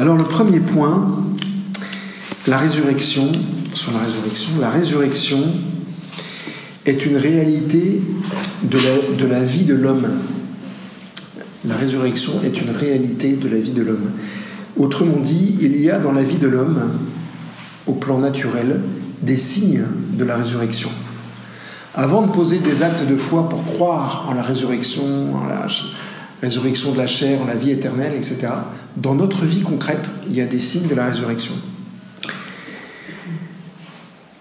Alors 0.00 0.16
le 0.16 0.24
premier 0.24 0.60
point, 0.60 1.14
la 2.46 2.56
résurrection, 2.56 3.30
sur 3.74 3.92
la 3.92 3.98
résurrection, 3.98 4.52
la 4.58 4.70
résurrection 4.70 5.38
est 6.86 7.04
une 7.04 7.18
réalité 7.18 8.00
de 8.62 9.26
la, 9.26 9.42
vie 9.42 9.64
de 9.64 9.74
l'homme. 9.74 10.08
La 11.66 11.74
résurrection 11.74 12.32
est 12.42 12.62
une 12.62 12.70
réalité 12.70 13.34
de 13.34 13.46
la 13.46 13.58
vie 13.58 13.72
de 13.72 13.82
l'homme. 13.82 14.12
Autrement 14.78 15.18
dit, 15.18 15.58
il 15.60 15.78
y 15.78 15.90
a 15.90 15.98
dans 15.98 16.12
la 16.12 16.22
vie 16.22 16.38
de 16.38 16.48
l'homme, 16.48 16.80
au 17.86 17.92
plan 17.92 18.20
naturel, 18.20 18.80
des 19.20 19.36
signes 19.36 19.84
de 20.14 20.24
la 20.24 20.36
résurrection. 20.38 20.88
Avant 21.94 22.22
de 22.22 22.32
poser 22.32 22.56
des 22.60 22.82
actes 22.82 23.06
de 23.06 23.16
foi 23.16 23.50
pour 23.50 23.66
croire 23.66 24.24
en 24.30 24.32
la 24.32 24.40
résurrection, 24.40 25.34
en 25.34 25.46
la 25.46 25.66
résurrection 26.42 26.92
de 26.92 26.98
la 26.98 27.06
chair, 27.06 27.44
la 27.46 27.54
vie 27.54 27.70
éternelle, 27.70 28.14
etc., 28.14 28.48
dans 28.96 29.14
notre 29.14 29.44
vie 29.44 29.62
concrète, 29.62 30.10
il 30.28 30.34
y 30.34 30.40
a 30.40 30.46
des 30.46 30.58
signes 30.58 30.88
de 30.88 30.94
la 30.94 31.06
résurrection. 31.06 31.54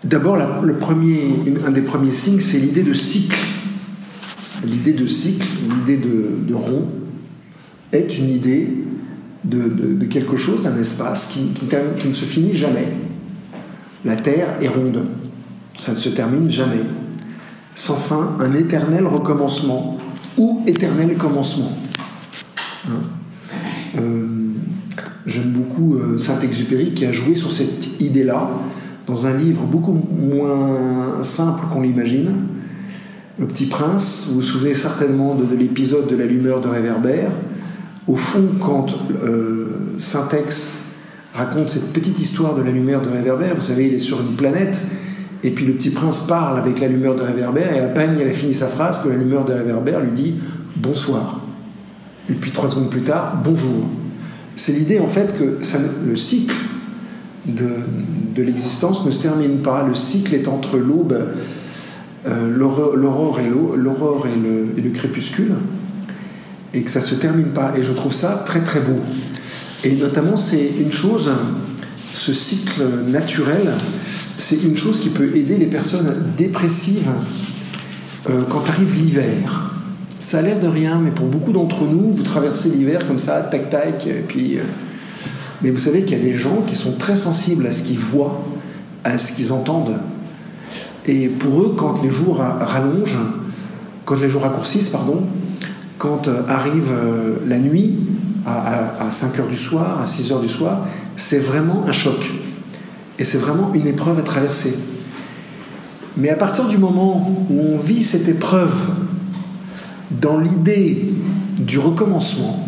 D'abord, 0.04 0.38
le 0.38 0.74
premier, 0.78 1.20
un 1.68 1.72
des 1.72 1.82
premiers 1.82 2.14
signes, 2.14 2.40
c'est 2.40 2.60
l'idée 2.60 2.84
de 2.84 2.94
cycle. 2.94 3.38
L'idée 4.66 4.94
de 4.94 5.08
cycle, 5.08 5.46
l'idée 5.70 5.98
de, 5.98 6.54
rond, 6.54 6.88
est 7.92 8.18
une 8.18 8.30
idée 8.30 8.70
de, 9.44 10.06
quelque 10.06 10.38
chose, 10.38 10.64
d'un 10.64 10.80
espace 10.80 11.34
qui, 11.34 12.08
ne 12.08 12.14
se 12.14 12.26
finit 12.26 12.56
jamais. 12.56 12.88
La 14.06 14.16
Terre 14.16 14.48
est 14.62 14.68
ronde, 14.68 15.06
ça 15.78 15.92
ne 15.92 15.98
se 15.98 16.10
termine 16.10 16.50
jamais. 16.50 16.82
Sans 17.76 17.96
fin, 17.96 18.38
un 18.40 18.54
éternel 18.54 19.06
recommencement 19.06 19.98
ou 20.38 20.64
éternel 20.66 21.16
commencement. 21.18 21.72
Hein. 22.90 23.56
Euh, 23.98 24.28
j'aime 25.26 25.52
beaucoup 25.52 25.96
euh, 25.96 26.18
Saint-Exupéry 26.18 26.94
qui 26.94 27.06
a 27.06 27.12
joué 27.12 27.36
sur 27.36 27.52
cette 27.52 28.00
idée-là 28.00 28.52
dans 29.08 29.26
un 29.26 29.36
livre 29.36 29.64
beaucoup 29.64 29.94
moins 29.94 31.24
simple 31.24 31.66
qu'on 31.74 31.82
l'imagine. 31.82 32.32
Le 33.40 33.48
Petit 33.48 33.68
Prince, 33.68 34.30
vous 34.30 34.36
vous 34.36 34.46
souvenez 34.46 34.74
certainement 34.74 35.34
de, 35.34 35.56
l'épisode 35.56 36.08
de 36.08 36.16
la 36.16 36.26
lumière 36.26 36.60
de 36.60 36.68
réverbère. 36.68 37.32
Au 38.08 38.16
fond, 38.16 38.44
quand 38.60 38.88
euh, 39.24 39.96
Saint-Ex 39.98 40.96
raconte 41.34 41.70
cette 41.70 41.94
petite 41.94 42.20
histoire 42.20 42.56
de 42.56 42.62
la 42.62 42.72
lumière 42.72 43.02
de 43.02 43.10
réverbère, 43.10 43.56
vous 43.56 43.62
savez, 43.62 43.88
il 43.88 43.94
est 43.94 44.00
sur 44.00 44.20
une 44.20 44.36
planète, 44.36 44.82
et 45.44 45.52
puis 45.52 45.66
le 45.66 45.74
petit 45.74 45.92
prince 45.92 46.28
parle 46.28 46.60
avec 46.60 46.82
la 46.82 46.88
lumière 46.88 47.16
de 47.16 47.22
réverbère, 47.22 47.74
et 47.74 47.80
à 47.80 47.88
peine 47.88 48.18
il 48.20 48.28
a 48.28 48.34
fini 48.34 48.54
sa 48.54 48.68
phrase 48.68 49.02
que 49.02 49.08
la 49.08 49.16
lumière 49.16 49.46
de 49.46 49.54
réverbère 49.54 50.02
lui 50.02 50.12
dit 50.12 50.36
bonsoir. 50.76 51.39
Et 52.30 52.34
puis 52.34 52.52
trois 52.52 52.70
secondes 52.70 52.90
plus 52.90 53.02
tard, 53.02 53.42
bonjour. 53.44 53.86
C'est 54.56 54.74
l'idée 54.74 55.00
en 55.00 55.08
fait 55.08 55.36
que 55.38 55.60
le 56.06 56.16
cycle 56.16 56.54
de, 57.46 58.44
l'existence 58.44 59.06
ne 59.06 59.12
se 59.12 59.22
termine 59.22 59.60
pas. 59.60 59.84
Le 59.88 59.96
cycle 59.96 60.36
est 60.36 60.48
entre 60.48 60.78
l'aube, 60.78 61.18
euh, 62.28 62.56
l'aurore 62.56 63.40
et, 63.40 63.50
l'aurore 63.50 64.28
et 64.28 64.82
le, 64.82 64.90
crépuscule, 64.92 65.54
et 66.74 66.84
que 66.84 66.92
ça 66.92 67.02
se 67.02 67.16
termine 67.16 67.48
pas. 67.48 67.74
Et 67.78 67.84
je 67.84 67.94
trouve 67.94 68.14
ça 68.14 68.44
très 68.46 68.62
très 68.62 68.82
beau. 68.82 69.00
Et 69.84 69.96
notamment, 69.96 70.38
c'est 70.38 70.72
une 70.80 70.92
chose, 70.92 71.32
ce 72.14 72.34
cycle 72.34 72.84
naturel, 73.08 73.72
c'est 74.38 74.64
une 74.64 74.78
chose 74.78 75.00
qui 75.00 75.10
peut 75.10 75.36
aider 75.36 75.58
les 75.58 75.68
personnes 75.68 76.14
dépressives 76.38 77.10
euh, 78.30 78.44
quand 78.50 78.68
arrive 78.70 78.94
l'hiver. 78.94 79.79
Ça 80.20 80.40
a 80.40 80.42
l'air 80.42 80.60
de 80.60 80.68
rien, 80.68 81.00
mais 81.00 81.12
pour 81.12 81.28
beaucoup 81.28 81.54
d'entre 81.54 81.84
nous, 81.84 82.14
vous 82.14 82.24
traversez 82.24 82.70
l'hiver 82.70 83.08
comme 83.08 83.20
ça, 83.20 83.40
tac 83.42 83.70
tac, 83.70 84.06
et 84.06 84.24
puis. 84.28 84.60
Euh, 84.60 84.64
mais 85.62 85.72
vous 85.72 85.78
savez 85.78 86.04
qu'il 86.04 86.18
y 86.18 86.22
a 86.22 86.24
des 86.24 86.38
gens 86.38 86.62
qui 86.68 86.76
sont 86.76 86.94
très 86.94 87.16
sensibles 87.16 87.66
à 87.68 87.72
ce 87.72 87.84
qu'ils 87.84 88.00
voient, 88.00 88.44
à 89.04 89.18
ce 89.18 89.34
qu'ils 89.34 89.52
entendent. 89.52 89.98
Et 91.06 91.28
pour 91.28 91.62
eux, 91.62 91.76
quand 91.78 92.02
les 92.04 92.12
jours 92.12 92.38
rallongent, 92.38 93.20
quand 94.06 94.20
les 94.20 94.30
jours 94.30 94.44
raccourcissent, 94.44 94.90
pardon, 94.90 95.24
quand 95.98 96.28
euh, 96.28 96.42
arrive 96.48 96.92
euh, 96.92 97.36
la 97.48 97.60
nuit, 97.60 98.00
à, 98.46 99.10
5 99.10 99.40
heures 99.40 99.48
du 99.48 99.58
soir, 99.58 100.00
à 100.02 100.06
6 100.06 100.32
heures 100.32 100.40
du 100.40 100.50
soir, 100.50 100.86
c'est 101.16 101.40
vraiment 101.40 101.86
un 101.88 101.92
choc. 101.92 102.32
Et 103.20 103.26
c'est 103.26 103.38
vraiment 103.38 103.72
une 103.74 103.86
épreuve 103.86 104.18
à 104.20 104.22
traverser. 104.22 104.76
Mais 106.18 106.30
à 106.30 106.36
partir 106.36 106.68
du 106.68 106.78
moment 106.78 107.46
où 107.50 107.60
on 107.60 107.78
vit 107.78 108.04
cette 108.04 108.28
épreuve 108.28 108.74
dans 110.12 110.40
l'idée 110.40 111.14
du 111.58 111.80
recommencement, 111.80 112.68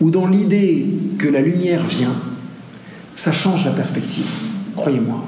ou 0.00 0.10
dans 0.10 0.26
l'idée 0.26 0.86
que 1.18 1.28
la 1.28 1.40
lumière 1.40 1.84
vient, 1.84 2.14
ça 3.14 3.32
change 3.32 3.64
la 3.64 3.72
perspective. 3.72 4.26
Croyez-moi, 4.76 5.24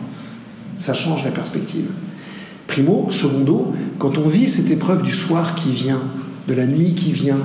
ça 0.76 0.94
change 0.94 1.24
la 1.24 1.30
perspective. 1.30 1.90
Primo, 2.66 3.08
secondo, 3.10 3.74
quand 3.98 4.16
on 4.18 4.28
vit 4.28 4.48
cette 4.48 4.70
épreuve 4.70 5.02
du 5.02 5.12
soir 5.12 5.54
qui 5.54 5.70
vient, 5.70 6.00
de 6.48 6.54
la 6.54 6.66
nuit 6.66 6.94
qui 6.94 7.12
vient, 7.12 7.38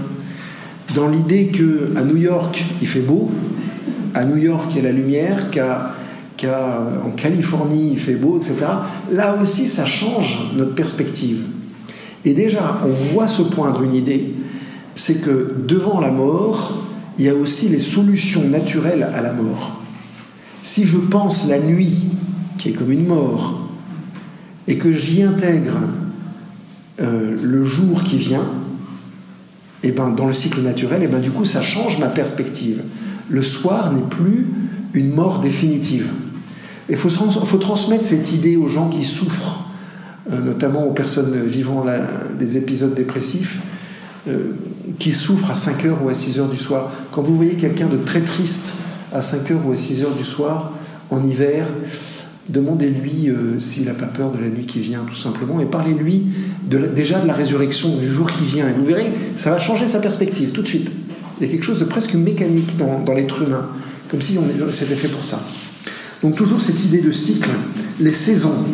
dans 0.96 1.09
l'idée 1.09 1.48
que 1.48 1.92
à 1.98 2.04
New 2.04 2.18
York 2.18 2.64
il 2.81 2.88
fait 2.88 3.02
beau, 3.02 3.30
à 4.14 4.24
New 4.24 4.38
York 4.38 4.72
il 4.72 4.78
y 4.78 4.80
a 4.80 4.84
la 4.84 4.92
lumière, 4.92 5.52
qu'à 5.52 5.94
en 7.06 7.12
Californie 7.12 7.92
il 7.92 8.00
fait 8.00 8.16
beau, 8.16 8.38
etc. 8.38 8.66
Là 9.12 9.38
aussi, 9.42 9.68
ça 9.68 9.86
change 9.86 10.54
notre 10.56 10.75
perspective. 10.75 11.44
Et 12.27 12.33
déjà, 12.33 12.81
on 12.83 12.89
voit 12.89 13.29
se 13.29 13.41
poindre 13.41 13.83
une 13.83 13.93
idée, 13.93 14.33
c'est 14.95 15.23
que 15.23 15.55
devant 15.65 16.01
la 16.01 16.11
mort, 16.11 16.83
il 17.17 17.23
y 17.23 17.29
a 17.29 17.33
aussi 17.33 17.69
les 17.69 17.79
solutions 17.79 18.49
naturelles 18.49 19.09
à 19.15 19.21
la 19.21 19.31
mort. 19.31 19.79
Si 20.61 20.85
je 20.85 20.97
pense 20.97 21.47
la 21.47 21.57
nuit, 21.61 22.09
qui 22.57 22.67
est 22.67 22.73
comme 22.73 22.91
une 22.91 23.07
mort, 23.07 23.69
et 24.67 24.75
que 24.75 24.91
j'y 24.91 25.23
intègre 25.23 25.77
euh, 26.99 27.33
le 27.41 27.63
jour 27.63 28.03
qui 28.03 28.17
vient, 28.17 28.51
et 29.81 29.89
eh 29.89 29.91
ben, 29.94 30.09
dans 30.09 30.27
le 30.27 30.33
cycle 30.33 30.59
naturel, 30.59 31.03
et 31.03 31.05
eh 31.05 31.07
ben, 31.07 31.21
du 31.21 31.31
coup, 31.31 31.45
ça 31.45 31.61
change 31.61 31.97
ma 31.97 32.07
perspective. 32.07 32.81
Le 33.29 33.41
soir 33.41 33.94
n'est 33.94 34.01
plus 34.01 34.47
une 34.94 35.13
mort 35.13 35.39
définitive. 35.39 36.07
Il 36.89 36.97
faut, 36.97 37.09
transmettre 37.57 38.03
cette 38.03 38.33
idée 38.33 38.57
aux 38.57 38.67
gens 38.67 38.89
qui 38.89 39.05
souffrent, 39.05 39.66
notamment 40.29 40.85
aux 40.85 40.93
personnes 40.93 41.43
vivant 41.45 41.85
des 42.38 42.57
épisodes 42.57 42.93
dépressifs. 42.93 43.59
Euh, 44.27 44.51
qui 44.99 45.13
souffre 45.13 45.51
à 45.51 45.53
5 45.53 45.85
heures 45.85 46.03
ou 46.03 46.09
à 46.09 46.13
6 46.13 46.39
heures 46.39 46.49
du 46.49 46.57
soir. 46.57 46.91
Quand 47.11 47.21
vous 47.21 47.35
voyez 47.35 47.53
quelqu'un 47.53 47.88
de 47.88 47.97
très 47.97 48.21
triste 48.21 48.75
à 49.13 49.21
5 49.21 49.51
heures 49.51 49.65
ou 49.65 49.71
à 49.71 49.75
6 49.75 50.03
heures 50.03 50.15
du 50.15 50.23
soir, 50.23 50.73
en 51.09 51.25
hiver, 51.25 51.67
demandez-lui 52.49 53.29
euh, 53.29 53.59
s'il 53.59 53.85
n'a 53.85 53.93
pas 53.93 54.07
peur 54.07 54.31
de 54.31 54.41
la 54.41 54.49
nuit 54.49 54.65
qui 54.65 54.79
vient, 54.79 55.05
tout 55.07 55.15
simplement, 55.15 55.59
et 55.59 55.65
parlez-lui 55.65 56.27
déjà 56.63 57.19
de 57.19 57.27
la 57.27 57.33
résurrection, 57.33 57.95
du 57.97 58.07
jour 58.07 58.29
qui 58.31 58.44
vient. 58.45 58.67
Et 58.67 58.73
vous 58.73 58.85
verrez, 58.85 59.11
ça 59.35 59.51
va 59.51 59.59
changer 59.59 59.88
sa 59.88 59.99
perspective 59.99 60.51
tout 60.51 60.61
de 60.61 60.67
suite. 60.67 60.89
Il 61.39 61.45
y 61.45 61.49
a 61.49 61.51
quelque 61.51 61.65
chose 61.65 61.79
de 61.79 61.85
presque 61.85 62.15
mécanique 62.15 62.75
dans, 62.77 63.13
l'être 63.13 63.44
humain, 63.44 63.67
comme 64.09 64.21
si 64.21 64.38
c'était 64.71 64.95
fait 64.95 65.09
pour 65.09 65.23
ça. 65.23 65.41
Donc 66.21 66.35
toujours 66.35 66.59
cette 66.59 66.83
idée 66.83 67.01
de 67.01 67.11
cycle, 67.11 67.49
les 67.99 68.11
saisons. 68.11 68.65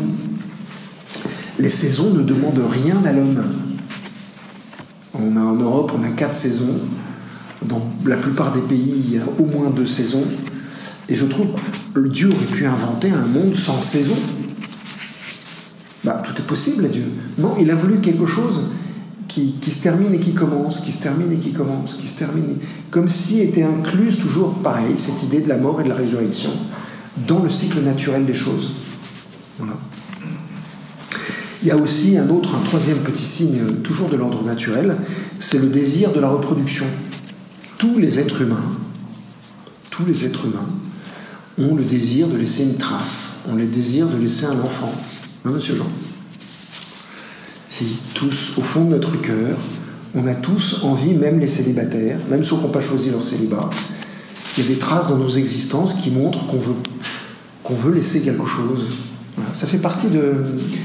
Les 1.59 1.69
saisons 1.69 2.11
ne 2.13 2.23
demandent 2.23 2.63
rien 2.69 3.03
à 3.05 3.11
l'homme. 3.11 3.43
On 5.13 5.37
a 5.37 5.39
en 5.39 5.55
Europe, 5.55 5.93
on 5.97 6.03
a 6.03 6.09
quatre 6.09 6.35
saisons. 6.35 6.79
Dans 7.63 7.81
la 8.05 8.17
plupart 8.17 8.51
des 8.51 8.61
pays, 8.61 9.03
il 9.05 9.13
y 9.13 9.17
a 9.19 9.23
au 9.39 9.45
moins 9.45 9.69
deux 9.69 9.87
saisons. 9.87 10.23
Et 11.07 11.15
je 11.15 11.25
trouve 11.25 11.47
que 11.93 11.99
Dieu 12.07 12.29
aurait 12.29 12.45
pu 12.45 12.65
inventer 12.65 13.11
un 13.11 13.25
monde 13.25 13.55
sans 13.55 13.81
saison. 13.81 14.15
Bah, 16.03 16.21
tout 16.25 16.33
est 16.41 16.45
possible 16.45 16.85
à 16.85 16.89
Dieu. 16.89 17.05
Non, 17.37 17.55
il 17.59 17.69
a 17.69 17.75
voulu 17.75 17.99
quelque 17.99 18.25
chose 18.25 18.63
qui, 19.27 19.71
se 19.71 19.83
termine 19.83 20.13
et 20.13 20.19
qui 20.19 20.33
commence, 20.33 20.79
qui 20.79 20.91
se 20.91 21.01
termine 21.03 21.31
et 21.31 21.37
qui 21.37 21.51
commence, 21.51 21.95
qui 21.95 22.07
se 22.07 22.19
termine. 22.19 22.57
Comme 22.91 23.09
si 23.09 23.41
était 23.41 23.63
incluse 23.63 24.19
toujours 24.19 24.55
pareil, 24.55 24.93
cette 24.97 25.23
idée 25.23 25.41
de 25.41 25.49
la 25.49 25.57
mort 25.57 25.81
et 25.81 25.83
de 25.83 25.89
la 25.89 25.95
résurrection 25.95 26.51
dans 27.27 27.39
le 27.39 27.49
cycle 27.49 27.81
naturel 27.81 28.25
des 28.25 28.33
choses. 28.33 28.73
Il 31.63 31.69
y 31.69 31.71
a 31.71 31.77
aussi 31.77 32.17
un 32.17 32.27
autre, 32.29 32.55
un 32.55 32.65
troisième 32.65 32.99
petit 32.99 33.23
signe, 33.23 33.75
toujours 33.83 34.09
de 34.09 34.17
l'ordre 34.17 34.43
naturel, 34.43 34.97
c'est 35.39 35.59
le 35.59 35.67
désir 35.67 36.11
de 36.11 36.19
la 36.19 36.27
reproduction. 36.27 36.85
Tous 37.77 37.97
les 37.97 38.19
êtres 38.19 38.41
humains, 38.41 38.75
tous 39.89 40.05
les 40.05 40.25
êtres 40.25 40.45
humains 40.45 40.67
ont 41.57 41.75
le 41.75 41.83
désir 41.83 42.27
de 42.27 42.35
laisser 42.35 42.63
une 42.63 42.75
trace, 42.75 43.45
ont 43.49 43.55
le 43.55 43.65
désir 43.65 44.07
de 44.07 44.17
laisser 44.17 44.45
un 44.45 44.59
enfant. 44.59 44.91
Hein, 45.45 45.51
monsieur 45.51 45.77
Jean? 45.77 45.87
Si, 47.69 47.85
tous, 48.13 48.57
au 48.57 48.61
fond 48.61 48.83
de 48.83 48.89
notre 48.89 49.15
cœur, 49.21 49.57
on 50.15 50.27
a 50.27 50.33
tous 50.33 50.83
envie, 50.83 51.13
même 51.13 51.39
les 51.39 51.47
célibataires, 51.47 52.19
même 52.29 52.43
ceux 52.43 52.57
qui 52.57 52.63
n'ont 52.63 52.69
pas 52.69 52.81
choisi 52.81 53.09
leur 53.09 53.23
célibat, 53.23 53.69
il 54.57 54.63
y 54.63 54.67
a 54.67 54.69
des 54.69 54.79
traces 54.79 55.07
dans 55.07 55.17
nos 55.17 55.29
existences 55.29 55.95
qui 55.95 56.11
montrent 56.11 56.45
qu'on 56.45 56.59
veut, 56.59 56.75
qu'on 57.63 57.73
veut 57.73 57.93
laisser 57.93 58.21
quelque 58.21 58.45
chose, 58.45 58.81
ça 59.51 59.67
fait 59.67 59.77
partie 59.77 60.07
de. 60.07 60.33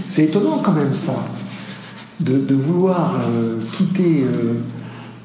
C'est 0.06 0.24
étonnant 0.24 0.58
quand 0.62 0.72
même 0.72 0.94
ça, 0.94 1.14
de, 2.20 2.54
vouloir 2.54 3.14
euh, 3.28 3.58
quitter 3.72 4.24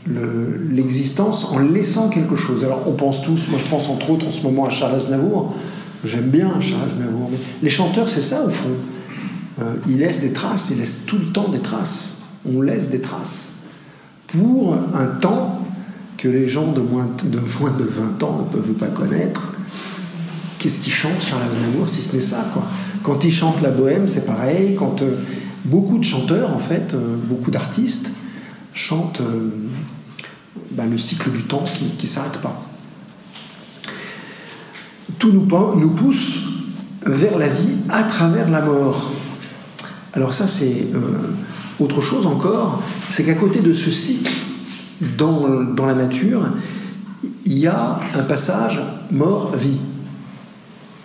euh, 0.10 0.68
l'existence 0.70 1.46
en 1.52 1.60
laissant 1.60 2.10
quelque 2.10 2.36
chose. 2.36 2.64
Alors 2.64 2.84
on 2.88 2.94
pense 2.94 3.22
tous, 3.22 3.48
moi 3.50 3.60
je 3.60 3.68
pense 3.68 3.90
entre 3.90 4.10
autres 4.10 4.28
en 4.28 4.32
ce 4.32 4.42
moment 4.42 4.66
à 4.66 4.70
Charles 4.70 4.96
Aznavour, 4.96 5.56
j'aime 6.04 6.30
bien 6.30 6.60
Charles 6.60 6.86
Aznavour, 6.86 7.30
mais 7.32 7.38
les 7.62 7.70
chanteurs 7.70 8.10
c'est 8.10 8.22
ça 8.22 8.46
au 8.46 8.50
fond. 8.50 8.76
Euh, 9.62 9.76
ils 9.88 10.00
laissent 10.00 10.22
des 10.22 10.34
traces, 10.34 10.72
ils 10.72 10.80
laissent 10.80 11.06
tout 11.06 11.18
le 11.18 11.26
temps 11.26 11.48
des 11.48 11.60
traces. 11.60 12.24
On 12.46 12.62
laisse 12.62 12.90
des 12.90 13.02
traces. 13.02 13.54
Pour 14.28 14.76
un 14.96 15.06
temps 15.06 15.60
que 16.18 16.28
les 16.28 16.50
gens 16.50 16.72
de 16.72 16.82
moins 16.82 17.08
de, 17.24 17.40
moins 17.60 17.72
de 17.72 17.84
20 17.84 18.24
ans 18.24 18.48
ne 18.48 18.58
peuvent 18.58 18.74
pas 18.74 18.88
connaître. 18.88 19.54
Qu'est-ce 20.58 20.82
qu'ils 20.82 20.94
chantent 20.94 21.22
Charles 21.22 21.44
Aznavour 21.50 21.88
si 21.88 22.02
ce 22.02 22.16
n'est 22.16 22.22
ça 22.22 22.50
quoi? 22.54 22.64
Quand 23.04 23.24
ils 23.24 23.34
chantent 23.34 23.62
la 23.62 23.70
bohème, 23.70 24.08
c'est 24.08 24.26
pareil. 24.26 24.76
Quand 24.76 25.02
euh, 25.02 25.18
beaucoup 25.66 25.98
de 25.98 26.04
chanteurs, 26.04 26.54
en 26.54 26.60
fait, 26.60 26.94
euh, 26.94 27.16
beaucoup 27.18 27.52
d'artistes, 27.52 28.12
chantent 28.74 29.22
bah, 30.72 30.86
le 30.90 30.98
cycle 30.98 31.30
du 31.30 31.44
temps 31.44 31.64
qui 31.64 31.94
ne 32.02 32.08
s'arrête 32.08 32.42
pas. 32.42 32.64
Tout 35.20 35.32
nous, 35.32 35.90
pousse 35.90 36.54
vers 37.06 37.38
la 37.38 37.48
vie 37.48 37.78
à 37.90 38.04
travers 38.04 38.50
la 38.50 38.62
mort. 38.62 39.12
Alors 40.14 40.34
ça, 40.34 40.48
c'est 40.48 40.88
euh, 40.94 41.34
autre 41.80 42.02
chose 42.02 42.26
encore, 42.26 42.82
c'est 43.10 43.26
qu'à 43.26 43.34
côté 43.36 43.62
de 43.62 43.74
ce 43.74 43.92
cycle 43.92 44.34
dans, 45.18 45.48
la 45.86 45.96
nature, 45.96 46.50
il 47.46 47.58
y 47.58 47.68
a 47.68 48.00
un 48.16 48.24
passage 48.24 48.82
mort-vie 49.12 49.80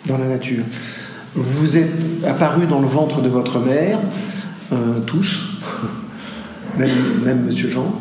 dans 0.06 0.18
la 0.18 0.26
nature. 0.26 0.64
Vous 1.34 1.76
êtes 1.78 1.92
apparu 2.26 2.66
dans 2.66 2.80
le 2.80 2.86
ventre 2.86 3.20
de 3.20 3.28
votre 3.28 3.60
mère, 3.60 4.00
euh, 4.72 5.00
tous, 5.06 5.60
même, 6.78 7.22
même 7.24 7.44
Monsieur 7.44 7.70
Jean, 7.70 7.94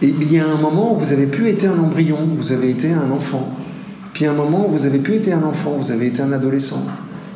et 0.00 0.14
il 0.20 0.32
y 0.32 0.38
a 0.38 0.46
un 0.46 0.56
moment 0.56 0.94
où 0.94 0.96
vous 0.96 1.12
avez 1.12 1.26
pu 1.26 1.48
être 1.48 1.64
un 1.64 1.78
embryon, 1.78 2.18
vous 2.36 2.52
avez 2.52 2.70
été 2.70 2.92
un 2.92 3.10
enfant. 3.10 3.56
Puis 4.12 4.26
un 4.26 4.32
moment 4.32 4.68
où 4.68 4.70
vous 4.70 4.86
avez 4.86 4.98
pu 4.98 5.14
être 5.16 5.32
un 5.32 5.42
enfant, 5.42 5.72
vous 5.72 5.90
avez 5.90 6.06
été 6.06 6.22
un 6.22 6.32
adolescent. 6.32 6.86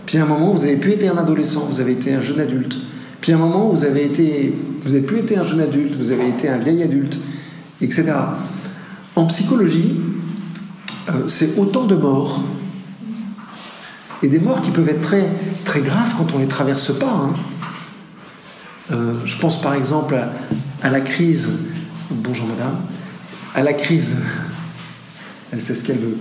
Puis 0.06 0.18
un 0.18 0.26
moment 0.26 0.52
où 0.52 0.56
vous 0.56 0.64
avez 0.64 0.76
pu 0.76 0.92
être 0.92 1.04
un 1.12 1.18
adolescent, 1.18 1.66
vous 1.68 1.80
avez 1.80 1.92
été 1.92 2.14
un 2.14 2.20
jeune 2.20 2.40
adulte. 2.40 2.76
Puis 3.20 3.32
un 3.32 3.38
moment 3.38 3.68
où 3.68 3.72
vous 3.72 3.84
avez 3.84 4.04
été, 4.04 4.54
vous 4.84 4.94
avez 4.94 5.04
pu 5.04 5.18
être 5.18 5.36
un 5.36 5.44
jeune 5.44 5.60
adulte, 5.60 5.96
vous 5.96 6.12
avez 6.12 6.28
été 6.28 6.48
un 6.48 6.58
vieil 6.58 6.82
adulte, 6.82 7.18
etc. 7.80 8.12
En 9.16 9.26
psychologie, 9.26 10.00
euh, 11.08 11.12
c'est 11.26 11.58
autant 11.58 11.84
de 11.84 11.96
morts. 11.96 12.42
Et 14.22 14.28
des 14.28 14.38
morts 14.38 14.62
qui 14.62 14.70
peuvent 14.70 14.88
être 14.88 15.00
très, 15.00 15.28
très 15.64 15.80
graves 15.80 16.14
quand 16.16 16.32
on 16.34 16.38
ne 16.38 16.42
les 16.42 16.48
traverse 16.48 16.96
pas. 16.98 17.10
Hein. 17.10 17.32
Euh, 18.92 19.14
je 19.24 19.36
pense 19.38 19.60
par 19.60 19.74
exemple 19.74 20.16
à 20.82 20.90
la 20.90 21.00
crise 21.00 21.72
Bonjour 22.14 22.46
madame. 22.46 22.76
À 23.54 23.62
la 23.62 23.72
crise. 23.72 24.18
Elle 25.50 25.62
sait 25.62 25.74
ce 25.74 25.84
qu'elle 25.84 25.98
veut. 25.98 26.16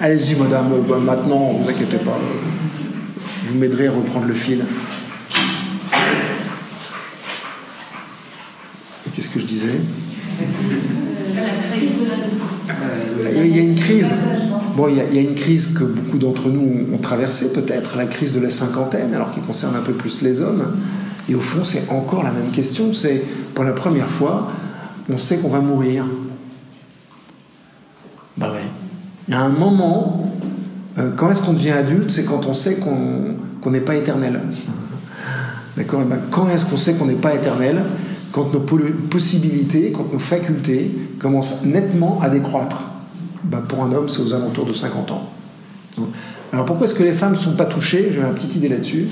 Allez-y 0.00 0.34
madame, 0.36 0.70
maintenant, 1.04 1.52
ne 1.52 1.58
vous 1.58 1.68
inquiétez 1.68 1.98
pas. 1.98 2.18
Vous 3.46 3.54
m'aiderez 3.54 3.88
à 3.88 3.92
reprendre 3.92 4.26
le 4.26 4.34
fil. 4.34 4.64
Qu'est-ce 9.12 9.28
que 9.30 9.40
je 9.40 9.46
disais? 9.46 9.80
Il 13.36 13.56
y 13.56 13.58
a 13.58 13.62
une 13.62 13.74
crise. 13.74 14.10
Bon, 14.78 14.86
il 14.86 14.94
y, 14.94 15.18
a, 15.18 15.20
une 15.20 15.34
crise 15.34 15.74
que 15.74 15.82
beaucoup 15.82 16.18
d'entre 16.18 16.50
nous 16.50 16.86
ont 16.94 16.98
traversée, 16.98 17.52
peut-être, 17.52 17.96
la 17.96 18.06
crise 18.06 18.32
de 18.32 18.38
la 18.38 18.48
cinquantaine, 18.48 19.12
alors 19.12 19.32
qui 19.32 19.40
concerne 19.40 19.74
un 19.74 19.80
peu 19.80 19.92
plus 19.92 20.22
les 20.22 20.40
hommes. 20.40 20.62
Et 21.28 21.34
au 21.34 21.40
fond, 21.40 21.64
c'est 21.64 21.90
encore 21.90 22.22
la 22.22 22.30
même 22.30 22.52
question. 22.52 22.94
C'est 22.94 23.24
pour 23.56 23.64
la 23.64 23.72
première 23.72 24.08
fois, 24.08 24.52
on 25.12 25.18
sait 25.18 25.38
qu'on 25.38 25.48
va 25.48 25.58
mourir. 25.58 26.04
Bah 28.36 28.52
ouais. 28.52 28.62
Il 29.26 29.34
y 29.34 29.36
a 29.36 29.40
un 29.40 29.48
moment, 29.48 30.32
euh, 30.96 31.10
quand 31.16 31.28
est-ce 31.32 31.42
qu'on 31.42 31.54
devient 31.54 31.72
adulte 31.72 32.12
C'est 32.12 32.26
quand 32.26 32.46
on 32.46 32.54
sait 32.54 32.76
qu'on 32.76 33.70
n'est 33.72 33.80
pas 33.80 33.96
éternel. 33.96 34.42
D'accord? 35.76 36.04
Ben, 36.04 36.20
Quand 36.30 36.48
est-ce 36.50 36.66
qu'on 36.66 36.76
sait 36.76 36.94
qu'on 36.94 37.06
n'est 37.06 37.14
pas 37.14 37.34
éternel? 37.34 37.82
Quand 38.30 38.52
nos 38.52 38.60
possibilités, 38.60 39.90
quand 39.90 40.12
nos 40.12 40.20
facultés 40.20 40.96
commencent 41.18 41.64
nettement 41.64 42.20
à 42.22 42.28
décroître. 42.28 42.76
Ben, 43.44 43.58
pour 43.58 43.84
un 43.84 43.92
homme, 43.92 44.08
c'est 44.08 44.20
aux 44.20 44.34
alentours 44.34 44.66
de 44.66 44.72
50 44.72 45.10
ans. 45.10 45.30
Alors 46.52 46.64
pourquoi 46.64 46.86
est-ce 46.86 46.94
que 46.94 47.02
les 47.02 47.12
femmes 47.12 47.32
ne 47.32 47.38
sont 47.38 47.54
pas 47.54 47.66
touchées? 47.66 48.10
J'ai 48.12 48.20
une 48.20 48.34
petite 48.34 48.56
idée 48.56 48.68
là-dessus. 48.68 49.06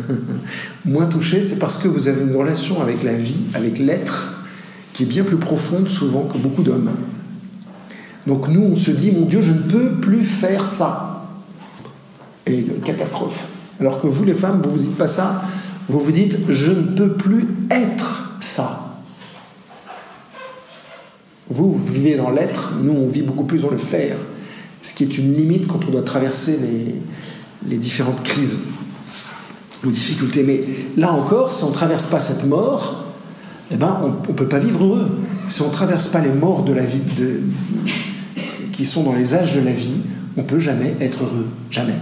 moins 0.84 1.06
touché, 1.06 1.42
c'est 1.42 1.58
parce 1.58 1.78
que 1.78 1.88
vous 1.88 2.08
avez 2.08 2.22
une 2.22 2.34
relation 2.34 2.80
avec 2.80 3.02
la 3.02 3.14
vie, 3.14 3.46
avec 3.54 3.78
l'être, 3.78 4.44
qui 4.92 5.04
est 5.04 5.06
bien 5.06 5.24
plus 5.24 5.36
profonde 5.36 5.88
souvent 5.88 6.22
que 6.22 6.38
beaucoup 6.38 6.62
d'hommes. 6.62 6.90
Donc 8.26 8.48
nous, 8.48 8.62
on 8.62 8.76
se 8.76 8.90
dit, 8.90 9.12
mon 9.12 9.24
Dieu, 9.24 9.40
je 9.40 9.52
ne 9.52 9.58
peux 9.58 9.92
plus 10.00 10.22
faire 10.22 10.64
ça. 10.64 11.28
Et 12.46 12.64
catastrophe. 12.84 13.46
Alors 13.80 14.00
que 14.00 14.06
vous, 14.06 14.24
les 14.24 14.34
femmes, 14.34 14.60
vous 14.62 14.70
vous 14.70 14.78
dites 14.78 14.96
pas 14.96 15.06
ça, 15.06 15.42
vous 15.88 16.00
vous 16.00 16.12
dites, 16.12 16.38
je 16.48 16.70
ne 16.70 16.94
peux 16.96 17.12
plus 17.12 17.46
être 17.70 18.36
ça. 18.40 18.89
Vous, 21.50 21.70
vous 21.70 21.92
vivez 21.92 22.16
dans 22.16 22.30
l'être, 22.30 22.74
nous, 22.82 22.92
on 22.92 23.08
vit 23.08 23.22
beaucoup 23.22 23.44
plus 23.44 23.60
dans 23.60 23.70
le 23.70 23.76
faire, 23.76 24.16
ce 24.82 24.94
qui 24.94 25.04
est 25.04 25.18
une 25.18 25.34
limite 25.34 25.66
quand 25.66 25.80
on 25.86 25.90
doit 25.90 26.02
traverser 26.02 26.58
les, 26.58 26.94
les 27.68 27.76
différentes 27.76 28.22
crises 28.22 28.68
nos 29.84 29.90
difficultés. 29.90 30.42
Mais 30.42 30.62
là 30.96 31.12
encore, 31.12 31.52
si 31.52 31.64
on 31.64 31.68
ne 31.68 31.74
traverse 31.74 32.06
pas 32.06 32.20
cette 32.20 32.46
mort, 32.46 33.04
eh 33.70 33.76
ben, 33.76 34.00
on 34.02 34.08
ne 34.08 34.36
peut 34.36 34.48
pas 34.48 34.58
vivre 34.58 34.84
heureux. 34.84 35.08
Si 35.48 35.62
on 35.62 35.68
ne 35.68 35.72
traverse 35.72 36.08
pas 36.08 36.20
les 36.20 36.32
morts 36.32 36.64
de 36.64 36.72
la 36.72 36.84
vie, 36.84 37.00
qui 38.72 38.86
sont 38.86 39.02
dans 39.02 39.14
les 39.14 39.34
âges 39.34 39.54
de 39.54 39.60
la 39.60 39.72
vie, 39.72 40.00
on 40.36 40.42
ne 40.42 40.46
peut 40.46 40.60
jamais 40.60 40.94
être 41.00 41.24
heureux. 41.24 41.46
Jamais. 41.70 41.98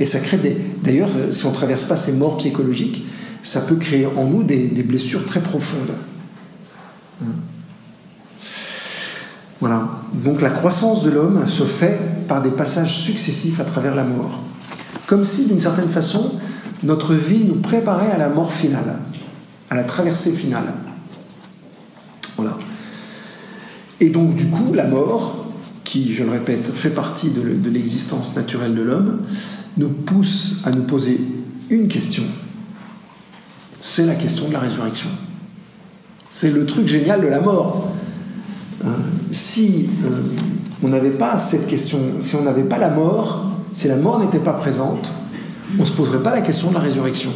Et 0.00 0.04
ça 0.04 0.20
crée 0.20 0.36
des. 0.36 0.56
D'ailleurs, 0.82 1.10
si 1.32 1.46
on 1.46 1.50
ne 1.50 1.54
traverse 1.54 1.84
pas 1.84 1.96
ces 1.96 2.12
morts 2.12 2.38
psychologiques, 2.38 3.04
ça 3.42 3.60
peut 3.62 3.76
créer 3.76 4.06
en 4.06 4.24
nous 4.24 4.42
des, 4.42 4.68
des 4.68 4.82
blessures 4.82 5.24
très 5.24 5.40
profondes. 5.40 5.92
Voilà. 9.60 9.88
Donc 10.12 10.40
la 10.40 10.50
croissance 10.50 11.02
de 11.02 11.10
l'homme 11.10 11.46
se 11.48 11.64
fait 11.64 11.98
par 12.28 12.42
des 12.42 12.50
passages 12.50 12.96
successifs 12.96 13.60
à 13.60 13.64
travers 13.64 13.94
la 13.94 14.04
mort. 14.04 14.40
Comme 15.06 15.24
si, 15.24 15.48
d'une 15.48 15.60
certaine 15.60 15.88
façon, 15.88 16.38
notre 16.82 17.14
vie 17.14 17.44
nous 17.44 17.56
préparait 17.56 18.10
à 18.10 18.18
la 18.18 18.28
mort 18.28 18.52
finale, 18.52 18.96
à 19.70 19.74
la 19.74 19.84
traversée 19.84 20.32
finale. 20.32 20.74
Voilà. 22.36 22.56
Et 24.00 24.10
donc, 24.10 24.36
du 24.36 24.46
coup, 24.46 24.72
la 24.74 24.86
mort, 24.86 25.46
qui, 25.82 26.12
je 26.12 26.22
le 26.22 26.30
répète, 26.30 26.70
fait 26.72 26.90
partie 26.90 27.30
de 27.30 27.70
l'existence 27.70 28.36
naturelle 28.36 28.74
de 28.74 28.82
l'homme, 28.82 29.22
nous 29.76 29.88
pousse 29.88 30.62
à 30.64 30.70
nous 30.70 30.82
poser 30.82 31.20
une 31.70 31.88
question. 31.88 32.24
C'est 33.80 34.06
la 34.06 34.14
question 34.14 34.48
de 34.48 34.52
la 34.52 34.60
résurrection. 34.60 35.08
C'est 36.30 36.50
le 36.50 36.66
truc 36.66 36.86
génial 36.86 37.20
de 37.22 37.26
la 37.26 37.40
mort. 37.40 37.88
Hein, 38.84 38.90
si 39.32 39.90
euh, 40.04 40.22
on 40.82 40.88
n'avait 40.88 41.10
pas 41.10 41.38
cette 41.38 41.68
question, 41.68 41.98
si 42.20 42.36
on 42.36 42.42
n'avait 42.42 42.62
pas 42.62 42.78
la 42.78 42.90
mort, 42.90 43.46
si 43.72 43.88
la 43.88 43.96
mort 43.96 44.20
n'était 44.20 44.38
pas 44.38 44.52
présente, 44.52 45.12
on 45.76 45.82
ne 45.82 45.86
se 45.86 45.92
poserait 45.92 46.22
pas 46.22 46.34
la 46.34 46.42
question 46.42 46.70
de 46.70 46.74
la 46.74 46.80
résurrection. 46.80 47.30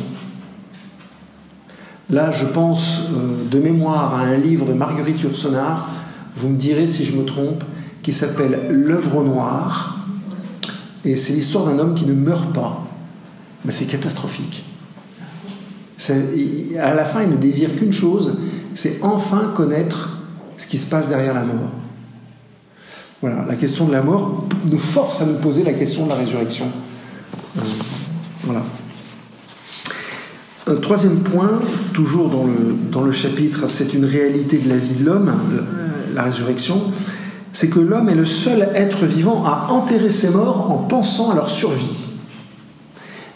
Là, 2.10 2.30
je 2.30 2.46
pense 2.46 3.10
euh, 3.16 3.48
de 3.50 3.58
mémoire 3.58 4.14
à 4.14 4.20
un 4.20 4.36
livre 4.36 4.66
de 4.66 4.72
Marguerite 4.72 5.20
Yourcenar, 5.22 5.88
vous 6.36 6.48
me 6.48 6.56
direz 6.56 6.86
si 6.86 7.04
je 7.04 7.16
me 7.16 7.24
trompe, 7.24 7.64
qui 8.02 8.12
s'appelle 8.12 8.68
L'œuvre 8.70 9.22
noire. 9.22 10.06
Et 11.04 11.16
c'est 11.16 11.34
l'histoire 11.34 11.66
d'un 11.66 11.78
homme 11.78 11.94
qui 11.94 12.06
ne 12.06 12.12
meurt 12.12 12.52
pas. 12.52 12.86
Mais 13.64 13.72
c'est 13.72 13.86
catastrophique. 13.86 14.64
À 16.80 16.94
la 16.94 17.04
fin, 17.04 17.22
il 17.22 17.30
ne 17.30 17.36
désire 17.36 17.74
qu'une 17.76 17.92
chose, 17.92 18.40
c'est 18.74 19.02
enfin 19.02 19.52
connaître 19.54 20.21
ce 20.62 20.68
qui 20.68 20.78
se 20.78 20.88
passe 20.88 21.08
derrière 21.08 21.34
la 21.34 21.42
mort. 21.42 21.70
Voilà, 23.20 23.44
la 23.48 23.56
question 23.56 23.86
de 23.86 23.92
la 23.92 24.02
mort 24.02 24.46
nous 24.64 24.78
force 24.78 25.20
à 25.20 25.26
nous 25.26 25.38
poser 25.38 25.64
la 25.64 25.72
question 25.72 26.04
de 26.04 26.10
la 26.10 26.14
résurrection. 26.16 26.66
Euh, 27.58 27.60
voilà. 28.44 28.62
Un 30.68 30.76
troisième 30.76 31.18
point, 31.18 31.60
toujours 31.92 32.30
dans 32.30 32.44
le, 32.44 32.76
dans 32.92 33.02
le 33.02 33.10
chapitre, 33.10 33.68
c'est 33.68 33.92
une 33.94 34.04
réalité 34.04 34.58
de 34.58 34.68
la 34.68 34.76
vie 34.76 34.94
de 34.94 35.04
l'homme, 35.04 35.32
la 36.14 36.22
résurrection, 36.22 36.80
c'est 37.52 37.68
que 37.68 37.80
l'homme 37.80 38.08
est 38.08 38.14
le 38.14 38.24
seul 38.24 38.68
être 38.74 39.04
vivant 39.04 39.44
à 39.44 39.68
enterrer 39.70 40.10
ses 40.10 40.30
morts 40.30 40.70
en 40.70 40.78
pensant 40.78 41.32
à 41.32 41.34
leur 41.34 41.50
survie. 41.50 42.12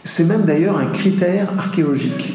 C'est 0.04 0.26
même 0.26 0.42
d'ailleurs 0.42 0.78
un 0.78 0.87
critère 0.87 1.49
archéologique. 1.59 2.35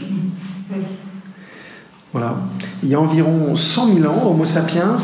Voilà. 2.12 2.36
Il 2.84 2.90
y 2.90 2.96
a 2.96 3.00
environ 3.00 3.56
100 3.56 3.96
000 3.96 4.12
ans, 4.12 4.28
Homo 4.28 4.46
sapiens 4.46 4.96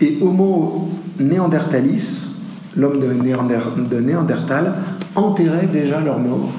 et 0.00 0.18
Homo 0.20 0.90
néandertalis, 1.18 2.50
l'homme 2.76 3.00
de, 3.00 3.88
de 3.88 4.00
Néandertal, 4.00 4.74
enterraient 5.14 5.68
déjà 5.68 6.00
leurs 6.00 6.18
morts. 6.18 6.50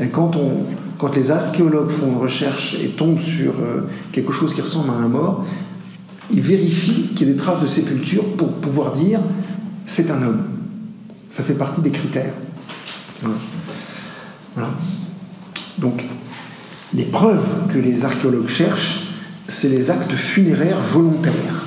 Et 0.00 0.08
quand 0.08 0.36
on, 0.36 0.64
quand 0.98 1.16
les 1.16 1.30
archéologues 1.30 1.90
font 1.90 2.06
une 2.12 2.18
recherche 2.18 2.78
et 2.82 2.88
tombent 2.90 3.20
sur 3.20 3.52
euh, 3.60 3.88
quelque 4.12 4.32
chose 4.32 4.54
qui 4.54 4.60
ressemble 4.60 4.90
à 4.90 5.04
un 5.04 5.08
mort, 5.08 5.44
ils 6.32 6.40
vérifient 6.40 7.08
qu'il 7.14 7.28
y 7.28 7.30
a 7.30 7.32
des 7.34 7.38
traces 7.38 7.62
de 7.62 7.66
sépulture 7.66 8.24
pour 8.36 8.52
pouvoir 8.54 8.92
dire 8.92 9.20
c'est 9.86 10.10
un 10.10 10.22
homme. 10.22 10.44
Ça 11.30 11.42
fait 11.42 11.54
partie 11.54 11.80
des 11.82 11.90
critères. 11.90 12.32
Voilà. 14.54 14.70
Donc, 15.78 16.04
les 16.94 17.04
preuves 17.04 17.66
que 17.72 17.78
les 17.78 18.04
archéologues 18.04 18.48
cherchent, 18.48 19.08
c'est 19.48 19.68
les 19.68 19.90
actes 19.90 20.12
funéraires 20.12 20.80
volontaires. 20.80 21.66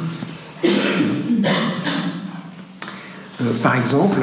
Euh, 3.42 3.52
par 3.62 3.76
exemple, 3.76 4.20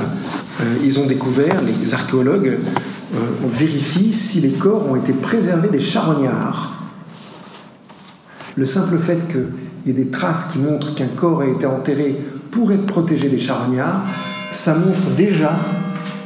euh, 0.61 0.77
ils 0.83 0.99
ont 0.99 1.07
découvert, 1.07 1.61
les 1.63 1.95
archéologues 1.95 2.59
euh, 3.15 3.19
vérifient 3.49 4.13
si 4.13 4.41
les 4.41 4.53
corps 4.53 4.91
ont 4.91 4.97
été 4.97 5.13
préservés 5.13 5.69
des 5.69 5.81
charognards. 5.81 6.73
Le 8.57 8.67
simple 8.67 8.99
fait 8.99 9.29
qu'il 9.29 9.49
y 9.87 9.91
ait 9.91 10.05
des 10.05 10.11
traces 10.11 10.53
qui 10.53 10.59
montrent 10.59 10.95
qu'un 10.95 11.09
corps 11.09 11.43
a 11.43 11.47
été 11.47 11.67
enterré 11.67 12.19
pour 12.51 12.73
être 12.73 12.87
protégé 12.87 13.29
des 13.29 13.41
charognards, 13.41 14.07
ça 14.51 14.77
montre 14.77 15.11
déjà 15.17 15.57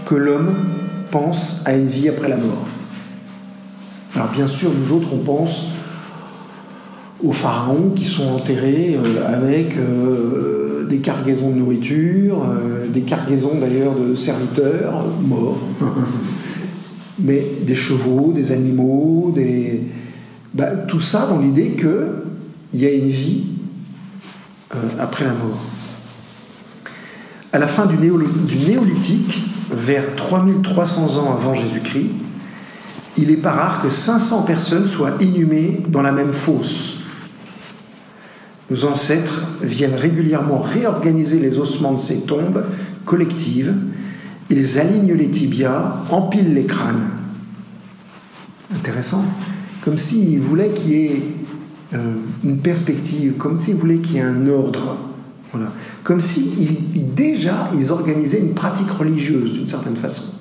que 0.07 0.15
l'homme 0.15 0.55
pense 1.11 1.63
à 1.65 1.73
une 1.73 1.89
vie 1.89 2.09
après 2.09 2.29
la 2.29 2.37
mort. 2.37 2.67
Alors 4.15 4.29
bien 4.29 4.47
sûr, 4.47 4.71
nous 4.75 4.97
autres, 4.97 5.09
on 5.13 5.19
pense 5.19 5.71
aux 7.23 7.33
pharaons 7.33 7.91
qui 7.97 8.05
sont 8.05 8.33
enterrés 8.33 8.99
avec 9.27 9.77
des 10.89 10.99
cargaisons 10.99 11.51
de 11.51 11.57
nourriture, 11.57 12.43
euh, 12.43 12.89
des 12.89 13.03
cargaisons 13.03 13.59
d'ailleurs 13.61 13.95
de 13.95 14.15
serviteurs 14.15 15.05
morts, 15.21 15.61
mais 17.19 17.45
des 17.63 17.77
chevaux, 17.77 18.33
des 18.35 18.53
animaux, 18.53 19.33
des... 19.35 19.83
Bah, 20.55 20.71
tout 20.89 21.01
ça 21.01 21.27
dans 21.27 21.39
l'idée 21.39 21.77
qu'il 21.77 22.81
y 22.81 22.87
a 22.87 22.93
une 22.93 23.11
vie 23.11 23.45
euh, 24.75 24.79
après 24.99 25.25
la 25.25 25.33
mort. 25.33 25.61
À 27.53 27.59
la 27.59 27.67
fin 27.67 27.87
du, 27.87 27.97
du 27.97 28.59
néolithique, 28.67 29.41
vers 29.71 30.17
3300 30.17 31.19
ans 31.19 31.35
avant 31.35 31.55
Jésus-Christ, 31.55 32.11
il 33.19 33.29
n'est 33.29 33.37
pas 33.37 33.53
rare 33.53 33.83
que 33.83 33.91
500 33.91 34.45
personnes 34.45 34.89
soient 34.89 35.15
inhumées 35.21 35.83
dans 35.89 36.03
la 36.03 36.13
même 36.13 36.33
fosse 36.33 36.99
nos 38.71 38.85
ancêtres 38.85 39.47
viennent 39.63 39.95
régulièrement 39.95 40.61
réorganiser 40.61 41.41
les 41.41 41.59
ossements 41.59 41.95
de 41.95 41.99
ces 41.99 42.27
tombes 42.27 42.65
collectives. 43.05 43.75
Ils 44.51 44.79
alignent 44.79 45.15
les 45.15 45.31
tibias, 45.31 46.05
empilent 46.11 46.55
les 46.55 46.65
crânes. 46.65 47.09
Intéressant. 48.75 49.25
Comme 49.83 49.97
s'ils 49.97 50.41
voulaient 50.41 50.71
qu'il 50.71 50.91
y 50.91 51.07
ait 51.07 51.23
euh, 51.95 52.15
une 52.45 52.59
perspective, 52.59 53.35
comme 53.39 53.59
s'ils 53.59 53.77
voulaient 53.77 53.99
qu'il 53.99 54.17
y 54.17 54.19
ait 54.19 54.23
un 54.23 54.47
ordre. 54.49 54.99
Comme 56.05 56.21
si 56.21 56.79
déjà 57.17 57.71
ils 57.75 57.91
organisaient 57.91 58.41
une 58.41 58.53
pratique 58.53 58.91
religieuse 58.91 59.55
d'une 59.55 59.67
certaine 59.67 59.97
façon. 59.97 60.38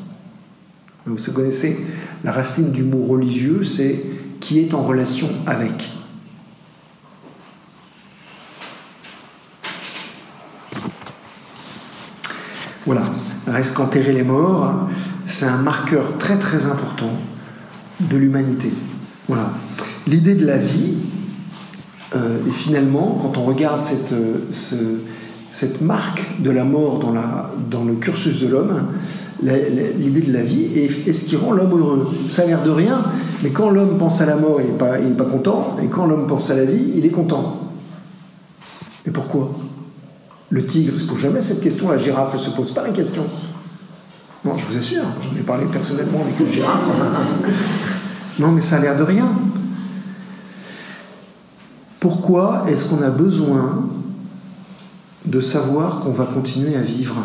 Vous 1.08 1.32
connaissez 1.32 1.78
la 2.24 2.32
racine 2.32 2.72
du 2.72 2.84
mot 2.84 3.06
religieux, 3.06 3.64
c'est 3.64 4.04
qui 4.40 4.60
est 4.60 4.74
en 4.74 4.84
relation 4.84 5.28
avec. 5.46 5.92
Voilà, 12.86 13.04
reste 13.48 13.76
qu'enterrer 13.76 14.14
les 14.14 14.24
morts, 14.24 14.88
c'est 15.26 15.46
un 15.46 15.62
marqueur 15.62 16.18
très 16.20 16.38
très 16.38 16.66
important 16.68 17.12
de 18.00 18.16
l'humanité. 18.16 18.72
Voilà. 19.28 19.52
L'idée 20.08 20.36
de 20.36 20.46
la 20.46 20.58
vie, 20.58 20.96
euh, 22.16 22.38
et 22.48 22.52
finalement, 22.52 23.20
quand 23.22 23.38
on 23.38 23.44
regarde 23.44 23.82
cette, 23.82 24.14
euh, 24.14 25.78
marque 25.82 26.42
de 26.42 26.50
la 26.50 26.64
mort 26.64 27.00
dans 27.70 27.84
le 27.84 27.94
cursus 27.96 28.40
de 28.42 28.48
l'homme, 28.48 28.88
l'idée 29.42 30.22
de 30.22 30.34
la 30.34 30.42
vie 30.42 30.66
est, 30.76 31.14
ce 31.14 31.26
qui 31.26 31.36
rend 31.36 31.52
l'homme 31.52 31.78
heureux. 31.78 32.10
Ça 32.30 32.44
a 32.44 32.46
l'air 32.46 32.64
de 32.64 32.70
rien, 32.70 33.04
mais 33.44 33.50
quand 33.50 33.70
l'homme 33.70 33.98
pense 33.98 34.22
à 34.22 34.26
la 34.26 34.36
mort, 34.36 34.60
il 34.62 34.68
n'est 34.68 34.78
pas, 34.78 34.98
pas 35.18 35.30
content, 35.30 35.78
et 35.82 35.88
quand 35.88 36.06
l'homme 36.06 36.28
pense 36.28 36.50
à 36.52 36.56
la 36.56 36.66
vie, 36.66 36.94
il 36.96 37.06
est 37.06 37.12
content. 37.12 37.62
Et 39.06 39.12
pourquoi? 39.12 39.52
Le 40.50 40.66
tigre 40.66 40.94
ne 40.94 41.00
se 41.00 41.08
pose 41.08 41.20
jamais 41.20 41.42
cette 41.42 41.62
question, 41.62 41.92
la 41.92 41.98
girafe 41.98 42.34
ne 42.34 42.40
se 42.40 42.50
pose 42.52 42.74
pas 42.74 42.84
la 42.84 42.94
question. 42.94 43.24
Non, 44.46 44.58
je 44.58 44.66
vous 44.66 44.78
assure, 44.78 45.04
j'en 45.24 45.40
ai 45.40 45.44
parlé 45.44 45.66
personnellement 45.66 46.22
avec 46.22 46.40
une 46.40 46.52
girafe. 46.52 46.84
non, 48.40 48.52
mais 48.52 48.62
ça 48.62 48.78
a 48.78 48.82
l'air 48.82 48.98
de 48.98 49.04
rien. 49.04 49.28
Pourquoi 52.00 52.66
est-ce 52.68 52.90
qu'on 52.90 53.04
a 53.04 53.10
besoin 53.10 53.90
de 55.26 55.42
savoir 55.42 56.00
qu'on 56.00 56.12
va 56.12 56.26
continuer 56.26 56.76
à 56.76 56.82
vivre? 56.82 57.16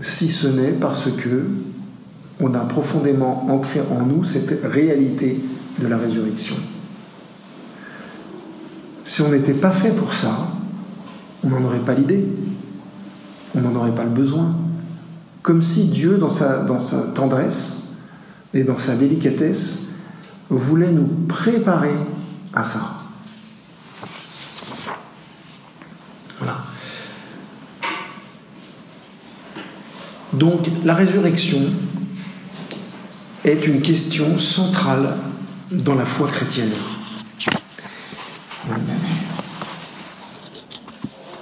Si 0.00 0.28
ce 0.28 0.48
n'est 0.48 0.72
parce 0.72 1.10
que 1.10 1.44
on 2.40 2.54
a 2.54 2.60
profondément 2.60 3.46
ancré 3.50 3.80
en 3.80 4.06
nous 4.06 4.24
cette 4.24 4.64
réalité 4.64 5.38
de 5.78 5.86
la 5.86 5.98
résurrection. 5.98 6.56
Si 9.04 9.22
on 9.22 9.30
n'était 9.30 9.52
pas 9.52 9.72
fait 9.72 9.90
pour 9.90 10.14
ça, 10.14 10.48
on 11.44 11.50
n'en 11.50 11.64
aurait 11.64 11.80
pas 11.80 11.94
l'idée, 11.94 12.24
on 13.54 13.60
n'en 13.60 13.74
aurait 13.76 13.94
pas 13.94 14.04
le 14.04 14.10
besoin. 14.10 14.56
Comme 15.42 15.62
si 15.62 15.88
Dieu, 15.88 16.16
dans 16.16 16.30
sa, 16.30 16.64
dans 16.64 16.80
sa 16.80 17.12
tendresse 17.12 18.08
et 18.54 18.64
dans 18.64 18.76
sa 18.76 18.96
délicatesse, 18.96 20.00
voulait 20.48 20.92
nous 20.92 21.08
préparer 21.28 21.94
à 22.54 22.62
ça. 22.62 22.99
Donc 30.32 30.66
la 30.84 30.94
résurrection 30.94 31.58
est 33.44 33.66
une 33.66 33.80
question 33.80 34.38
centrale 34.38 35.16
dans 35.72 35.94
la 35.94 36.04
foi 36.04 36.28
chrétienne. 36.28 36.70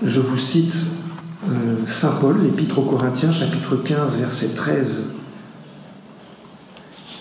Je 0.03 0.21
vous 0.21 0.39
cite 0.39 0.75
euh, 1.49 1.77
Saint 1.87 2.13
Paul, 2.21 2.43
l'Épître 2.43 2.79
aux 2.79 2.83
Corinthiens, 2.83 3.33
chapitre 3.33 3.77
15, 3.77 4.19
verset 4.21 4.55
13. 4.55 5.15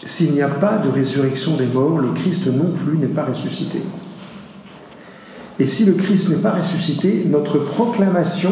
S'il 0.04 0.34
n'y 0.34 0.42
a 0.42 0.48
pas 0.48 0.78
de 0.78 0.90
résurrection 0.90 1.58
des 1.58 1.66
morts, 1.66 1.98
le 1.98 2.12
Christ 2.14 2.48
non 2.48 2.72
plus 2.72 2.98
n'est 2.98 3.08
pas 3.08 3.26
ressuscité. 3.26 3.82
Et 5.60 5.66
si 5.66 5.86
le 5.86 5.94
Christ 5.94 6.30
n'est 6.30 6.42
pas 6.42 6.52
ressuscité, 6.52 7.26
notre 7.28 7.58
proclamation, 7.58 8.52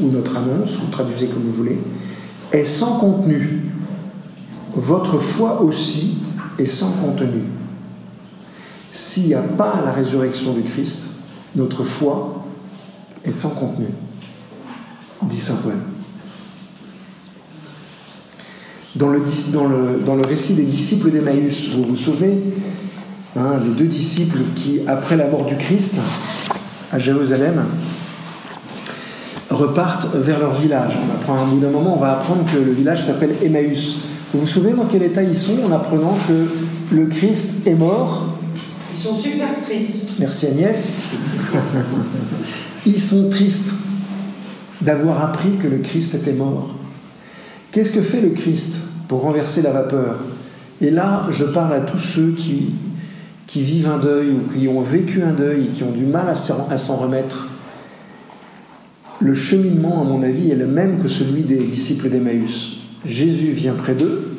ou 0.00 0.10
notre 0.10 0.36
annonce, 0.36 0.78
ou 0.78 0.90
traduisez 0.90 1.26
comme 1.26 1.42
vous 1.42 1.52
voulez, 1.52 1.78
est 2.52 2.64
sans 2.64 2.98
contenu. 2.98 3.66
Votre 4.74 5.18
foi 5.18 5.62
aussi 5.62 6.18
est 6.58 6.66
sans 6.66 6.92
contenu. 6.92 7.42
S'il 8.90 9.26
n'y 9.26 9.34
a 9.34 9.42
pas 9.42 9.82
la 9.84 9.92
résurrection 9.92 10.52
du 10.52 10.62
Christ, 10.62 11.24
notre 11.54 11.84
foi 11.84 12.44
et 13.24 13.32
sans 13.32 13.50
contenu, 13.50 13.86
dit 15.22 15.38
Saint 15.38 15.56
Paul. 15.62 15.74
Dans 18.96 19.08
le 19.08 20.26
récit 20.26 20.54
des 20.54 20.64
disciples 20.64 21.10
d'Emmaüs, 21.10 21.70
vous 21.74 21.84
vous 21.84 21.96
souvenez, 21.96 22.38
hein, 23.36 23.58
les 23.62 23.70
deux 23.70 23.86
disciples 23.86 24.40
qui, 24.56 24.80
après 24.86 25.16
la 25.16 25.28
mort 25.28 25.44
du 25.44 25.56
Christ, 25.56 25.98
à 26.90 26.98
Jérusalem, 26.98 27.64
repartent 29.50 30.14
vers 30.14 30.38
leur 30.38 30.54
village. 30.54 30.92
On 30.96 31.14
apprend, 31.14 31.44
un 31.44 31.46
bout 31.46 31.58
d'un 31.58 31.70
moment, 31.70 31.96
on 31.96 32.00
va 32.00 32.12
apprendre 32.12 32.44
que 32.52 32.58
le 32.58 32.72
village 32.72 33.04
s'appelle 33.04 33.34
Emmaüs. 33.42 34.00
Vous 34.32 34.40
vous 34.40 34.46
souvenez 34.46 34.74
dans 34.74 34.84
quel 34.84 35.02
état 35.02 35.22
ils 35.22 35.36
sont 35.36 35.64
en 35.66 35.72
apprenant 35.72 36.16
que 36.28 36.94
le 36.94 37.06
Christ 37.06 37.66
est 37.66 37.74
mort? 37.74 38.26
Ils 38.94 39.00
sont 39.00 39.16
super 39.16 39.48
tristes. 39.64 40.04
Merci 40.18 40.46
Agnès. 40.48 41.02
Ils 42.84 43.00
sont 43.00 43.30
tristes 43.30 43.86
d'avoir 44.82 45.24
appris 45.24 45.56
que 45.56 45.66
le 45.66 45.78
Christ 45.78 46.14
était 46.14 46.32
mort. 46.32 46.74
Qu'est-ce 47.72 47.92
que 47.92 48.02
fait 48.02 48.20
le 48.20 48.30
Christ 48.30 48.76
pour 49.08 49.22
renverser 49.22 49.62
la 49.62 49.70
vapeur? 49.70 50.16
Et 50.80 50.90
là, 50.90 51.26
je 51.30 51.44
parle 51.44 51.74
à 51.74 51.80
tous 51.80 51.98
ceux 51.98 52.32
qui, 52.32 52.74
qui 53.46 53.62
vivent 53.62 53.88
un 53.88 53.98
deuil 53.98 54.28
ou 54.30 54.52
qui 54.52 54.68
ont 54.68 54.82
vécu 54.82 55.22
un 55.22 55.32
deuil 55.32 55.66
et 55.66 55.68
qui 55.68 55.82
ont 55.84 55.90
du 55.90 56.04
mal 56.04 56.26
à 56.28 56.34
s'en 56.78 56.96
remettre. 56.96 57.48
Le 59.20 59.34
cheminement, 59.34 60.02
à 60.02 60.04
mon 60.04 60.22
avis, 60.22 60.50
est 60.50 60.56
le 60.56 60.66
même 60.66 61.02
que 61.02 61.08
celui 61.08 61.42
des 61.42 61.56
disciples 61.56 62.08
d'Emmaüs. 62.08 62.78
Jésus 63.04 63.52
vient 63.52 63.74
près 63.74 63.94
d'eux, 63.94 64.38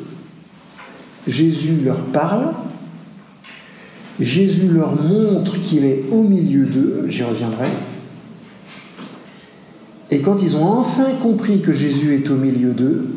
Jésus 1.26 1.76
leur 1.84 2.00
parle, 2.06 2.52
Jésus 4.18 4.68
leur 4.68 5.00
montre 5.00 5.62
qu'il 5.62 5.84
est 5.84 6.04
au 6.10 6.22
milieu 6.22 6.64
d'eux, 6.64 7.06
j'y 7.08 7.22
reviendrai, 7.22 7.68
et 10.10 10.20
quand 10.20 10.42
ils 10.42 10.56
ont 10.56 10.66
enfin 10.66 11.12
compris 11.22 11.60
que 11.60 11.72
Jésus 11.72 12.14
est 12.14 12.28
au 12.30 12.34
milieu 12.34 12.72
d'eux, 12.72 13.08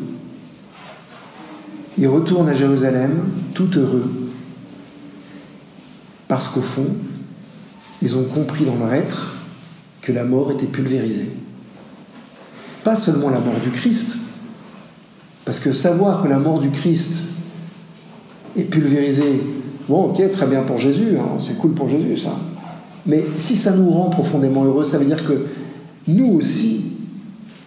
ils 1.98 2.06
retournent 2.06 2.48
à 2.48 2.54
Jérusalem 2.54 3.24
tout 3.52 3.68
heureux 3.76 4.10
parce 6.28 6.48
qu'au 6.48 6.60
fond, 6.60 6.88
ils 8.02 8.16
ont 8.16 8.24
compris 8.24 8.64
dans 8.64 8.76
leur 8.76 8.92
être 8.94 9.36
que 10.00 10.12
la 10.12 10.24
mort 10.24 10.52
était 10.52 10.66
pulvérisée. 10.66 11.30
Pas 12.84 12.96
seulement 12.96 13.30
la 13.30 13.40
mort 13.40 13.58
du 13.62 13.70
Christ, 13.70 14.34
parce 15.46 15.58
que 15.58 15.72
savoir 15.72 16.22
que 16.22 16.28
la 16.28 16.38
mort 16.38 16.60
du 16.60 16.70
Christ 16.70 17.38
est 18.56 18.64
pulvérisée, 18.64 19.40
bon 19.88 20.10
ok, 20.10 20.30
très 20.30 20.46
bien 20.46 20.62
pour 20.62 20.78
Jésus, 20.78 21.16
hein, 21.18 21.38
c'est 21.40 21.56
cool 21.56 21.72
pour 21.72 21.88
Jésus 21.88 22.18
ça. 22.18 22.36
Mais 23.06 23.24
si 23.36 23.56
ça 23.56 23.74
nous 23.74 23.90
rend 23.90 24.10
profondément 24.10 24.64
heureux, 24.64 24.84
ça 24.84 24.98
veut 24.98 25.06
dire 25.06 25.26
que 25.26 25.46
nous 26.06 26.26
aussi, 26.34 26.98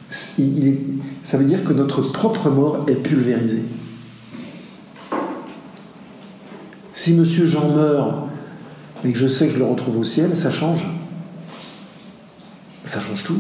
ça 0.10 1.38
veut 1.38 1.46
dire 1.46 1.64
que 1.64 1.74
notre 1.74 2.02
propre 2.02 2.50
mort 2.52 2.86
est 2.88 2.96
pulvérisée. 2.96 3.64
Si 6.94 7.14
Monsieur 7.14 7.46
Jean 7.46 7.70
meurt 7.70 8.28
et 9.04 9.12
que 9.12 9.18
je 9.18 9.28
sais 9.28 9.48
que 9.48 9.54
je 9.54 9.60
le 9.60 9.66
retrouve 9.66 9.98
au 9.98 10.04
ciel, 10.04 10.36
ça 10.36 10.52
change. 10.52 10.86
Ça 12.86 13.00
change 13.00 13.24
tout. 13.24 13.40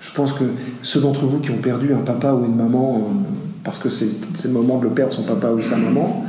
Je 0.00 0.10
pense 0.12 0.32
que 0.32 0.44
ceux 0.82 1.00
d'entre 1.00 1.26
vous 1.26 1.38
qui 1.38 1.50
ont 1.50 1.58
perdu 1.58 1.92
un 1.92 1.98
papa 1.98 2.32
ou 2.32 2.44
une 2.44 2.56
maman, 2.56 2.96
euh, 2.96 3.14
parce 3.64 3.78
que 3.78 3.90
c'est 3.90 4.08
le 4.44 4.52
moment 4.52 4.78
de 4.78 4.84
le 4.84 4.90
perdre, 4.90 5.12
son 5.12 5.24
papa 5.24 5.48
ou 5.48 5.62
sa 5.62 5.76
maman, 5.76 6.24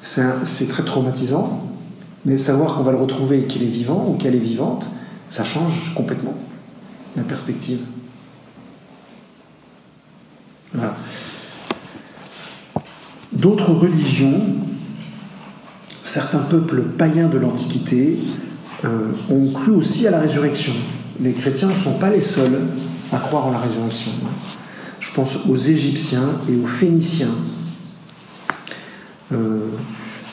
c'est 0.00 0.68
très 0.68 0.82
traumatisant. 0.82 1.64
Mais 2.26 2.36
savoir 2.36 2.74
qu'on 2.74 2.82
va 2.82 2.92
le 2.92 2.98
retrouver 2.98 3.40
et 3.40 3.44
qu'il 3.44 3.62
est 3.62 3.66
vivant 3.66 4.06
ou 4.08 4.14
qu'elle 4.14 4.34
est 4.34 4.38
vivante, 4.38 4.88
ça 5.30 5.44
change 5.44 5.94
complètement 5.94 6.34
la 7.16 7.22
perspective. 7.22 7.78
D'autres 13.32 13.72
religions, 13.72 14.42
certains 16.02 16.40
peuples 16.40 16.82
païens 16.82 17.28
de 17.28 17.38
l'Antiquité 17.38 18.18
euh, 18.84 19.12
ont 19.30 19.50
cru 19.52 19.72
aussi 19.72 20.06
à 20.06 20.10
la 20.10 20.18
résurrection. 20.18 20.72
Les 21.20 21.32
chrétiens 21.32 21.68
ne 21.68 21.74
sont 21.74 21.98
pas 21.98 22.10
les 22.10 22.20
seuls 22.20 22.60
à 23.12 23.18
croire 23.18 23.46
en 23.46 23.50
la 23.50 23.58
résurrection. 23.58 24.12
Je 25.00 25.12
pense 25.14 25.46
aux 25.48 25.56
Égyptiens 25.56 26.28
et 26.48 26.56
aux 26.56 26.66
Phéniciens. 26.66 27.34
Euh, 29.32 29.60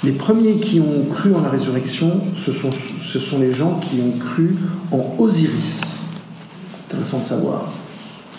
les 0.03 0.12
premiers 0.12 0.58
qui 0.58 0.79
ont 0.79 1.05
cru 1.12 1.34
en 1.34 1.41
la 1.41 1.50
résurrection, 1.50 2.22
ce 2.36 2.51
sont, 2.51 2.72
ce 2.72 3.20
sont 3.20 3.39
les 3.39 3.53
gens 3.53 3.79
qui 3.79 4.00
ont 4.01 4.17
cru 4.17 4.55
en 4.91 5.15
Osiris. 5.17 6.13
Intéressant 6.88 7.20
de 7.20 7.24
savoir, 7.24 7.72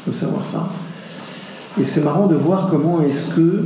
de 0.06 0.12
savoir 0.12 0.44
ça. 0.44 0.70
Et 1.80 1.84
c'est 1.84 2.04
marrant 2.04 2.26
de 2.26 2.36
voir 2.36 2.68
comment 2.70 3.02
est-ce 3.02 3.34
que 3.34 3.64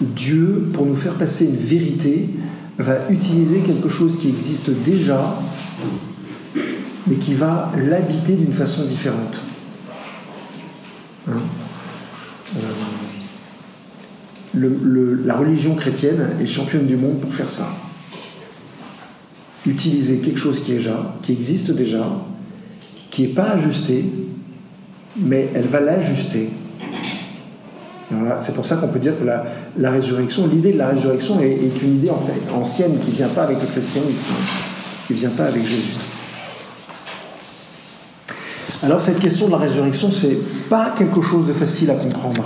Dieu, 0.00 0.70
pour 0.72 0.86
nous 0.86 0.96
faire 0.96 1.14
passer 1.14 1.46
une 1.46 1.56
vérité, 1.56 2.30
va 2.78 3.10
utiliser 3.10 3.60
quelque 3.60 3.88
chose 3.88 4.18
qui 4.18 4.28
existe 4.28 4.70
déjà, 4.84 5.38
mais 7.06 7.16
qui 7.16 7.34
va 7.34 7.72
l'habiter 7.76 8.32
d'une 8.32 8.52
façon 8.52 8.86
différente. 8.86 9.40
Hein 11.28 11.38
euh, 12.56 12.60
la 15.24 15.36
religion 15.36 15.76
chrétienne 15.76 16.30
est 16.40 16.46
championne 16.46 16.86
du 16.86 16.96
monde 16.96 17.20
pour 17.20 17.32
faire 17.32 17.48
ça. 17.48 17.68
Utiliser 19.66 20.18
quelque 20.18 20.38
chose 20.38 20.64
qui, 20.64 20.72
est 20.72 20.76
déjà, 20.76 21.14
qui 21.22 21.32
existe 21.32 21.72
déjà, 21.72 22.04
qui 23.10 23.22
n'est 23.22 23.28
pas 23.28 23.50
ajusté, 23.50 24.04
mais 25.16 25.48
elle 25.54 25.68
va 25.68 25.80
l'ajuster. 25.80 26.50
c'est 28.40 28.54
pour 28.54 28.66
ça 28.66 28.76
qu'on 28.76 28.88
peut 28.88 28.98
dire 28.98 29.12
que 29.18 29.24
la, 29.24 29.90
résurrection, 29.90 30.48
l'idée 30.48 30.72
de 30.72 30.78
la 30.78 30.88
résurrection 30.88 31.40
est, 31.40 31.70
une 31.82 31.98
idée 31.98 32.10
ancienne 32.52 32.98
qui 33.04 33.12
ne 33.12 33.16
vient 33.16 33.28
pas 33.28 33.42
avec 33.42 33.60
le 33.60 33.66
christianisme, 33.66 34.32
qui 35.06 35.12
ne 35.12 35.18
vient 35.18 35.30
pas 35.30 35.44
avec 35.44 35.62
Jésus. 35.62 35.98
Alors 38.82 39.00
cette 39.00 39.20
question 39.20 39.46
de 39.46 39.52
la 39.52 39.58
résurrection, 39.58 40.10
c'est 40.12 40.38
pas 40.68 40.94
quelque 40.96 41.22
chose 41.22 41.46
de 41.46 41.52
facile 41.52 41.90
à 41.90 41.94
comprendre 41.94 42.44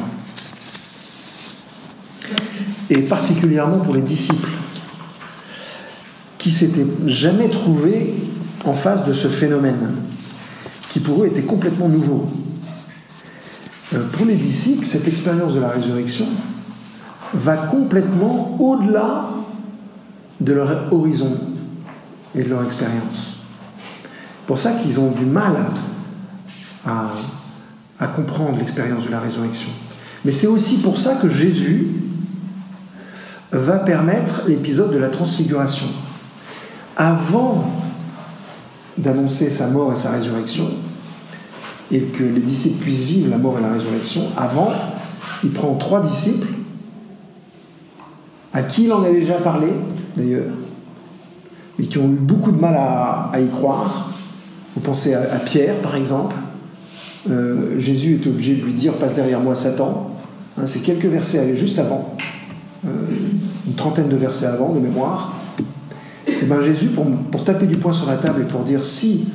et 2.90 2.98
particulièrement 2.98 3.78
pour 3.78 3.94
les 3.94 4.02
disciples, 4.02 4.48
qui 6.38 6.52
s'étaient 6.52 6.86
jamais 7.06 7.48
trouvés 7.48 8.14
en 8.64 8.74
face 8.74 9.06
de 9.06 9.14
ce 9.14 9.28
phénomène, 9.28 9.94
qui 10.90 11.00
pour 11.00 11.22
eux 11.22 11.26
était 11.26 11.42
complètement 11.42 11.88
nouveau. 11.88 12.30
Euh, 13.94 14.06
pour 14.12 14.26
les 14.26 14.36
disciples, 14.36 14.86
cette 14.86 15.08
expérience 15.08 15.54
de 15.54 15.60
la 15.60 15.68
résurrection 15.68 16.26
va 17.32 17.56
complètement 17.56 18.56
au-delà 18.60 19.30
de 20.40 20.52
leur 20.52 20.92
horizon 20.92 21.36
et 22.34 22.42
de 22.42 22.50
leur 22.50 22.64
expérience. 22.64 23.40
Pour 24.46 24.58
ça 24.58 24.72
qu'ils 24.72 25.00
ont 25.00 25.10
du 25.10 25.24
mal 25.24 25.56
à 26.86 28.06
comprendre 28.08 28.58
l'expérience 28.58 29.04
de 29.04 29.10
la 29.10 29.20
résurrection. 29.20 29.70
Mais 30.24 30.32
c'est 30.32 30.46
aussi 30.46 30.80
pour 30.80 30.98
ça 30.98 31.16
que 31.16 31.28
Jésus 31.28 31.88
va 33.52 33.78
permettre 33.78 34.48
l'épisode 34.48 34.92
de 34.92 34.98
la 34.98 35.08
transfiguration. 35.08 35.86
Avant 36.96 37.64
d'annoncer 38.96 39.50
sa 39.50 39.68
mort 39.68 39.92
et 39.92 39.96
sa 39.96 40.12
résurrection, 40.12 40.66
et 41.90 42.00
que 42.00 42.24
les 42.24 42.40
disciples 42.40 42.82
puissent 42.82 43.04
vivre 43.04 43.30
la 43.30 43.38
mort 43.38 43.58
et 43.58 43.62
la 43.62 43.72
résurrection, 43.72 44.22
avant, 44.36 44.72
il 45.42 45.50
prend 45.50 45.74
trois 45.74 46.02
disciples, 46.02 46.48
à 48.52 48.62
qui 48.62 48.84
il 48.84 48.92
en 48.92 49.02
a 49.02 49.10
déjà 49.10 49.34
parlé, 49.34 49.68
d'ailleurs, 50.16 50.52
mais 51.78 51.86
qui 51.86 51.98
ont 51.98 52.06
eu 52.06 52.16
beaucoup 52.16 52.52
de 52.52 52.60
mal 52.60 52.74
à, 52.76 53.38
y 53.40 53.48
croire. 53.48 54.10
Vous 54.74 54.80
pensez 54.80 55.14
à, 55.14 55.38
Pierre, 55.38 55.76
par 55.82 55.96
exemple. 55.96 56.34
Euh, 57.30 57.78
Jésus 57.78 58.20
est 58.22 58.26
obligé 58.26 58.54
de 58.54 58.62
lui 58.62 58.72
dire 58.72 58.94
Passe 58.94 59.16
derrière 59.16 59.40
moi, 59.40 59.54
Satan. 59.54 60.10
Hein, 60.58 60.66
c'est 60.66 60.80
quelques 60.80 61.06
versets 61.06 61.56
juste 61.56 61.78
avant. 61.78 62.16
Euh, 62.86 62.88
une 63.66 63.74
trentaine 63.74 64.08
de 64.08 64.16
versets 64.16 64.46
avant, 64.46 64.74
de 64.74 64.80
mémoire, 64.80 65.34
et 66.26 66.32
eh 66.42 66.44
ben 66.44 66.60
Jésus, 66.60 66.88
pour, 66.88 67.06
pour, 67.06 67.44
taper 67.44 67.66
du 67.66 67.76
poing 67.76 67.92
sur 67.92 68.10
la 68.10 68.16
table 68.16 68.42
et 68.42 68.44
pour 68.44 68.60
dire 68.60 68.84
si 68.84 69.28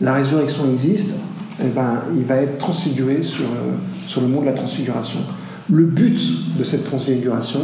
la 0.00 0.14
résurrection 0.14 0.70
existe, 0.70 1.20
et 1.60 1.64
eh 1.66 1.68
ben, 1.68 2.02
il 2.14 2.24
va 2.24 2.36
être 2.36 2.58
transfiguré 2.58 3.22
sur, 3.22 3.44
euh, 3.44 3.76
sur 4.06 4.20
le 4.20 4.28
monde 4.28 4.42
de 4.42 4.46
la 4.46 4.52
transfiguration. 4.52 5.20
Le 5.70 5.84
but 5.84 6.20
de 6.58 6.64
cette 6.64 6.84
transfiguration, 6.84 7.60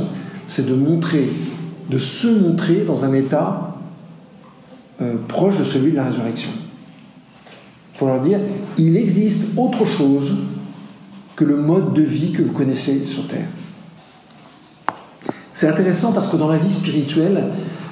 c'est 0.46 0.68
de 0.68 0.74
montrer, 0.74 1.28
de 1.90 1.98
se 1.98 2.28
montrer 2.28 2.84
dans 2.86 3.04
un 3.04 3.12
état 3.12 3.64
proche 5.28 5.58
de 5.58 5.64
celui 5.64 5.92
de 5.92 5.96
la 5.96 6.04
résurrection. 6.04 6.50
Pour 7.98 8.06
leur 8.06 8.20
dire, 8.20 8.38
il 8.78 8.96
existe 8.96 9.58
autre 9.58 9.84
chose 9.84 10.36
que 11.34 11.44
le 11.44 11.56
mode 11.56 11.94
de 11.94 12.02
vie 12.02 12.32
que 12.32 12.42
vous 12.42 12.52
connaissez 12.52 13.04
sur 13.04 13.26
Terre. 13.26 13.48
C'est 15.52 15.68
intéressant 15.68 16.12
parce 16.12 16.30
que 16.30 16.36
dans 16.36 16.48
la 16.48 16.58
vie 16.58 16.72
spirituelle, 16.72 17.42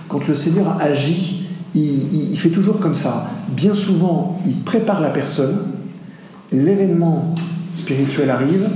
quand 0.09 0.29
le 0.29 0.35
Seigneur 0.37 0.81
agit, 0.81 1.49
il, 1.75 2.39
fait 2.39 2.51
toujours 2.51 2.79
comme 2.79 2.95
ça. 2.95 3.31
Bien 3.49 3.75
souvent, 3.75 4.41
il 4.47 4.61
prépare 4.61 5.01
la 5.01 5.11
personne, 5.11 5.59
l'événement 6.53 7.35
spirituel 7.75 8.31
arrive, 8.31 8.69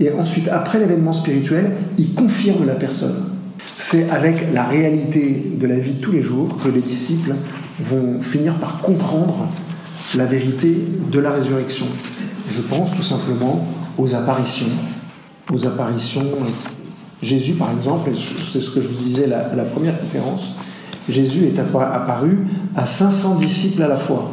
et 0.00 0.10
ensuite, 0.12 0.48
après 0.48 0.78
l'événement 0.78 1.12
spirituel, 1.12 1.72
il 1.98 2.14
confirme 2.14 2.66
la 2.66 2.74
personne. 2.74 3.32
C'est 3.76 4.08
avec 4.10 4.52
la 4.54 4.64
réalité 4.64 5.52
de 5.54 5.66
la 5.66 5.76
vie 5.76 5.92
de 5.92 6.00
tous 6.00 6.12
les 6.12 6.22
jours 6.22 6.48
que 6.56 6.68
les 6.68 6.80
disciples 6.80 7.34
vont 7.80 8.20
finir 8.20 8.54
par 8.54 8.78
comprendre 8.80 9.48
la 10.16 10.24
vérité 10.24 10.76
de 11.12 11.18
la 11.18 11.30
résurrection. 11.30 11.86
Je 12.48 12.62
pense 12.62 12.94
tout 12.96 13.02
simplement 13.02 13.66
aux 13.98 14.14
apparitions, 14.14 14.70
aux 15.52 15.66
apparitions 15.66 16.24
Jésus, 17.22 17.54
par 17.54 17.72
exemple, 17.72 18.10
c'est 18.14 18.60
ce 18.60 18.70
que 18.70 18.80
je 18.80 18.88
vous 18.88 19.02
disais 19.02 19.24
à 19.32 19.54
la, 19.54 19.64
première 19.64 19.98
conférence, 19.98 20.54
Jésus 21.08 21.46
est 21.46 21.58
apparu 21.58 22.46
à 22.76 22.86
500 22.86 23.40
disciples 23.40 23.82
à 23.82 23.88
la 23.88 23.96
fois. 23.96 24.30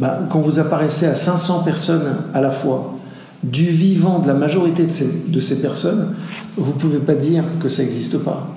Bah, 0.00 0.20
quand 0.30 0.40
vous 0.40 0.58
apparaissez 0.58 1.06
à 1.06 1.14
500 1.14 1.62
personnes 1.62 2.16
à 2.32 2.40
la 2.40 2.50
fois, 2.50 2.94
du 3.42 3.66
vivant 3.66 4.20
de 4.20 4.28
la 4.28 4.34
majorité 4.34 4.84
de 4.84 4.90
ces, 4.90 5.24
de 5.26 5.40
ces 5.40 5.60
personnes, 5.60 6.14
vous 6.56 6.72
ne 6.72 6.78
pouvez 6.78 6.98
pas 6.98 7.14
dire 7.14 7.44
que 7.60 7.68
ça 7.68 7.82
n'existe 7.82 8.18
pas. 8.18 8.48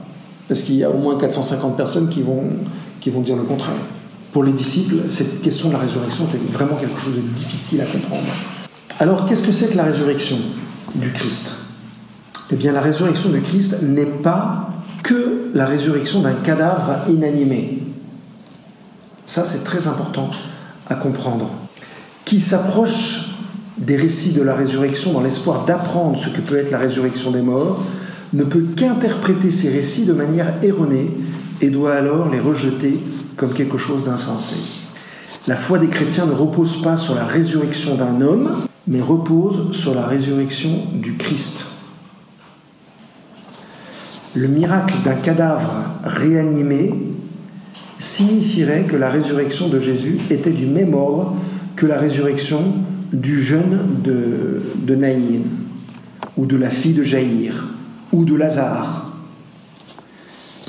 Parce 0.47 0.61
qu'il 0.61 0.75
y 0.75 0.83
a 0.83 0.89
au 0.89 0.97
moins 0.97 1.17
450 1.17 1.75
personnes 1.75 2.07
qui 2.07 2.21
vont, 2.21 2.43
qui 3.01 3.09
vont 3.09 3.21
dire 3.21 3.35
le 3.35 3.43
contraire. 3.43 3.75
Pour 4.35 4.43
les 4.43 4.51
disciples, 4.51 4.97
cette 5.07 5.41
question 5.41 5.69
de 5.69 5.75
la 5.75 5.79
résurrection 5.79 6.25
était 6.25 6.51
vraiment 6.51 6.75
quelque 6.75 6.99
chose 6.99 7.15
de 7.15 7.21
difficile 7.21 7.79
à 7.79 7.85
comprendre. 7.85 8.27
Alors, 8.99 9.25
qu'est-ce 9.25 9.47
que 9.47 9.53
c'est 9.53 9.71
que 9.71 9.77
la 9.77 9.85
résurrection 9.85 10.35
du 10.93 11.09
Christ? 11.13 11.69
Eh 12.51 12.57
bien 12.57 12.73
la 12.73 12.81
résurrection 12.81 13.29
de 13.29 13.37
Christ 13.37 13.83
n'est 13.83 14.03
pas 14.03 14.73
que 15.03 15.51
la 15.53 15.65
résurrection 15.65 16.19
d'un 16.19 16.33
cadavre 16.33 17.09
inanimé. 17.09 17.81
Ça, 19.25 19.45
c'est 19.45 19.63
très 19.63 19.87
important 19.87 20.29
à 20.89 20.95
comprendre. 20.95 21.49
Qui 22.25 22.41
s'approche 22.41 23.37
des 23.77 23.95
récits 23.95 24.33
de 24.33 24.41
la 24.41 24.53
résurrection 24.53 25.13
dans 25.13 25.21
l'espoir 25.21 25.63
d'apprendre 25.63 26.19
ce 26.19 26.27
que 26.27 26.41
peut 26.41 26.57
être 26.57 26.71
la 26.71 26.79
résurrection 26.79 27.31
des 27.31 27.41
morts, 27.41 27.85
ne 28.33 28.43
peut 28.43 28.65
qu'interpréter 28.75 29.49
ces 29.49 29.69
récits 29.69 30.05
de 30.05 30.13
manière 30.13 30.55
erronée 30.61 31.09
et 31.61 31.69
doit 31.69 31.93
alors 31.93 32.29
les 32.29 32.41
rejeter 32.41 32.99
comme 33.35 33.53
quelque 33.53 33.77
chose 33.77 34.03
d'insensé. 34.05 34.55
La 35.47 35.55
foi 35.55 35.77
des 35.77 35.87
chrétiens 35.87 36.25
ne 36.25 36.33
repose 36.33 36.81
pas 36.81 36.97
sur 36.97 37.15
la 37.15 37.25
résurrection 37.25 37.95
d'un 37.95 38.21
homme, 38.21 38.65
mais 38.87 39.01
repose 39.01 39.75
sur 39.77 39.93
la 39.93 40.05
résurrection 40.05 40.71
du 40.93 41.13
Christ. 41.17 41.73
Le 44.33 44.47
miracle 44.47 44.95
d'un 45.03 45.13
cadavre 45.13 45.85
réanimé 46.03 46.93
signifierait 47.99 48.83
que 48.83 48.95
la 48.95 49.09
résurrection 49.09 49.69
de 49.69 49.79
Jésus 49.79 50.19
était 50.29 50.51
du 50.51 50.65
même 50.65 50.93
ordre 50.93 51.35
que 51.75 51.85
la 51.85 51.97
résurrection 51.97 52.59
du 53.13 53.41
jeune 53.41 54.01
de, 54.03 54.63
de 54.75 54.97
ou 56.37 56.45
de 56.45 56.57
la 56.57 56.69
fille 56.69 56.93
de 56.93 57.03
Jaïr, 57.03 57.75
ou 58.11 58.25
de 58.25 58.35
Lazare. 58.35 59.13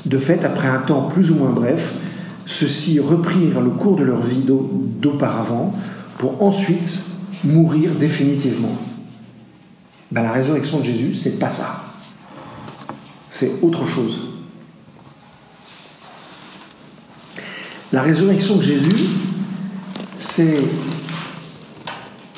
De 0.05 0.18
fait, 0.18 0.44
après 0.44 0.68
un 0.68 0.79
temps 0.79 1.09
plus 1.12 1.33
ou 1.33 1.37
moins 1.37 1.50
bref, 1.50 2.05
ceux-ci 2.46 3.00
reprirent 3.00 3.61
le 3.61 3.70
cours 3.70 3.96
de 3.96 4.04
leur 4.04 4.22
vie 4.22 4.44
d'auparavant 5.00 5.74
pour 6.18 6.42
ensuite 6.42 6.88
mourir 7.44 7.92
définitivement. 7.94 8.76
Ben, 10.11 10.22
la 10.22 10.32
résurrection 10.32 10.78
de 10.78 10.85
Jésus, 10.85 11.14
c'est 11.14 11.38
pas 11.38 11.48
ça. 11.48 11.85
C'est 13.28 13.62
autre 13.62 13.87
chose. 13.87 14.20
La 17.92 18.02
résurrection 18.02 18.56
de 18.56 18.62
Jésus, 18.62 19.04
c'est 20.18 20.61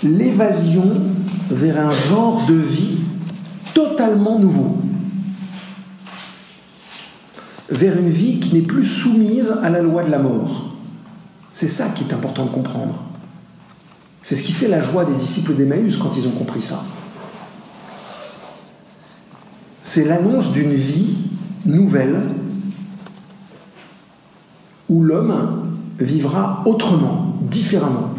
l'évasion 0.03 0.91
vers 1.51 1.87
un 1.87 1.91
genre 1.91 2.45
de 2.47 2.55
vie 2.55 2.99
totalement 3.75 4.39
nouveau, 4.39 4.79
vers 7.71 7.99
une 7.99 8.11
vie 8.11 8.41
qui 8.41 8.55
n'est 8.55 8.63
plus 8.63 8.85
soumise 8.85 9.53
à 9.63 9.69
la 9.69 9.83
loi 9.83 10.03
de 10.05 10.11
la 10.11 10.19
mort. 10.19 10.75
C'est 11.53 11.69
ça 11.69 11.89
qui 11.91 12.05
est 12.05 12.13
important 12.15 12.47
de 12.47 12.51
comprendre. 12.51 13.03
C'est 14.23 14.37
ce 14.37 14.43
qui 14.43 14.53
fait 14.53 14.69
la 14.69 14.83
joie 14.83 15.05
des 15.05 15.15
disciples 15.15 15.55
d'Emmaüs 15.55 15.97
quand 15.97 16.17
ils 16.17 16.27
ont 16.27 16.33
compris 16.33 16.61
ça. 16.61 16.83
C'est 19.83 20.05
l'annonce 20.05 20.53
d'une 20.53 20.75
vie 20.75 21.17
nouvelle 21.65 22.21
où 24.89 25.03
l'homme 25.03 25.79
vivra 25.99 26.63
autrement, 26.67 27.35
différemment. 27.43 28.11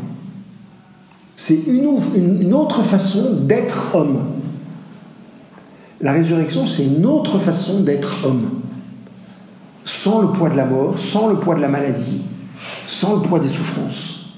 C'est 1.35 1.67
une, 1.67 2.53
autre 2.53 2.83
façon 2.83 3.43
d'être 3.43 3.95
homme. 3.95 4.19
La 6.01 6.12
résurrection, 6.12 6.67
c'est 6.67 6.85
une 6.85 7.05
autre 7.05 7.39
façon 7.39 7.81
d'être 7.81 8.25
homme. 8.25 8.49
Sans 9.89 10.21
le 10.21 10.28
poids 10.28 10.49
de 10.49 10.56
la 10.56 10.65
mort, 10.65 10.99
sans 10.99 11.30
le 11.30 11.38
poids 11.38 11.56
de 11.56 11.62
la 11.62 11.67
maladie, 11.67 12.21
sans 12.86 13.15
le 13.15 13.21
poids 13.21 13.39
des 13.39 13.49
souffrances. 13.49 14.38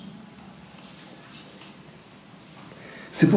C'est 3.12 3.30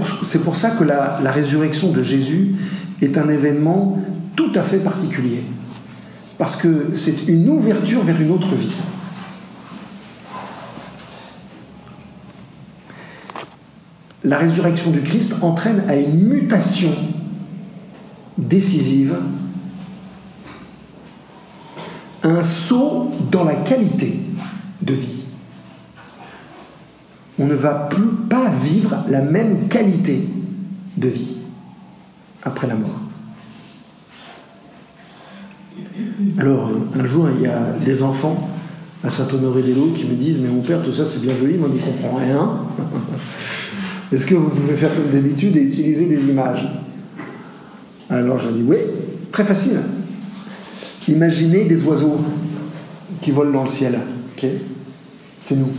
pour, 0.44 0.56
ça 0.56 0.70
que 0.70 0.84
la 0.84 1.30
résurrection 1.32 1.90
de 1.90 2.04
Jésus 2.04 2.54
est 3.02 3.18
un 3.18 3.28
événement 3.28 3.98
tout 4.36 4.52
à 4.54 4.62
fait 4.62 4.78
particulier. 4.78 5.42
Parce 6.38 6.56
que 6.56 6.92
c'est 6.94 7.26
une 7.26 7.48
ouverture 7.48 8.02
vers 8.02 8.20
une 8.20 8.30
autre 8.30 8.54
vie. 8.54 8.72
La 14.22 14.38
résurrection 14.38 14.90
du 14.90 15.00
Christ 15.00 15.42
entraîne 15.42 15.82
à 15.88 15.96
une 15.96 16.22
mutation 16.28 16.90
décisive, 18.38 19.16
un 22.24 22.42
saut 22.42 23.10
dans 23.30 23.44
la 23.44 23.54
qualité 23.54 24.18
de 24.82 24.94
vie. 24.94 25.26
On 27.38 27.46
ne 27.46 27.54
va 27.54 27.88
plus 27.90 28.08
pas 28.28 28.48
vivre 28.62 28.96
la 29.08 29.20
même 29.20 29.68
qualité 29.68 30.20
de 30.96 31.08
vie 31.08 31.38
après 32.42 32.66
la 32.66 32.74
mort. 32.74 33.00
Alors, 36.38 36.70
un 36.98 37.06
jour, 37.06 37.28
il 37.36 37.42
y 37.42 37.46
a 37.46 37.72
des 37.84 38.02
enfants 38.02 38.48
à 39.02 39.10
Saint-Honoré-des-Laux 39.10 39.92
qui 39.94 40.06
me 40.06 40.14
disent 40.14 40.40
Mais 40.40 40.48
mon 40.48 40.62
père, 40.62 40.82
tout 40.82 40.92
ça 40.92 41.04
c'est 41.04 41.20
bien 41.20 41.36
joli, 41.36 41.58
moi 41.58 41.68
je 41.70 41.78
ne 41.78 41.84
comprends 41.84 42.16
rien. 42.18 42.60
Est-ce 44.12 44.26
que 44.26 44.34
vous 44.34 44.48
pouvez 44.48 44.74
faire 44.74 44.94
comme 44.94 45.10
d'habitude 45.10 45.56
et 45.56 45.60
utiliser 45.60 46.08
des 46.08 46.30
images? 46.30 46.66
Alors 48.08 48.38
j'ai 48.38 48.52
dit 48.52 48.64
Oui, 48.66 48.78
très 49.30 49.44
facile. 49.44 49.80
Imaginez 51.08 51.64
des 51.64 51.84
oiseaux 51.84 52.20
qui 53.20 53.30
volent 53.30 53.52
dans 53.52 53.64
le 53.64 53.70
ciel. 53.70 53.98
c'est 55.40 55.56
nous. 55.56 55.70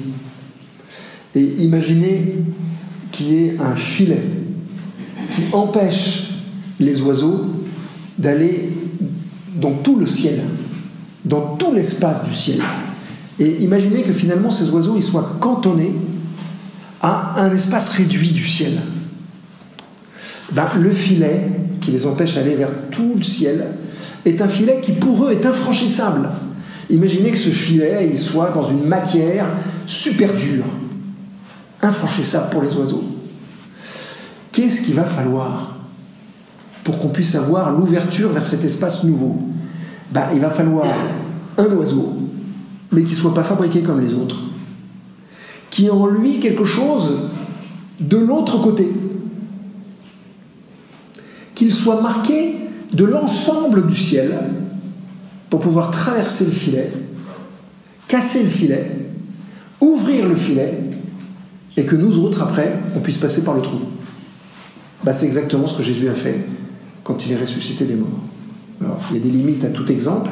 Et 1.33 1.43
imaginez 1.59 2.35
qu'il 3.11 3.27
y 3.27 3.35
ait 3.45 3.57
un 3.59 3.75
filet 3.75 4.21
qui 5.33 5.43
empêche 5.51 6.31
les 6.79 7.01
oiseaux 7.01 7.51
d'aller 8.17 8.69
dans 9.55 9.73
tout 9.73 9.97
le 9.97 10.07
ciel, 10.07 10.39
dans 11.23 11.55
tout 11.55 11.73
l'espace 11.73 12.27
du 12.27 12.35
ciel. 12.35 12.61
Et 13.39 13.63
imaginez 13.63 14.03
que 14.03 14.13
finalement 14.13 14.51
ces 14.51 14.69
oiseaux 14.69 15.01
soient 15.01 15.37
cantonnés 15.39 15.93
à 17.01 17.41
un 17.41 17.51
espace 17.53 17.89
réduit 17.89 18.31
du 18.31 18.43
ciel. 18.45 18.73
Ben, 20.51 20.67
le 20.79 20.91
filet 20.91 21.47
qui 21.81 21.91
les 21.91 22.05
empêche 22.05 22.35
d'aller 22.35 22.55
vers 22.55 22.69
tout 22.91 23.13
le 23.17 23.23
ciel 23.23 23.65
est 24.25 24.41
un 24.41 24.49
filet 24.49 24.81
qui 24.81 24.93
pour 24.93 25.25
eux 25.25 25.31
est 25.31 25.45
infranchissable. 25.45 26.29
Imaginez 26.89 27.31
que 27.31 27.37
ce 27.37 27.49
filet 27.49 28.09
il 28.11 28.19
soit 28.19 28.51
dans 28.51 28.63
une 28.63 28.87
matière 28.87 29.45
super 29.87 30.33
dure, 30.33 30.65
infranchissable 31.81 32.49
pour 32.51 32.63
les 32.63 32.75
oiseaux. 32.75 33.03
Qu'est-ce 34.51 34.85
qu'il 34.85 34.95
va 34.95 35.03
falloir 35.03 35.77
pour 36.83 36.99
qu'on 36.99 37.09
puisse 37.09 37.35
avoir 37.35 37.71
l'ouverture 37.71 38.29
vers 38.29 38.45
cet 38.45 38.63
espace 38.63 39.03
nouveau? 39.03 39.37
Bah, 40.11 40.29
Il 40.33 40.39
va 40.39 40.49
falloir 40.49 40.87
un 41.57 41.65
oiseau, 41.65 42.15
mais 42.91 43.03
qui 43.03 43.13
ne 43.13 43.19
soit 43.19 43.33
pas 43.33 43.43
fabriqué 43.43 43.81
comme 43.81 43.99
les 43.99 44.13
autres, 44.13 44.37
qui 45.69 45.87
ait 45.87 45.91
en 45.91 46.07
lui 46.07 46.39
quelque 46.39 46.65
chose 46.65 47.29
de 47.99 48.17
l'autre 48.17 48.61
côté, 48.61 48.87
qu'il 51.53 51.73
soit 51.73 52.01
marqué 52.01 52.64
de 52.93 53.05
l'ensemble 53.05 53.87
du 53.87 53.95
ciel 53.95 54.31
pour 55.49 55.59
pouvoir 55.59 55.91
traverser 55.91 56.45
le 56.45 56.51
filet, 56.51 56.91
casser 58.07 58.43
le 58.43 58.49
filet, 58.49 58.91
ouvrir 59.81 60.27
le 60.27 60.35
filet, 60.35 60.73
et 61.77 61.83
que 61.83 61.95
nous 61.95 62.19
autres, 62.19 62.41
après, 62.41 62.73
on 62.95 62.99
puisse 62.99 63.17
passer 63.17 63.43
par 63.43 63.53
le 63.53 63.61
trou. 63.61 63.79
Bah, 65.03 65.13
c'est 65.13 65.25
exactement 65.25 65.67
ce 65.67 65.77
que 65.77 65.83
Jésus 65.83 66.09
a 66.09 66.13
fait 66.13 66.45
quand 67.03 67.25
il 67.25 67.33
est 67.33 67.37
ressuscité 67.37 67.85
des 67.85 67.95
morts. 67.95 68.21
Alors, 68.81 68.99
il 69.11 69.17
y 69.17 69.19
a 69.19 69.23
des 69.23 69.29
limites 69.29 69.63
à 69.63 69.69
tout 69.69 69.89
exemple, 69.91 70.29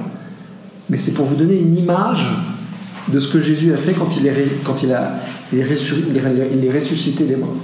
mais 0.89 0.97
c'est 0.97 1.13
pour 1.13 1.25
vous 1.25 1.35
donner 1.35 1.59
une 1.59 1.77
image 1.77 2.25
de 3.09 3.19
ce 3.19 3.31
que 3.31 3.41
Jésus 3.41 3.73
a 3.73 3.77
fait 3.77 3.93
quand 3.93 4.17
il 4.17 4.25
est, 4.25 4.33
ressuscité 6.73 7.25
des 7.25 7.35
morts. 7.35 7.55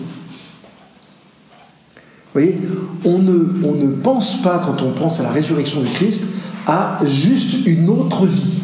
Vous 2.33 2.41
voyez, 2.41 2.57
on 3.05 3.17
ne, 3.17 3.93
pense 3.93 4.43
pas, 4.43 4.61
quand 4.63 4.83
on 4.83 4.91
pense 4.91 5.19
à 5.19 5.23
la 5.23 5.31
résurrection 5.31 5.81
du 5.81 5.89
Christ, 5.89 6.37
à 6.67 6.99
juste 7.05 7.65
une 7.65 7.89
autre 7.89 8.27
vie. 8.27 8.59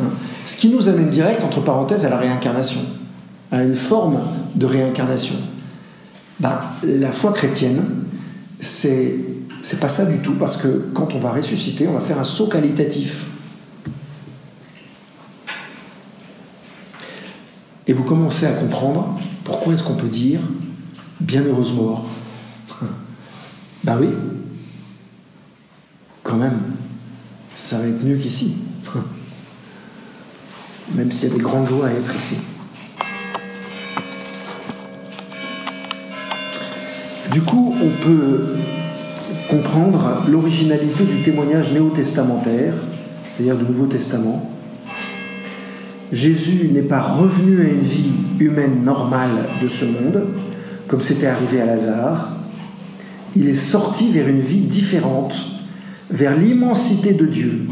Hein. 0.00 0.06
Ce 0.46 0.60
qui 0.60 0.68
nous 0.70 0.88
amène 0.88 1.10
direct, 1.10 1.44
entre 1.44 1.60
parenthèses, 1.60 2.06
à 2.06 2.08
la 2.08 2.16
réincarnation, 2.16 2.80
à 3.50 3.62
une 3.62 3.74
forme 3.74 4.20
de 4.54 4.64
réincarnation. 4.64 5.36
Ben, 6.40 6.60
la 6.82 7.12
foi 7.12 7.32
chrétienne, 7.32 7.82
c'est 8.58 9.16
c'est 9.62 9.78
pas 9.78 9.88
ça 9.88 10.06
du 10.06 10.18
tout 10.18 10.34
parce 10.34 10.56
que 10.56 10.90
quand 10.92 11.14
on 11.14 11.20
va 11.20 11.30
ressusciter, 11.30 11.86
on 11.86 11.92
va 11.92 12.00
faire 12.00 12.18
un 12.18 12.24
saut 12.24 12.48
qualitatif. 12.48 13.26
Et 17.86 17.92
vous 17.92 18.02
commencez 18.02 18.46
à 18.46 18.52
comprendre 18.52 19.18
pourquoi 19.44 19.74
est-ce 19.74 19.84
qu'on 19.84 19.94
peut 19.94 20.08
dire 20.08 20.40
bienheureuse 21.22 21.72
mort. 21.72 22.06
Ben 23.84 23.98
oui, 24.00 24.08
quand 26.22 26.36
même, 26.36 26.60
ça 27.54 27.78
va 27.78 27.86
être 27.86 28.04
mieux 28.04 28.16
qu'ici. 28.16 28.58
Même 30.94 31.10
s'il 31.10 31.30
y 31.30 31.32
a 31.32 31.36
des 31.36 31.42
grandes 31.42 31.68
joies 31.68 31.88
à 31.88 31.90
être 31.90 32.14
ici. 32.14 32.38
Du 37.32 37.40
coup, 37.40 37.74
on 37.82 38.04
peut 38.04 38.56
comprendre 39.48 40.24
l'originalité 40.28 41.04
du 41.04 41.22
témoignage 41.22 41.72
néo-testamentaire, 41.72 42.74
c'est-à-dire 43.28 43.56
du 43.56 43.64
Nouveau 43.64 43.86
Testament. 43.86 44.50
Jésus 46.12 46.68
n'est 46.72 46.82
pas 46.82 47.00
revenu 47.00 47.62
à 47.62 47.68
une 47.68 47.80
vie 47.80 48.10
humaine 48.38 48.84
normale 48.84 49.48
de 49.62 49.66
ce 49.68 49.86
monde, 49.86 50.26
comme 50.92 51.00
c'était 51.00 51.28
arrivé 51.28 51.58
à 51.58 51.64
Lazare, 51.64 52.36
il 53.34 53.48
est 53.48 53.54
sorti 53.54 54.12
vers 54.12 54.28
une 54.28 54.42
vie 54.42 54.60
différente, 54.60 55.34
vers 56.10 56.36
l'immensité 56.36 57.14
de 57.14 57.24
Dieu. 57.24 57.66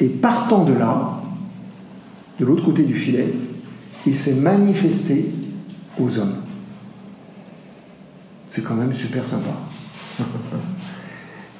Et 0.00 0.06
partant 0.06 0.64
de 0.64 0.72
là, 0.72 1.20
de 2.40 2.46
l'autre 2.46 2.64
côté 2.64 2.84
du 2.84 2.94
filet, 2.94 3.34
il 4.06 4.16
s'est 4.16 4.36
manifesté 4.36 5.26
aux 6.00 6.18
hommes. 6.18 6.36
C'est 8.48 8.64
quand 8.64 8.76
même 8.76 8.94
super 8.94 9.26
sympa. 9.26 9.54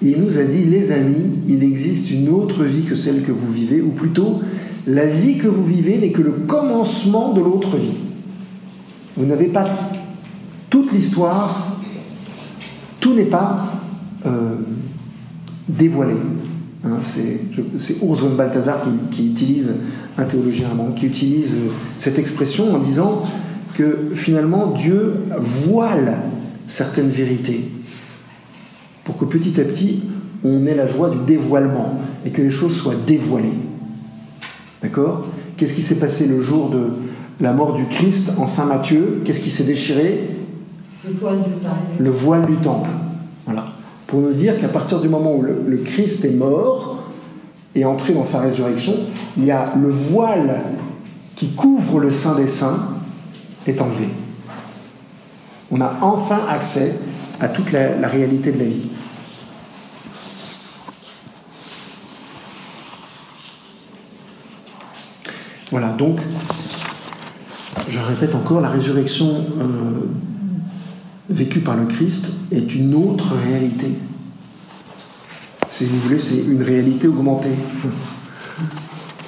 il 0.01 0.23
nous 0.23 0.39
a 0.39 0.45
dit, 0.45 0.65
les 0.65 0.91
amis, 0.91 1.41
il 1.49 1.63
existe 1.63 2.11
une 2.13 2.31
autre 2.31 2.65
vie 2.65 2.85
que 2.85 2.97
celle 2.97 3.23
que 3.25 3.33
vous 3.33 3.53
vivez, 3.53 3.83
ou 3.83 3.91
plutôt, 3.91 4.41
la 4.87 5.05
vie 5.05 5.37
que 5.37 5.49
vous 5.49 5.67
vivez 5.67 5.99
n'est 5.99 6.13
que 6.13 6.23
le 6.23 6.33
commencement 6.33 7.35
de 7.35 7.43
l'autre 7.43 7.77
vie. 7.77 8.12
Vous 9.17 9.27
n'avez 9.27 9.47
pas 9.47 9.67
toute 10.71 10.93
l'histoire, 10.93 11.77
tout 13.01 13.15
n'est 13.15 13.25
pas 13.25 13.75
euh, 14.25 14.57
dévoilé. 15.69 16.15
Hein, 16.85 16.99
c'est 17.01 17.41
Urs 18.03 18.15
von 18.15 18.35
Balthasar 18.35 18.79
qui, 19.11 19.31
utilise, 19.31 19.85
un 20.17 20.25
théologien 20.25 20.69
allemand, 20.71 20.93
qui 20.93 21.07
utilise 21.07 21.55
euh, 21.55 21.71
cette 21.97 22.19
expression 22.19 22.75
en 22.75 22.79
disant 22.79 23.25
que 23.75 24.11
finalement 24.15 24.69
Dieu 24.73 25.15
voile 25.39 26.19
certaines 26.67 27.09
vérités 27.09 27.71
pour 29.05 29.17
que 29.17 29.25
petit 29.25 29.61
à 29.61 29.65
petit 29.65 30.05
on 30.45 30.67
ait 30.67 30.75
la 30.75 30.87
joie 30.87 31.11
du 31.11 31.19
dévoilement 31.27 32.01
et 32.25 32.31
que 32.31 32.43
les 32.43 32.51
choses 32.51 32.75
soient 32.77 32.97
dévoilées. 33.07 33.59
D'accord? 34.83 35.27
Qu'est-ce 35.57 35.75
qui 35.75 35.83
s'est 35.83 36.01
passé 36.01 36.27
le 36.29 36.43
jour 36.43 36.71
de 36.71 36.89
la 37.43 37.53
mort 37.53 37.75
du 37.75 37.85
Christ 37.87 38.35
en 38.39 38.47
Saint 38.47 38.67
Matthieu 38.67 39.21
Qu'est-ce 39.25 39.43
qui 39.43 39.51
s'est 39.51 39.65
déchiré 39.65 40.31
Le 41.05 41.13
voile 41.13 41.43
du 41.43 41.51
temple. 41.51 41.77
Le 41.99 42.11
voile 42.11 42.47
du 42.47 42.55
temple. 42.55 42.91
Voilà. 43.45 43.67
Pour 44.07 44.21
nous 44.21 44.33
dire 44.33 44.59
qu'à 44.61 44.69
partir 44.69 45.01
du 45.01 45.09
moment 45.09 45.35
où 45.35 45.43
le, 45.43 45.83
Christ 45.85 46.25
est 46.25 46.37
mort 46.37 47.09
et 47.75 47.85
entré 47.85 48.15
dans 48.15 48.25
sa 48.25 48.41
résurrection, 48.41 48.95
il 49.37 49.45
y 49.45 49.51
a 49.51 49.73
le 49.77 49.91
voile 49.91 50.61
qui 51.35 51.49
couvre 51.49 51.99
le 51.99 52.13
Saint 52.13 52.37
des 52.37 52.47
Saints 52.47 52.79
est 53.67 53.81
enlevé. 53.81 54.07
On 55.73 55.81
a 55.81 55.99
enfin 56.01 56.41
accès 56.49 57.01
à 57.41 57.49
toute 57.49 57.73
la 57.73 58.07
réalité 58.07 58.53
de 58.53 58.59
la 58.59 58.67
vie. 58.67 58.91
Voilà, 65.73 65.89
donc, 65.89 66.19
je 67.93 67.99
répète 67.99 68.35
encore, 68.35 68.61
la 68.61 68.71
résurrection 68.71 69.27
euh, 69.29 69.65
vécue 71.29 71.61
par 71.61 71.77
le 71.77 71.85
Christ 71.85 72.33
est 72.51 72.75
une 72.75 72.95
autre 72.95 73.35
réalité. 73.47 73.89
Si 75.69 75.85
vous 75.87 75.99
voulez, 76.01 76.19
c'est 76.19 76.45
une 76.51 76.63
réalité 76.63 77.07
augmentée. 77.07 77.55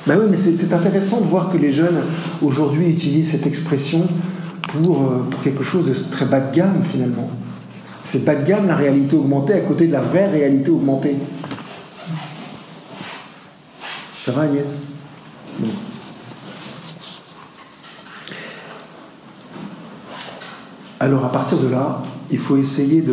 Ben 0.06 0.18
oui, 0.18 0.26
mais 0.30 0.36
c'est 0.36 0.72
intéressant 0.72 1.20
de 1.20 1.26
voir 1.26 1.50
que 1.50 1.58
les 1.58 1.72
jeunes 1.72 2.00
aujourd'hui 2.42 2.88
utilisent 2.88 3.32
cette 3.32 3.46
expression 3.46 4.06
pour, 4.68 5.02
euh, 5.02 5.26
pour 5.30 5.42
quelque 5.42 5.62
chose 5.62 5.86
de 5.86 5.94
très 6.10 6.24
bas 6.24 6.40
de 6.40 6.54
gamme 6.54 6.82
finalement. 6.90 7.30
C'est 8.02 8.24
bas 8.24 8.34
de 8.34 8.46
gamme 8.46 8.66
la 8.66 8.76
réalité 8.76 9.16
augmentée 9.16 9.54
à 9.54 9.60
côté 9.60 9.86
de 9.86 9.92
la 9.92 10.00
vraie 10.00 10.28
réalité 10.28 10.70
augmentée. 10.70 11.16
Ça 14.24 14.32
va 14.32 14.42
Agnès? 14.42 14.82
Alors 21.04 21.26
à 21.26 21.30
partir 21.30 21.58
de 21.58 21.68
là, 21.68 22.02
il 22.30 22.38
faut 22.38 22.56
essayer 22.56 23.04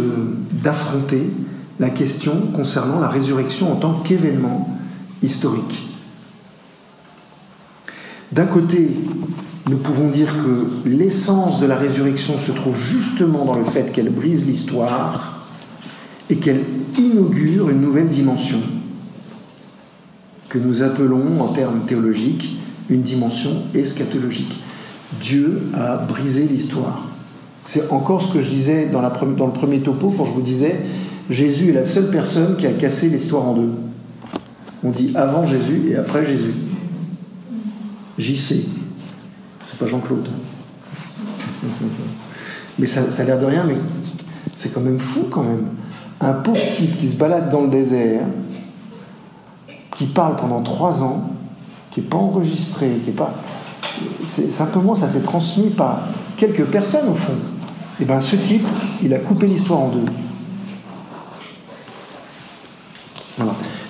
d'affronter 0.64 1.30
la 1.78 1.90
question 1.90 2.32
concernant 2.56 3.02
la 3.02 3.10
résurrection 3.10 3.74
en 3.74 3.76
tant 3.76 3.96
qu'événement 3.96 4.78
historique. 5.22 5.90
D'un 8.32 8.46
côté, 8.46 8.88
nous 9.70 9.76
pouvons 9.76 10.08
dire 10.08 10.30
que 10.32 10.88
l'essence 10.88 11.60
de 11.60 11.66
la 11.66 11.76
résurrection 11.76 12.36
se 12.38 12.54
trouve 12.54 12.78
justement 12.78 13.44
dans 13.44 13.58
le 13.58 13.66
fait 13.66 13.92
qu'elle 13.92 14.10
brise 14.10 14.48
l'histoire 14.48 15.50
et 16.30 16.38
qu'elle 16.38 16.64
inaugure 16.98 17.70
une 17.70 17.82
nouvelle 17.82 18.08
dimension 18.08 18.60
que 20.48 20.60
nous 20.60 20.82
appelons 20.82 21.42
en 21.42 21.50
termes 21.50 21.82
théologiques 21.86 22.56
une 22.90 23.02
dimension 23.02 23.52
eschatologique. 23.76 24.62
Dieu 25.20 25.64
a 25.74 25.98
brisé 25.98 26.46
l'histoire. 26.46 27.11
C'est 27.66 27.92
encore 27.92 28.22
ce 28.22 28.34
que 28.34 28.42
je 28.42 28.50
disais 28.50 28.88
dans, 28.88 29.02
le 29.02 29.52
premier 29.52 29.80
topo 29.80 30.14
quand 30.16 30.26
je 30.26 30.32
vous 30.32 30.42
disais 30.42 30.76
Jésus 31.30 31.70
est 31.70 31.74
la 31.74 31.86
seule 31.86 32.10
personne 32.10 32.58
qui 32.58 32.68
a 32.68 32.74
cassé 32.74 33.10
l'histoire 33.10 33.48
en 33.48 33.54
deux. 33.54 33.72
On 34.84 34.90
dit 34.90 35.12
avant 35.16 35.46
Jésus 35.46 35.92
et 35.92 35.96
après 35.96 36.26
Jésus. 36.26 36.54
JC. 38.18 38.66
C'est 39.66 39.78
pas 39.80 39.88
Jean-Claude. 39.88 40.28
Mais 42.80 42.88
ça, 42.88 43.02
ça 43.04 43.24
a 43.24 43.26
l'air 43.26 43.40
de 43.40 43.46
rien, 43.46 43.64
mais 43.66 43.78
c'est 44.56 44.74
quand 44.74 44.82
même 44.82 45.00
fou 45.00 45.28
quand 45.30 45.44
même. 45.44 45.68
Un 46.20 46.34
pauvre 46.34 46.62
type 46.74 46.98
qui 46.98 47.10
se 47.10 47.18
balade 47.18 47.52
dans 47.52 47.62
le 47.62 47.70
désert, 47.70 48.24
qui 49.96 50.06
parle 50.08 50.36
pendant 50.36 50.62
trois 50.62 51.04
ans, 51.04 51.32
qui 51.92 52.02
n'est 52.02 52.08
pas 52.08 52.18
enregistré, 52.18 52.90
qui 53.04 53.12
n'est 53.12 53.16
pas. 53.16 53.36
Simplement, 54.26 54.96
ça 54.96 55.08
s'est 55.08 55.22
transmis 55.22 55.70
par 55.70 56.08
quelques 56.38 56.66
personnes 56.66 57.10
au 57.10 57.16
fond. 57.16 57.34
Et 58.02 58.04
eh 58.04 58.08
bien 58.08 58.20
ce 58.20 58.36
type, 58.36 58.66
il 59.04 59.14
a 59.14 59.20
coupé 59.20 59.46
l'histoire 59.46 59.82
en 59.82 59.90
deux. 59.90 60.06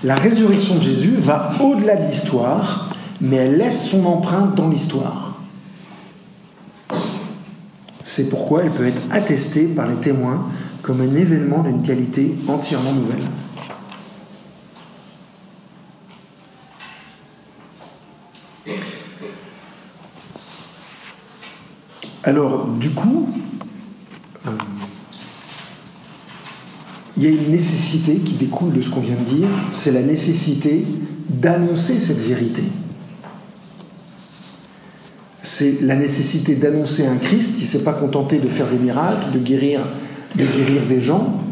La 0.03 0.15
résurrection 0.15 0.75
de 0.75 0.81
Jésus 0.81 1.15
va 1.15 1.51
au-delà 1.61 1.95
de 1.95 2.11
l'histoire, 2.11 2.93
mais 3.21 3.37
elle 3.37 3.57
laisse 3.57 3.89
son 3.89 4.05
empreinte 4.05 4.53
dans 4.55 4.67
l'histoire. 4.67 5.39
C'est 8.03 8.29
pourquoi 8.29 8.63
elle 8.63 8.71
peut 8.71 8.85
être 8.85 9.01
attestée 9.11 9.67
par 9.67 9.87
les 9.87 9.95
témoins 9.95 10.45
comme 10.81 10.99
un 10.99 11.15
événement 11.15 11.63
d'une 11.63 11.81
qualité 11.81 12.35
entièrement 12.49 12.91
nouvelle. 12.91 13.23
Alors, 22.23 22.67
du 22.67 22.89
coup, 22.89 23.29
il 27.21 27.25
y 27.25 27.27
a 27.27 27.39
une 27.39 27.51
nécessité 27.51 28.15
qui 28.15 28.33
découle 28.33 28.73
de 28.73 28.81
ce 28.81 28.89
qu'on 28.89 29.01
vient 29.01 29.15
de 29.15 29.23
dire, 29.23 29.47
c'est 29.69 29.91
la 29.91 30.01
nécessité 30.01 30.83
d'annoncer 31.29 31.93
cette 31.93 32.17
vérité. 32.17 32.63
C'est 35.43 35.83
la 35.83 35.95
nécessité 35.95 36.55
d'annoncer 36.55 37.05
un 37.05 37.17
Christ 37.17 37.57
qui 37.57 37.61
ne 37.61 37.67
s'est 37.67 37.83
pas 37.83 37.93
contenté 37.93 38.39
de 38.39 38.47
faire 38.47 38.65
des 38.65 38.77
miracles, 38.77 39.31
de 39.33 39.37
guérir, 39.37 39.81
de 40.35 40.43
guérir 40.43 40.81
des 40.89 40.99
gens, 40.99 41.43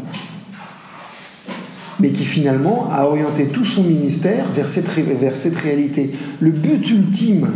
mais 2.00 2.10
qui 2.10 2.24
finalement 2.24 2.90
a 2.92 3.04
orienté 3.04 3.46
tout 3.46 3.64
son 3.64 3.84
ministère 3.84 4.46
vers 4.52 4.68
cette, 4.68 4.88
vers 4.88 5.36
cette 5.36 5.56
réalité. 5.56 6.10
Le 6.40 6.50
but 6.50 6.90
ultime 6.90 7.48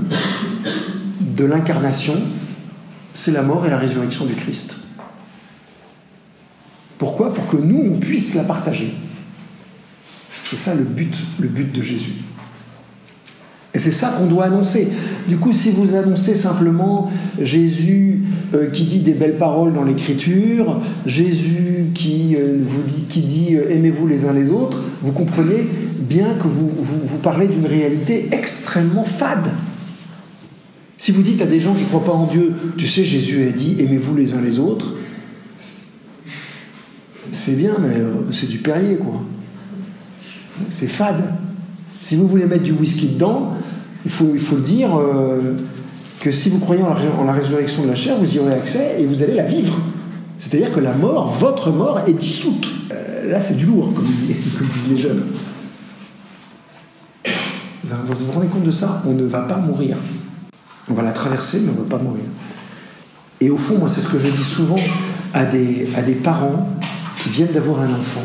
de 1.20 1.44
l'incarnation, 1.44 2.14
c'est 3.12 3.32
la 3.32 3.42
mort 3.42 3.66
et 3.66 3.70
la 3.70 3.78
résurrection 3.78 4.24
du 4.24 4.34
Christ. 4.34 4.83
Pourquoi 6.98 7.34
Pour 7.34 7.46
que 7.48 7.56
nous, 7.56 7.92
on 7.92 7.98
puisse 7.98 8.34
la 8.34 8.44
partager. 8.44 8.94
C'est 10.50 10.58
ça 10.58 10.74
le 10.74 10.84
but, 10.84 11.14
le 11.40 11.48
but 11.48 11.72
de 11.72 11.82
Jésus. 11.82 12.14
Et 13.74 13.80
c'est 13.80 13.92
ça 13.92 14.16
qu'on 14.16 14.26
doit 14.26 14.44
annoncer. 14.44 14.86
Du 15.28 15.36
coup, 15.36 15.52
si 15.52 15.70
vous 15.70 15.96
annoncez 15.96 16.34
simplement 16.36 17.10
Jésus 17.40 18.20
euh, 18.54 18.70
qui 18.70 18.84
dit 18.84 19.00
des 19.00 19.14
belles 19.14 19.36
paroles 19.36 19.72
dans 19.72 19.82
l'Écriture, 19.82 20.80
Jésus 21.06 21.86
qui 21.92 22.36
euh, 22.36 22.58
vous 22.64 22.82
dit, 22.82 23.06
qui 23.08 23.20
dit 23.22 23.56
euh, 23.56 23.70
aimez-vous 23.70 24.06
les 24.06 24.26
uns 24.26 24.32
les 24.32 24.52
autres, 24.52 24.80
vous 25.02 25.10
comprenez 25.10 25.66
bien 25.98 26.34
que 26.34 26.46
vous, 26.46 26.70
vous 26.78 27.18
parlez 27.18 27.48
d'une 27.48 27.66
réalité 27.66 28.28
extrêmement 28.30 29.04
fade. 29.04 29.50
Si 30.96 31.10
vous 31.10 31.22
dites 31.22 31.42
à 31.42 31.46
des 31.46 31.60
gens 31.60 31.74
qui 31.74 31.82
ne 31.82 31.88
croient 31.88 32.04
pas 32.04 32.12
en 32.12 32.26
Dieu, 32.26 32.52
tu 32.78 32.86
sais, 32.86 33.02
Jésus 33.02 33.44
a 33.48 33.50
dit, 33.50 33.76
aimez-vous 33.80 34.14
les 34.14 34.34
uns 34.34 34.40
les 34.40 34.60
autres, 34.60 34.94
c'est 37.32 37.56
bien, 37.56 37.76
mais 37.80 37.96
euh, 37.96 38.32
c'est 38.32 38.48
du 38.48 38.58
Perrier, 38.58 38.96
quoi. 38.96 39.22
C'est 40.70 40.86
fade. 40.86 41.22
Si 42.00 42.16
vous 42.16 42.28
voulez 42.28 42.46
mettre 42.46 42.62
du 42.62 42.72
whisky 42.72 43.08
dedans, 43.08 43.54
il 44.04 44.10
faut, 44.10 44.30
il 44.34 44.40
faut 44.40 44.56
le 44.56 44.62
dire 44.62 44.96
euh, 44.96 45.56
que 46.20 46.30
si 46.30 46.50
vous 46.50 46.58
croyez 46.58 46.82
en 46.82 47.24
la, 47.24 47.32
résurrection 47.32 47.82
de 47.84 47.88
la 47.88 47.94
chair, 47.94 48.16
vous 48.18 48.34
y 48.34 48.38
aurez 48.38 48.54
accès 48.54 48.96
et 49.00 49.06
vous 49.06 49.22
allez 49.22 49.34
la 49.34 49.44
vivre. 49.44 49.76
C'est-à-dire 50.38 50.72
que 50.72 50.80
la 50.80 50.92
mort, 50.92 51.32
votre 51.32 51.70
mort, 51.70 52.02
est 52.06 52.12
dissoute. 52.12 52.68
Euh, 52.92 53.30
là, 53.30 53.40
c'est 53.40 53.56
du 53.56 53.66
lourd, 53.66 53.94
comme 53.94 54.04
disent 54.70 54.90
les 54.90 54.98
jeunes. 54.98 55.24
Vous 58.06 58.26
vous 58.26 58.32
rendez 58.32 58.48
compte 58.48 58.64
de 58.64 58.70
ça? 58.70 59.02
On 59.06 59.12
ne 59.12 59.24
va 59.24 59.40
pas 59.40 59.56
mourir. 59.56 59.96
On 60.90 60.94
va 60.94 61.02
la 61.02 61.12
traverser, 61.12 61.60
mais 61.64 61.70
on 61.70 61.80
ne 61.80 61.88
va 61.88 61.96
pas 61.96 62.02
mourir. 62.02 62.24
Et 63.40 63.50
au 63.50 63.56
fond, 63.56 63.78
moi, 63.78 63.88
c'est 63.88 64.00
ce 64.00 64.08
que 64.08 64.18
je 64.18 64.30
dis 64.30 64.44
souvent 64.44 64.78
à 65.32 65.44
des, 65.44 65.88
à 65.96 66.02
des 66.02 66.14
parents 66.14 66.68
viennent 67.28 67.52
d'avoir 67.52 67.80
un 67.80 67.92
enfant, 67.92 68.24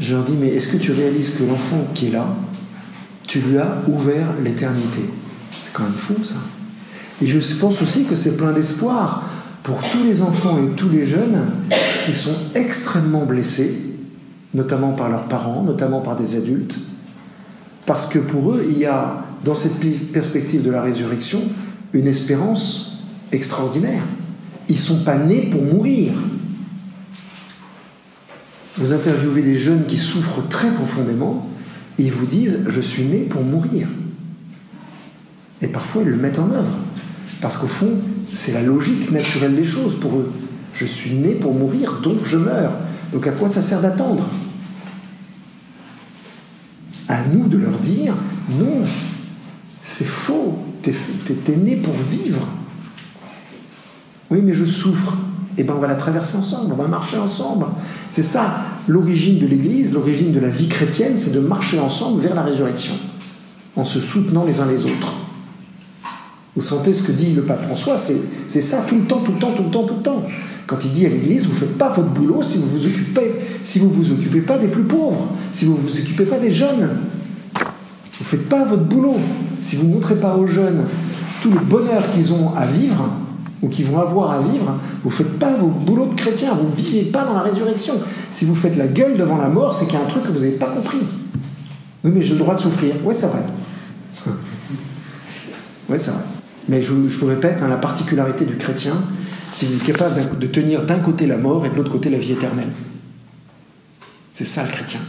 je 0.00 0.14
leur 0.14 0.24
dis, 0.24 0.36
mais 0.38 0.48
est-ce 0.48 0.72
que 0.72 0.76
tu 0.76 0.92
réalises 0.92 1.36
que 1.36 1.44
l'enfant 1.44 1.86
qui 1.94 2.06
est 2.06 2.10
là, 2.10 2.26
tu 3.26 3.40
lui 3.40 3.58
as 3.58 3.82
ouvert 3.88 4.26
l'éternité? 4.42 5.02
C'est 5.60 5.72
quand 5.72 5.84
même 5.84 5.92
fou 5.92 6.14
ça. 6.24 6.36
Et 7.20 7.26
je 7.26 7.38
pense 7.60 7.82
aussi 7.82 8.04
que 8.04 8.14
c'est 8.14 8.36
plein 8.36 8.52
d'espoir 8.52 9.24
pour 9.62 9.80
tous 9.90 10.04
les 10.04 10.22
enfants 10.22 10.58
et 10.58 10.76
tous 10.76 10.88
les 10.88 11.06
jeunes 11.06 11.50
qui 12.06 12.14
sont 12.14 12.36
extrêmement 12.54 13.26
blessés, 13.26 13.96
notamment 14.54 14.92
par 14.92 15.08
leurs 15.08 15.24
parents, 15.24 15.62
notamment 15.62 16.00
par 16.00 16.16
des 16.16 16.36
adultes, 16.36 16.76
parce 17.84 18.06
que 18.06 18.18
pour 18.18 18.52
eux, 18.52 18.66
il 18.70 18.78
y 18.78 18.86
a, 18.86 19.24
dans 19.44 19.54
cette 19.54 19.80
perspective 20.12 20.62
de 20.62 20.70
la 20.70 20.82
résurrection, 20.82 21.40
une 21.92 22.06
espérance 22.06 23.04
extraordinaire. 23.32 24.02
Ils 24.68 24.76
ne 24.76 24.80
sont 24.80 25.04
pas 25.04 25.16
nés 25.16 25.48
pour 25.50 25.62
mourir. 25.62 26.12
Vous 28.78 28.92
interviewez 28.92 29.42
des 29.42 29.58
jeunes 29.58 29.86
qui 29.86 29.96
souffrent 29.96 30.46
très 30.48 30.70
profondément 30.70 31.50
et 31.98 32.04
ils 32.04 32.12
vous 32.12 32.26
disent 32.26 32.64
Je 32.68 32.80
suis 32.80 33.04
né 33.04 33.18
pour 33.18 33.42
mourir. 33.42 33.88
Et 35.60 35.66
parfois 35.66 36.02
ils 36.02 36.08
le 36.08 36.16
mettent 36.16 36.38
en 36.38 36.50
œuvre. 36.52 36.78
Parce 37.40 37.56
qu'au 37.56 37.66
fond, 37.66 37.98
c'est 38.32 38.52
la 38.52 38.62
logique 38.62 39.10
naturelle 39.10 39.56
des 39.56 39.64
choses 39.64 39.98
pour 39.98 40.16
eux. 40.16 40.32
Je 40.74 40.86
suis 40.86 41.14
né 41.14 41.34
pour 41.34 41.54
mourir, 41.54 42.00
donc 42.02 42.18
je 42.24 42.36
meurs. 42.36 42.72
Donc 43.12 43.26
à 43.26 43.32
quoi 43.32 43.48
ça 43.48 43.62
sert 43.62 43.80
d'attendre? 43.80 44.28
À 47.08 47.24
nous 47.24 47.48
de 47.48 47.58
leur 47.58 47.78
dire 47.78 48.14
Non, 48.50 48.82
c'est 49.82 50.06
faux. 50.06 50.58
T'es 50.82 50.92
es, 50.92 51.56
né 51.56 51.76
pour 51.76 51.94
vivre. 51.94 52.46
Oui, 54.30 54.40
mais 54.42 54.54
je 54.54 54.64
souffre. 54.64 55.16
Eh 55.56 55.64
bien, 55.64 55.74
on 55.74 55.80
va 55.80 55.88
la 55.88 55.96
traverser 55.96 56.38
ensemble, 56.38 56.72
on 56.72 56.76
va 56.76 56.86
marcher 56.86 57.18
ensemble. 57.18 57.66
C'est 58.12 58.22
ça, 58.22 58.67
l'origine 58.88 59.38
de 59.38 59.46
l'Église, 59.46 59.94
l'origine 59.94 60.32
de 60.32 60.40
la 60.40 60.48
vie 60.48 60.68
chrétienne, 60.68 61.14
c'est 61.16 61.34
de 61.34 61.40
marcher 61.40 61.78
ensemble 61.78 62.22
vers 62.22 62.34
la 62.34 62.42
résurrection, 62.42 62.94
en 63.76 63.84
se 63.84 64.00
soutenant 64.00 64.44
les 64.44 64.60
uns 64.60 64.66
les 64.66 64.84
autres. 64.84 65.14
Vous 66.56 66.62
sentez 66.62 66.92
ce 66.92 67.04
que 67.04 67.12
dit 67.12 67.34
le 67.34 67.42
pape 67.42 67.62
François, 67.62 67.98
c'est 67.98 68.60
ça 68.60 68.84
tout 68.88 68.96
le 68.96 69.04
temps, 69.04 69.20
tout 69.20 69.32
le 69.32 69.38
temps, 69.38 69.52
tout 69.52 69.62
le 69.62 69.70
temps, 69.70 69.84
tout 69.84 69.94
le 69.96 70.02
temps. 70.02 70.24
Quand 70.66 70.84
il 70.84 70.92
dit 70.92 71.06
à 71.06 71.08
l'Église, 71.08 71.46
vous 71.46 71.52
ne 71.52 71.58
faites 71.58 71.78
pas 71.78 71.88
votre 71.90 72.08
boulot 72.08 72.42
si 72.42 72.58
vous 72.58 72.68
vous 72.68 72.86
occupez, 72.86 73.32
si 73.62 73.78
vous 73.78 73.88
vous 73.88 74.10
occupez 74.10 74.40
pas 74.40 74.58
des 74.58 74.68
plus 74.68 74.82
pauvres, 74.82 75.28
si 75.52 75.66
vous 75.66 75.76
vous 75.76 75.98
occupez 75.98 76.24
pas 76.24 76.38
des 76.38 76.52
jeunes. 76.52 76.88
Vous 77.54 78.24
ne 78.24 78.26
faites 78.26 78.48
pas 78.48 78.64
votre 78.64 78.82
boulot. 78.82 79.16
Si 79.60 79.76
vous 79.76 79.86
ne 79.86 79.94
montrez 79.94 80.16
pas 80.16 80.36
aux 80.36 80.46
jeunes 80.46 80.84
tout 81.40 81.50
le 81.50 81.60
bonheur 81.60 82.10
qu'ils 82.12 82.32
ont 82.32 82.54
à 82.56 82.66
vivre, 82.66 83.08
ou 83.62 83.68
qu'ils 83.68 83.86
vont 83.86 84.00
avoir 84.00 84.30
à 84.30 84.40
vivre, 84.40 84.78
vous 85.02 85.10
ne 85.10 85.14
faites 85.14 85.38
pas 85.38 85.52
vos 85.54 85.66
boulots 85.66 86.06
de 86.06 86.14
chrétiens, 86.14 86.54
vous 86.54 86.68
ne 86.68 86.74
vivez 86.74 87.10
pas 87.10 87.24
dans 87.24 87.34
la 87.34 87.40
résurrection. 87.40 87.94
Si 88.32 88.44
vous 88.44 88.54
faites 88.54 88.76
la 88.76 88.86
gueule 88.86 89.16
devant 89.16 89.36
la 89.36 89.48
mort, 89.48 89.74
c'est 89.74 89.86
qu'il 89.86 89.98
y 89.98 90.02
a 90.02 90.04
un 90.04 90.08
truc 90.08 90.22
que 90.22 90.28
vous 90.28 90.40
n'avez 90.40 90.52
pas 90.52 90.66
compris. 90.66 91.00
Oui, 92.04 92.12
mais 92.14 92.22
j'ai 92.22 92.34
le 92.34 92.38
droit 92.38 92.54
de 92.54 92.60
souffrir. 92.60 92.94
Oui, 93.04 93.14
c'est 93.16 93.26
vrai. 93.26 93.42
oui, 95.88 95.96
c'est 95.98 96.10
vrai. 96.10 96.22
Mais 96.68 96.82
je, 96.82 96.92
vous 96.92 97.26
répète, 97.26 97.58
hein, 97.62 97.68
la 97.68 97.76
particularité 97.76 98.44
du 98.44 98.56
chrétien, 98.56 98.92
c'est 99.50 99.66
qu'il 99.66 99.76
est 99.76 99.84
capable 99.84 100.38
de 100.38 100.46
tenir 100.46 100.84
d'un 100.84 100.98
côté 100.98 101.26
la 101.26 101.38
mort 101.38 101.64
et 101.66 101.70
de 101.70 101.74
l'autre 101.74 101.90
côté 101.90 102.10
la 102.10 102.18
vie 102.18 102.32
éternelle. 102.32 102.68
C'est 104.32 104.44
ça 104.44 104.64
le 104.64 104.70
chrétien. 104.70 105.00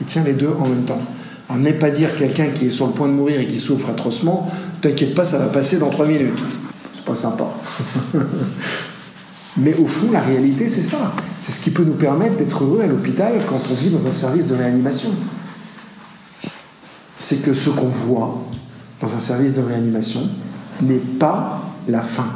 Il 0.00 0.06
tient 0.06 0.22
les 0.22 0.34
deux 0.34 0.50
en 0.60 0.68
même 0.68 0.84
temps. 0.84 1.00
On 1.48 1.56
n'est 1.56 1.72
pas 1.72 1.90
dire 1.90 2.14
quelqu'un 2.14 2.46
qui 2.54 2.66
est 2.66 2.70
sur 2.70 2.86
le 2.86 2.92
point 2.92 3.08
de 3.08 3.12
mourir 3.12 3.40
et 3.40 3.46
qui 3.46 3.58
souffre 3.58 3.90
atrocement, 3.90 4.48
t'inquiète 4.80 5.14
pas, 5.16 5.24
ça 5.24 5.38
va 5.38 5.46
passer 5.46 5.78
dans 5.78 5.90
trois 5.90 6.06
minutes 6.06 6.38
pas 7.04 7.14
sympa. 7.14 7.46
Mais 9.56 9.74
au 9.74 9.86
fond, 9.86 10.10
la 10.12 10.20
réalité, 10.20 10.68
c'est 10.68 10.82
ça. 10.82 11.12
C'est 11.38 11.52
ce 11.52 11.62
qui 11.62 11.70
peut 11.70 11.84
nous 11.84 11.94
permettre 11.94 12.36
d'être 12.36 12.62
heureux 12.62 12.80
à 12.82 12.86
l'hôpital 12.86 13.40
quand 13.48 13.60
on 13.70 13.74
vit 13.74 13.90
dans 13.90 14.06
un 14.06 14.12
service 14.12 14.46
de 14.46 14.54
réanimation. 14.54 15.10
C'est 17.18 17.44
que 17.44 17.52
ce 17.52 17.70
qu'on 17.70 17.88
voit 17.88 18.44
dans 19.00 19.14
un 19.14 19.18
service 19.18 19.54
de 19.54 19.62
réanimation 19.62 20.22
n'est 20.80 20.96
pas 20.96 21.62
la 21.88 22.02
fin 22.02 22.26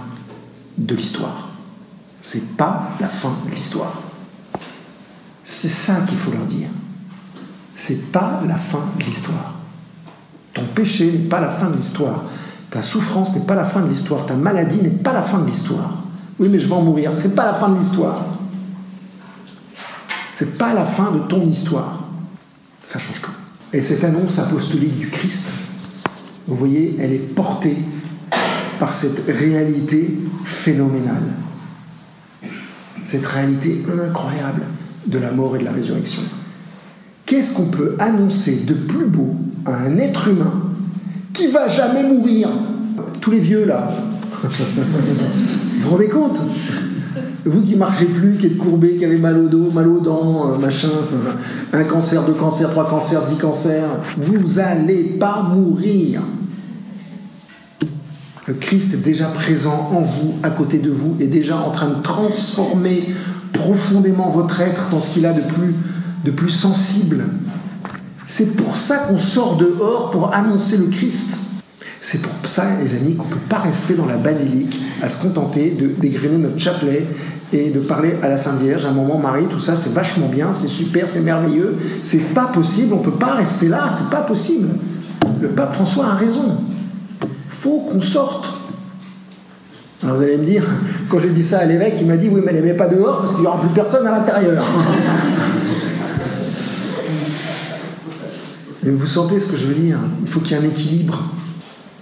de 0.76 0.94
l'histoire. 0.94 1.50
C'est 2.20 2.56
pas 2.56 2.90
la 3.00 3.08
fin 3.08 3.32
de 3.46 3.50
l'histoire. 3.50 4.02
C'est 5.44 5.68
ça 5.68 6.00
qu'il 6.08 6.18
faut 6.18 6.32
leur 6.32 6.46
dire. 6.46 6.68
C'est 7.76 8.10
pas 8.12 8.42
la 8.46 8.56
fin 8.56 8.84
de 8.98 9.04
l'histoire. 9.04 9.54
Ton 10.52 10.64
péché 10.74 11.12
n'est 11.12 11.28
pas 11.28 11.40
la 11.40 11.50
fin 11.50 11.68
de 11.70 11.76
l'histoire. 11.76 12.24
Ta 12.74 12.82
souffrance 12.82 13.36
n'est 13.36 13.46
pas 13.46 13.54
la 13.54 13.64
fin 13.64 13.82
de 13.82 13.88
l'histoire, 13.88 14.26
ta 14.26 14.34
maladie 14.34 14.82
n'est 14.82 14.90
pas 14.90 15.12
la 15.12 15.22
fin 15.22 15.38
de 15.38 15.46
l'histoire. 15.46 16.02
Oui, 16.40 16.48
mais 16.50 16.58
je 16.58 16.66
vais 16.66 16.74
en 16.74 16.82
mourir, 16.82 17.12
c'est 17.14 17.36
pas 17.36 17.44
la 17.44 17.54
fin 17.54 17.68
de 17.68 17.78
l'histoire. 17.78 18.24
C'est 20.32 20.58
pas 20.58 20.74
la 20.74 20.84
fin 20.84 21.12
de 21.12 21.20
ton 21.20 21.48
histoire. 21.48 22.00
Ça 22.82 22.98
change 22.98 23.22
tout. 23.22 23.30
Et 23.72 23.80
cette 23.80 24.02
annonce 24.02 24.40
apostolique 24.40 24.98
du 24.98 25.08
Christ, 25.08 25.68
vous 26.48 26.56
voyez, 26.56 26.96
elle 26.98 27.12
est 27.12 27.34
portée 27.34 27.76
par 28.80 28.92
cette 28.92 29.24
réalité 29.28 30.18
phénoménale. 30.44 31.28
Cette 33.04 33.24
réalité 33.24 33.84
incroyable 33.88 34.62
de 35.06 35.18
la 35.20 35.30
mort 35.30 35.54
et 35.54 35.60
de 35.60 35.64
la 35.64 35.70
résurrection. 35.70 36.22
Qu'est-ce 37.24 37.54
qu'on 37.54 37.70
peut 37.70 37.94
annoncer 38.00 38.64
de 38.64 38.74
plus 38.74 39.06
beau 39.06 39.36
à 39.64 39.76
un 39.76 39.96
être 39.98 40.26
humain 40.26 40.63
qui 41.34 41.48
va 41.48 41.68
jamais 41.68 42.02
mourir. 42.02 42.48
Tous 43.20 43.30
les 43.30 43.40
vieux 43.40 43.66
là. 43.66 43.90
vous 44.42 44.48
vous 45.80 45.90
rendez 45.90 46.08
compte 46.08 46.38
Vous 47.44 47.62
qui 47.62 47.76
marchez 47.76 48.06
plus, 48.06 48.36
qui 48.38 48.46
êtes 48.46 48.56
courbé, 48.56 48.96
qui 48.96 49.04
avez 49.04 49.18
mal 49.18 49.36
au 49.38 49.48
dos, 49.48 49.70
mal 49.70 49.88
aux 49.88 50.00
dents, 50.00 50.52
euh, 50.52 50.58
machin, 50.58 50.88
un 51.72 51.84
cancer, 51.84 52.24
deux 52.24 52.32
cancers, 52.32 52.70
trois 52.70 52.88
cancers, 52.88 53.26
dix 53.26 53.36
cancers, 53.36 53.88
vous 54.16 54.60
allez 54.60 55.02
pas 55.02 55.42
mourir. 55.42 56.22
Le 58.46 58.54
Christ 58.54 58.94
est 58.94 59.04
déjà 59.04 59.26
présent 59.26 59.90
en 59.94 60.02
vous, 60.02 60.34
à 60.42 60.50
côté 60.50 60.78
de 60.78 60.90
vous, 60.90 61.16
est 61.18 61.26
déjà 61.26 61.56
en 61.56 61.70
train 61.70 61.88
de 61.88 62.02
transformer 62.02 63.08
profondément 63.54 64.28
votre 64.28 64.60
être 64.60 64.90
dans 64.90 65.00
ce 65.00 65.14
qu'il 65.14 65.24
a 65.24 65.32
de 65.32 65.40
plus, 65.40 65.74
de 66.24 66.30
plus 66.30 66.50
sensible, 66.50 67.24
c'est 68.26 68.56
pour 68.56 68.76
ça 68.76 68.98
qu'on 69.08 69.18
sort 69.18 69.56
dehors 69.56 70.10
pour 70.10 70.34
annoncer 70.34 70.78
le 70.78 70.86
Christ. 70.86 71.38
C'est 72.00 72.20
pour 72.20 72.32
ça, 72.44 72.64
les 72.82 72.94
amis, 72.96 73.14
qu'on 73.14 73.24
ne 73.24 73.30
peut 73.30 73.48
pas 73.48 73.58
rester 73.58 73.94
dans 73.94 74.06
la 74.06 74.16
basilique 74.16 74.78
à 75.02 75.08
se 75.08 75.22
contenter 75.22 75.70
de 75.70 75.88
dégrainer 75.98 76.36
notre 76.36 76.58
chapelet 76.58 77.06
et 77.52 77.70
de 77.70 77.80
parler 77.80 78.16
à 78.22 78.28
la 78.28 78.36
Sainte 78.36 78.60
Vierge, 78.60 78.84
à 78.84 78.90
un 78.90 78.92
moment 78.92 79.18
Marie, 79.18 79.46
tout 79.46 79.60
ça, 79.60 79.74
c'est 79.76 79.94
vachement 79.94 80.28
bien, 80.28 80.52
c'est 80.52 80.66
super, 80.66 81.08
c'est 81.08 81.20
merveilleux. 81.20 81.76
C'est 82.02 82.34
pas 82.34 82.46
possible, 82.46 82.92
on 82.94 82.98
ne 82.98 83.04
peut 83.04 83.10
pas 83.12 83.34
rester 83.34 83.68
là, 83.68 83.90
c'est 83.92 84.10
pas 84.10 84.22
possible. 84.22 84.68
Le 85.40 85.48
pape 85.48 85.72
François 85.72 86.08
a 86.08 86.14
raison. 86.14 86.58
faut 87.48 87.86
qu'on 87.90 88.02
sorte. 88.02 88.48
Alors 90.02 90.16
vous 90.16 90.22
allez 90.22 90.36
me 90.36 90.44
dire, 90.44 90.64
quand 91.08 91.20
j'ai 91.20 91.30
dit 91.30 91.42
ça 91.42 91.60
à 91.60 91.64
l'évêque, 91.64 91.94
il 92.00 92.06
m'a 92.06 92.16
dit 92.16 92.28
oui, 92.30 92.42
mais 92.44 92.52
ne 92.52 92.60
met 92.60 92.74
pas 92.74 92.88
dehors 92.88 93.20
parce 93.20 93.32
qu'il 93.32 93.40
n'y 93.40 93.46
aura 93.46 93.60
plus 93.60 93.70
personne 93.70 94.06
à 94.06 94.10
l'intérieur. 94.10 94.64
Mais 98.84 98.90
vous 98.92 99.06
sentez 99.06 99.40
ce 99.40 99.50
que 99.50 99.56
je 99.56 99.66
veux 99.66 99.74
dire 99.74 99.98
Il 100.22 100.28
faut 100.28 100.40
qu'il 100.40 100.56
y 100.56 100.60
ait 100.60 100.62
un 100.62 100.68
équilibre. 100.68 101.22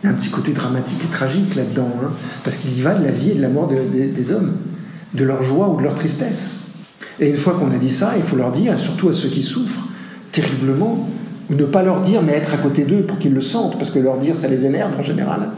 Il 0.02 0.06
y 0.06 0.08
a 0.10 0.12
un 0.12 0.16
petit 0.16 0.30
côté 0.30 0.52
dramatique 0.52 1.00
et 1.04 1.12
tragique 1.12 1.54
là-dedans, 1.54 1.88
hein, 2.02 2.10
parce 2.42 2.58
qu'il 2.58 2.76
y 2.76 2.80
va 2.80 2.94
de 2.94 3.04
la 3.04 3.12
vie 3.12 3.30
et 3.30 3.34
de 3.34 3.42
la 3.42 3.48
mort 3.48 3.68
des 3.68 4.32
hommes, 4.32 4.56
de 5.14 5.24
leur 5.24 5.44
joie 5.44 5.68
ou 5.68 5.78
de 5.78 5.84
leur 5.84 5.94
tristesse. 5.94 6.62
Et 7.20 7.30
une 7.30 7.36
fois 7.36 7.54
qu'on 7.54 7.70
a 7.70 7.78
dit 7.78 7.90
ça, 7.90 8.14
il 8.16 8.22
faut 8.22 8.36
leur 8.36 8.50
dire, 8.50 8.76
surtout 8.78 9.08
à 9.08 9.12
ceux 9.12 9.28
qui 9.28 9.42
souffrent 9.42 9.86
terriblement, 10.32 11.08
ou 11.50 11.54
ne 11.54 11.64
pas 11.64 11.82
leur 11.82 12.00
dire, 12.00 12.22
mais 12.22 12.32
être 12.32 12.54
à 12.54 12.56
côté 12.56 12.82
d'eux 12.82 13.02
pour 13.02 13.18
qu'ils 13.18 13.34
le 13.34 13.40
sentent, 13.40 13.78
parce 13.78 13.90
que 13.90 14.00
leur 14.00 14.18
dire, 14.18 14.34
ça 14.34 14.48
les 14.48 14.64
énerve 14.64 14.98
en 14.98 15.02
général. 15.02 15.50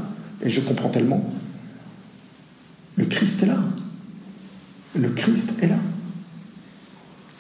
Et 0.44 0.50
je 0.50 0.60
comprends 0.60 0.90
tellement. 0.90 1.24
Le 2.96 3.06
Christ 3.06 3.42
est 3.42 3.46
là. 3.46 3.58
Le 4.94 5.08
Christ 5.08 5.54
est 5.62 5.68
là. 5.68 5.76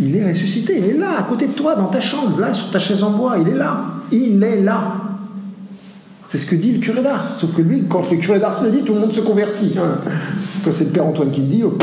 Il 0.04 0.16
est 0.16 0.28
ressuscité, 0.28 0.76
il 0.76 0.84
est 0.84 0.98
là, 0.98 1.18
à 1.18 1.22
côté 1.22 1.46
de 1.46 1.52
toi, 1.52 1.76
dans 1.76 1.86
ta 1.86 2.02
chambre, 2.02 2.38
là, 2.38 2.52
sur 2.52 2.70
ta 2.70 2.78
chaise 2.78 3.02
en 3.02 3.12
bois, 3.12 3.38
il 3.38 3.48
est 3.48 3.56
là. 3.56 3.86
Il 4.12 4.42
est 4.42 4.60
là. 4.60 4.96
C'est 6.30 6.38
ce 6.38 6.50
que 6.50 6.56
dit 6.56 6.72
le 6.72 6.78
curé 6.78 7.02
d'Ars. 7.02 7.24
Sauf 7.24 7.54
que 7.54 7.62
lui, 7.62 7.84
quand 7.88 8.10
le 8.10 8.18
curé 8.18 8.38
d'Ars 8.38 8.62
le 8.62 8.70
dit, 8.70 8.82
tout 8.82 8.92
le 8.92 9.00
monde 9.00 9.14
se 9.14 9.22
convertit. 9.22 9.76
Hein. 9.78 9.98
Quand 10.62 10.72
c'est 10.72 10.84
le 10.84 10.90
Père 10.90 11.06
Antoine 11.06 11.30
qui 11.30 11.40
le 11.40 11.46
dit, 11.46 11.62
oh. 11.64 11.78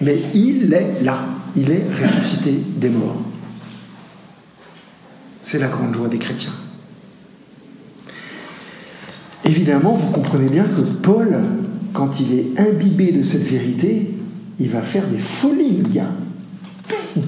mais 0.00 0.18
il 0.32 0.72
est 0.72 1.02
là. 1.02 1.18
Il 1.56 1.70
est 1.70 1.84
ressuscité 1.92 2.54
des 2.76 2.88
morts. 2.88 3.20
C'est 5.42 5.58
la 5.58 5.68
grande 5.68 5.94
joie 5.94 6.08
des 6.08 6.18
chrétiens. 6.18 6.52
Évidemment, 9.44 9.92
vous 9.92 10.10
comprenez 10.10 10.48
bien 10.48 10.64
que 10.64 10.80
Paul, 10.80 11.38
quand 11.92 12.18
il 12.20 12.38
est 12.38 12.60
imbibé 12.60 13.12
de 13.12 13.24
cette 13.24 13.46
vérité, 13.46 14.14
il 14.58 14.68
va 14.70 14.80
faire 14.82 15.06
des 15.06 15.18
folies, 15.18 15.82
le 15.82 15.88
gars. 15.88 16.10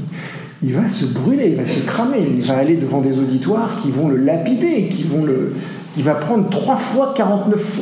Il 0.62 0.74
va 0.74 0.86
se 0.88 1.06
brûler, 1.14 1.52
il 1.52 1.56
va 1.56 1.64
se 1.64 1.80
cramer, 1.86 2.18
il 2.38 2.44
va 2.44 2.58
aller 2.58 2.76
devant 2.76 3.00
des 3.00 3.18
auditoires 3.18 3.80
qui 3.82 3.90
vont 3.90 4.08
le 4.08 4.18
lapider, 4.18 4.88
qui 4.90 5.04
vont 5.04 5.24
le. 5.24 5.54
Il 5.96 6.02
va 6.02 6.16
prendre 6.16 6.50
trois 6.50 6.76
fois 6.76 7.14
49, 7.16 7.80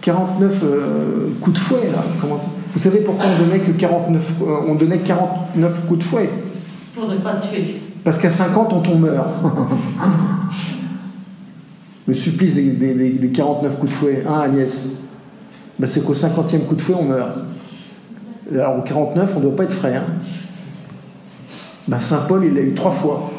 49 0.00 0.62
euh, 0.62 0.66
euh, 0.66 1.28
coups 1.40 1.56
de 1.56 1.60
fouet, 1.60 1.90
là. 1.92 2.04
Comment 2.20 2.36
Vous 2.36 2.78
savez 2.78 3.00
pourquoi 3.00 3.24
on 3.26 3.42
donnait, 3.44 3.58
que 3.58 3.72
49, 3.72 4.32
euh, 4.42 4.44
on 4.68 4.76
donnait 4.76 4.98
49 4.98 5.86
coups 5.88 5.98
de 5.98 6.04
fouet? 6.04 6.30
Pour 6.94 7.08
ne 7.08 7.16
pas 7.16 7.38
tuer. 7.38 7.80
Parce 8.04 8.20
qu'à 8.20 8.30
50, 8.30 8.72
on 8.72 8.80
tombe 8.80 9.00
meurt. 9.00 9.26
Le 12.06 12.14
supplice 12.14 12.54
des, 12.54 12.70
des- 12.70 13.10
des 13.10 13.28
49 13.30 13.78
coups 13.80 13.90
de 13.90 13.96
fouet, 13.96 14.22
hein 14.28 14.42
Agnès? 14.44 14.90
Ben, 15.76 15.88
C'est 15.88 16.04
qu'au 16.04 16.14
50e 16.14 16.66
coup 16.66 16.76
de 16.76 16.82
fouet, 16.82 16.94
on 16.96 17.04
meurt. 17.04 17.32
Alors 18.52 18.78
au 18.78 18.82
49, 18.82 19.32
on 19.34 19.38
ne 19.38 19.44
doit 19.44 19.56
pas 19.56 19.64
être 19.64 19.72
frais. 19.72 19.96
hein. 19.96 20.04
Ben, 21.88 21.98
Saint 21.98 22.24
Paul, 22.28 22.44
il 22.44 22.54
l'a 22.54 22.62
eu 22.62 22.74
trois 22.74 22.90
fois. 22.90 23.30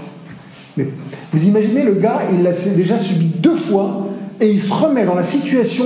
Mais 0.77 0.87
vous 1.31 1.47
imaginez, 1.47 1.83
le 1.83 1.93
gars, 1.93 2.21
il 2.33 2.43
l'a 2.43 2.51
déjà 2.51 2.97
subi 2.97 3.25
deux 3.39 3.55
fois 3.55 4.07
et 4.39 4.51
il 4.51 4.59
se 4.59 4.73
remet 4.73 5.05
dans 5.05 5.15
la 5.15 5.23
situation 5.23 5.85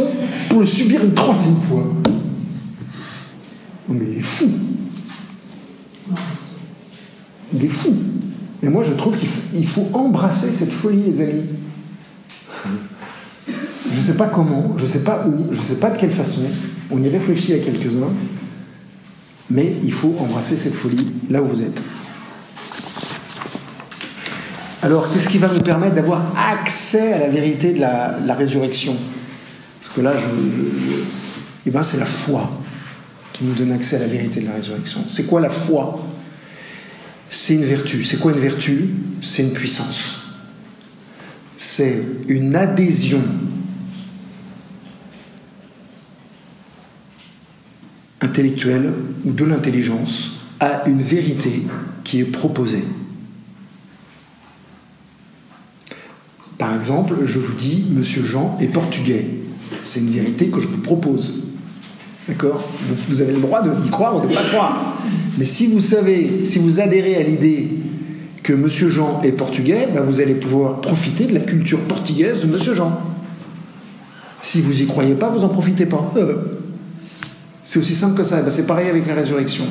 pour 0.49 0.59
le 0.59 0.65
subir 0.65 1.03
une 1.03 1.13
troisième 1.13 1.55
fois. 1.55 1.84
Mais 3.88 4.05
il 4.11 4.17
est 4.17 4.22
fou. 4.22 4.49
Il 7.53 7.65
est 7.65 7.70
fou. 7.70 7.93
Et 8.61 8.67
moi, 8.67 8.84
je 8.84 8.93
trouve 8.93 9.17
qu'il 9.17 9.30
faut, 9.30 9.84
faut 9.84 9.97
embrasser 9.97 10.49
cette 10.49 10.72
folie, 10.72 11.03
les 11.03 11.22
amis. 11.22 11.45
Je 13.91 13.97
ne 13.97 14.01
sais 14.03 14.17
pas 14.17 14.28
comment, 14.28 14.76
je 14.78 14.84
ne 14.84 14.88
sais 14.89 15.03
pas 15.03 15.26
où, 15.26 15.53
je 15.53 15.59
ne 15.59 15.63
sais 15.63 15.80
pas 15.80 15.89
de 15.89 15.97
quelle 15.97 16.11
façon. 16.11 16.41
On 16.91 17.01
y 17.01 17.09
réfléchit 17.09 17.53
à 17.53 17.59
quelques-uns. 17.59 18.13
Mais 19.52 19.74
il 19.84 19.91
faut 19.91 20.16
embrasser 20.20 20.58
cette 20.58 20.76
folie 20.76 21.08
là 21.30 21.41
où 21.41 21.47
vous 21.47 21.62
êtes. 21.62 21.78
Alors, 24.82 25.12
qu'est-ce 25.12 25.28
qui 25.30 25.38
va 25.39 25.50
nous 25.50 25.62
permettre 25.62 25.95
d'avoir 25.95 26.34
accès 26.38 27.14
à 27.14 27.20
la 27.20 27.28
vérité 27.28 27.74
de 27.74 27.80
la, 27.80 28.36
résurrection? 28.36 28.95
Parce 29.80 29.93
que 29.93 30.02
là, 30.02 30.14
je- 30.18 30.28
eh 31.66 31.72
ben, 31.72 31.84
c'est 31.84 32.00
la 32.00 32.06
foi 32.06 32.50
qui 33.34 33.43
nous 33.43 33.54
donne 33.54 33.72
accès 33.74 33.97
à 33.97 34.00
la 34.00 34.08
vérité 34.08 34.39
de 34.41 34.47
la 34.47 34.54
résurrection. 34.54 35.02
C'est 35.10 35.26
quoi 35.26 35.41
la 35.41 35.50
foi? 35.50 36.06
C'est 37.30 37.56
une 37.56 37.66
vertu. 37.66 38.04
C'est 38.06 38.18
quoi 38.20 38.32
une 38.32 38.39
vertu? 38.39 38.89
C'est 39.22 39.43
une 39.43 39.52
puissance. 39.54 40.16
C'est 41.58 42.02
une 42.28 42.56
adhésion 42.56 43.22
intellectuelle 48.22 48.91
ou 49.26 49.32
de 49.32 49.45
l'intelligence 49.45 50.41
à 50.59 50.84
une 50.88 51.01
vérité 51.01 51.63
qui 52.03 52.20
est 52.20 52.26
proposée. 52.26 52.84
Par 56.57 56.76
exemple, 56.76 57.15
je 57.26 57.39
vous 57.39 57.53
dis, 57.53 57.86
Monsieur 57.91 58.24
Jean 58.24 58.57
est 58.59 58.67
portugais. 58.67 59.26
C'est 59.86 60.01
une 60.01 60.09
vérité 60.09 60.47
que 60.47 60.59
je 60.59 60.67
vous 60.67 60.80
propose. 60.80 61.43
D'accord? 62.28 62.67
Vous, 63.07 63.22
avez 63.22 63.32
le 63.32 63.39
droit 63.39 63.63
d'y 63.63 63.89
croire 63.89 64.17
ou 64.17 64.20
de 64.20 64.28
ne 64.28 64.34
pas 64.34 64.43
croire. 64.43 64.97
Mais 65.38 65.45
si 65.45 65.67
vous 65.67 65.80
savez, 65.80 66.43
si 66.43 66.59
vous 66.59 66.82
adhérez 66.82 67.15
à 67.15 67.24
l'idée 67.24 67.70
que 68.43 68.53
Monsieur 68.53 68.89
Jean 68.89 69.22
est 69.24 69.32
portugais, 69.32 69.88
ben 69.93 70.01
vous 70.01 70.20
allez 70.20 70.36
pouvoir 70.36 70.82
profiter 70.82 71.26
de 71.26 71.34
la 71.34 71.39
culture 71.39 71.80
portugaise 71.80 72.41
de 72.41 72.47
Monsieur 72.47 72.76
Jean. 72.76 72.99
Si 74.41 74.61
vous 74.61 74.82
y 74.82 74.86
croyez 74.86 75.15
pas, 75.15 75.30
vous 75.30 75.43
en 75.43 75.49
profitez 75.49 75.86
pas. 75.86 76.11
Euh, 76.17 76.59
C'est 77.70 77.78
aussi 77.78 77.93
simple 77.93 78.17
que 78.17 78.24
ça. 78.24 78.41
Ben, 78.41 78.49
c'est 78.49 78.65
pareil 78.65 78.89
avec 78.89 79.05
la 79.05 79.13
résurrection. 79.13 79.65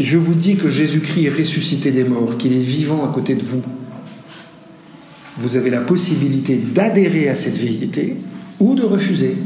Je 0.00 0.16
vous 0.16 0.32
dis 0.32 0.56
que 0.56 0.70
Jésus-Christ 0.70 1.26
est 1.26 1.38
ressuscité 1.38 1.90
des 1.90 2.02
morts, 2.02 2.38
qu'il 2.38 2.54
est 2.54 2.62
vivant 2.62 3.04
à 3.04 3.12
côté 3.12 3.34
de 3.34 3.44
vous. 3.44 3.60
Vous 5.36 5.58
avez 5.58 5.68
la 5.68 5.82
possibilité 5.82 6.56
d'adhérer 6.56 7.28
à 7.28 7.34
cette 7.34 7.58
vérité 7.58 8.16
ou 8.58 8.74
de 8.74 8.84
refuser. 8.84 9.36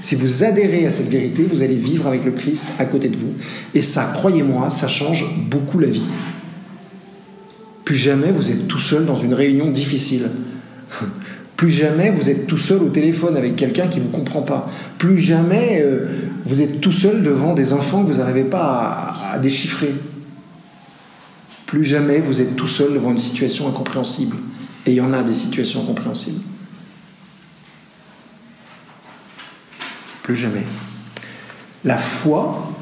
Si 0.00 0.14
vous 0.14 0.44
adhérez 0.44 0.86
à 0.86 0.92
cette 0.92 1.08
vérité, 1.08 1.42
vous 1.42 1.62
allez 1.62 1.74
vivre 1.74 2.06
avec 2.06 2.24
le 2.24 2.30
Christ 2.30 2.68
à 2.78 2.84
côté 2.84 3.08
de 3.08 3.16
vous. 3.16 3.32
Et 3.74 3.82
ça, 3.82 4.12
croyez-moi, 4.14 4.70
ça 4.70 4.86
change 4.86 5.26
beaucoup 5.50 5.80
la 5.80 5.88
vie. 5.88 6.06
Plus 7.84 7.96
jamais 7.96 8.30
vous 8.30 8.48
êtes 8.48 8.68
tout 8.68 8.78
seul 8.78 9.06
dans 9.06 9.18
une 9.18 9.34
réunion 9.34 9.72
difficile. 9.72 10.30
Plus 11.56 11.70
jamais 11.70 12.10
vous 12.10 12.30
êtes 12.30 12.46
tout 12.46 12.56
seul 12.56 12.80
au 12.80 12.90
téléphone 12.90 13.36
avec 13.36 13.56
quelqu'un 13.56 13.88
qui 13.88 13.98
ne 13.98 14.04
vous 14.04 14.10
comprend 14.10 14.42
pas. 14.42 14.70
Plus 14.98 15.18
jamais 15.18 15.82
euh, 15.84 16.06
vous 16.44 16.62
êtes 16.62 16.80
tout 16.80 16.92
seul 16.92 17.22
devant 17.22 17.54
des 17.54 17.72
enfants 17.72 18.04
que 18.04 18.12
vous 18.12 18.18
n'arrivez 18.18 18.44
pas 18.44 19.16
à, 19.32 19.38
déchiffrer. 19.38 19.94
Plus 21.66 21.84
jamais 21.84 22.18
vous 22.18 22.40
êtes 22.40 22.56
tout 22.56 22.66
seul 22.66 22.94
devant 22.94 23.10
une 23.10 23.18
situation 23.18 23.68
incompréhensible. 23.68 24.36
Et 24.86 24.92
il 24.92 24.96
y 24.96 25.00
en 25.00 25.12
a 25.12 25.22
des 25.22 25.34
situations 25.34 25.82
incompréhensibles. 25.82 26.42
Plus 30.22 30.36
jamais. 30.36 30.64
La 31.84 31.98
foi 31.98 32.72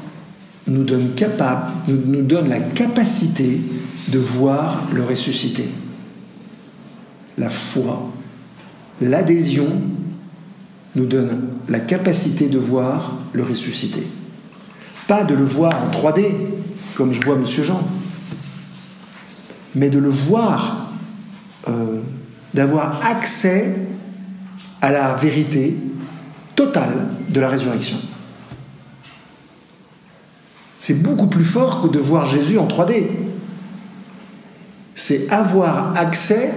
nous 0.67 0.83
donne, 0.83 1.13
capable, 1.13 1.71
nous 1.87 2.21
donne 2.21 2.49
la 2.49 2.59
capacité 2.59 3.61
de 4.07 4.19
voir 4.19 4.83
le 4.93 5.03
ressuscité. 5.03 5.65
La 7.37 7.49
foi, 7.49 8.11
l'adhésion 9.01 9.67
nous 10.99 11.05
donne 11.05 11.47
la 11.69 11.79
capacité 11.79 12.49
de 12.49 12.59
voir 12.59 13.13
le 13.31 13.43
ressuscité. 13.43 14.05
Pas 15.07 15.23
de 15.23 15.33
le 15.33 15.45
voir 15.45 15.71
en 15.73 15.89
3D, 15.91 16.25
comme 16.93 17.13
je 17.13 17.21
vois 17.21 17.37
Monsieur 17.37 17.63
Jean, 17.63 17.81
mais 19.75 19.89
de 19.89 19.97
le 19.97 20.09
voir, 20.09 20.91
euh, 21.69 22.01
d'avoir 22.53 23.05
accès 23.05 23.77
à 24.81 24.91
la 24.91 25.15
vérité 25.15 25.77
totale 26.55 27.07
de 27.29 27.39
la 27.39 27.47
résurrection. 27.47 27.97
C'est 30.79 31.01
beaucoup 31.01 31.27
plus 31.27 31.45
fort 31.45 31.81
que 31.81 31.87
de 31.87 31.99
voir 31.99 32.25
Jésus 32.25 32.57
en 32.57 32.67
3D. 32.67 33.07
C'est 34.95 35.29
avoir 35.29 35.95
accès 35.95 36.51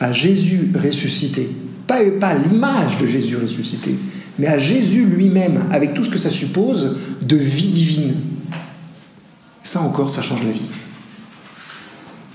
à 0.00 0.12
Jésus 0.12 0.72
ressuscité. 0.74 1.50
Pas, 1.88 1.98
pas 2.20 2.34
l'image 2.34 2.98
de 2.98 3.06
Jésus 3.06 3.36
ressuscité, 3.36 3.98
mais 4.38 4.46
à 4.46 4.58
Jésus 4.58 5.04
lui-même, 5.04 5.64
avec 5.72 5.94
tout 5.94 6.04
ce 6.04 6.10
que 6.10 6.18
ça 6.18 6.30
suppose 6.30 6.96
de 7.20 7.36
vie 7.36 7.72
divine. 7.72 8.14
Ça 9.64 9.80
encore, 9.80 10.10
ça 10.10 10.22
change 10.22 10.44
la 10.44 10.52
vie. 10.52 10.70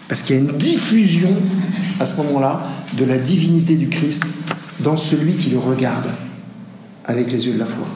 Parce 0.09 0.21
qu'il 0.21 0.35
y 0.35 0.39
a 0.39 0.41
une 0.41 0.57
diffusion 0.57 1.33
à 1.99 2.05
ce 2.05 2.17
moment-là 2.17 2.67
de 2.97 3.05
la 3.05 3.17
divinité 3.17 3.75
du 3.75 3.87
Christ 3.87 4.25
dans 4.79 4.97
celui 4.97 5.33
qui 5.33 5.49
le 5.51 5.59
regarde 5.59 6.09
avec 7.05 7.31
les 7.31 7.47
yeux 7.47 7.53
de 7.53 7.59
la 7.59 7.65
foi. 7.65 7.87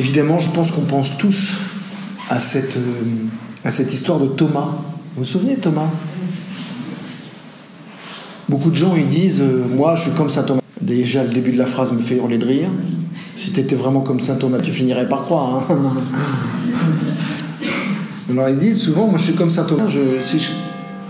Évidemment, 0.00 0.38
je 0.38 0.50
pense 0.50 0.70
qu'on 0.70 0.80
pense 0.86 1.18
tous 1.18 1.58
à 2.30 2.38
cette, 2.38 2.78
euh, 2.78 2.80
à 3.66 3.70
cette 3.70 3.92
histoire 3.92 4.18
de 4.18 4.28
Thomas. 4.28 4.68
Vous 5.14 5.18
vous 5.18 5.24
souvenez 5.26 5.56
Thomas? 5.56 5.90
Beaucoup 8.48 8.70
de 8.70 8.76
gens 8.76 8.96
ils 8.96 9.08
disent 9.08 9.42
euh, 9.42 9.66
Moi, 9.76 9.96
je 9.96 10.04
suis 10.04 10.12
comme 10.12 10.30
saint 10.30 10.44
Thomas. 10.44 10.62
Déjà, 10.80 11.22
le 11.22 11.28
début 11.28 11.52
de 11.52 11.58
la 11.58 11.66
phrase 11.66 11.92
me 11.92 12.00
fait 12.00 12.16
hurler 12.16 12.38
de 12.38 12.46
rire. 12.46 12.70
Si 13.36 13.52
tu 13.52 13.60
étais 13.60 13.74
vraiment 13.74 14.00
comme 14.00 14.20
saint 14.20 14.36
Thomas, 14.36 14.60
tu 14.60 14.70
finirais 14.70 15.06
par 15.06 15.24
croire. 15.24 15.64
hein. 15.70 15.76
Alors, 18.30 18.48
ils 18.48 18.56
disent 18.56 18.80
souvent 18.80 19.06
Moi, 19.06 19.18
je 19.18 19.24
suis 19.24 19.34
comme 19.34 19.50
saint 19.50 19.64
Thomas. 19.64 19.90
Si, 20.22 20.40
je, 20.40 20.50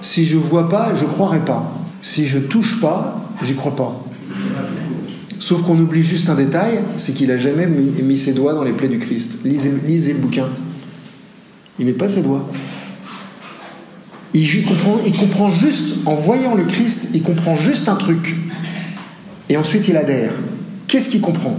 si 0.03 0.27
je 0.27 0.37
vois 0.37 0.69
pas, 0.69 0.97
je 0.97 1.05
croirais 1.05 1.45
pas. 1.45 1.73
Si 2.03 2.27
je 2.27 2.41
touche 2.41 2.81
pas, 2.81 3.23
j'y 3.45 3.55
crois 3.55 3.77
pas. 3.77 4.03
Sauf 5.41 5.63
qu'on 5.63 5.79
oublie 5.81 6.03
juste 6.03 6.29
un 6.29 6.35
détail, 6.35 6.81
c'est 6.99 7.15
qu'il 7.15 7.31
a 7.33 7.39
jamais 7.39 7.67
mis, 7.67 8.19
ses 8.19 8.35
doigts 8.35 8.53
dans 8.53 8.63
les 8.63 8.73
plaies 8.73 8.89
du 8.89 8.99
Christ. 8.99 9.39
Lisez, 9.45 10.13
le 10.13 10.19
bouquin. 10.19 10.49
Il 11.79 11.87
met 11.87 11.93
pas 11.95 12.11
ses 12.11 12.21
doigts. 12.21 12.47
Il, 14.35 14.45
ju- 14.45 14.63
comprend, 14.63 14.99
il 15.05 15.17
comprend 15.17 15.49
juste, 15.49 16.07
en 16.07 16.15
voyant 16.15 16.55
le 16.55 16.65
Christ, 16.65 17.13
il 17.15 17.23
comprend 17.23 17.57
juste 17.57 17.89
un 17.89 17.97
truc. 17.97 18.37
Et 19.49 19.57
ensuite 19.57 19.89
il 19.89 19.97
adhère. 19.97 20.33
Qu'est-ce 20.87 21.09
qu'il 21.09 21.23
comprend? 21.23 21.57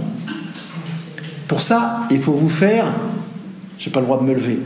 Pour 1.48 1.60
ça, 1.60 2.04
il 2.10 2.20
faut 2.20 2.32
vous 2.32 2.48
faire. 2.48 2.86
J'ai 3.78 3.90
pas 3.90 3.98
le 3.98 4.06
droit 4.06 4.20
de 4.20 4.24
me 4.24 4.32
lever. 4.32 4.60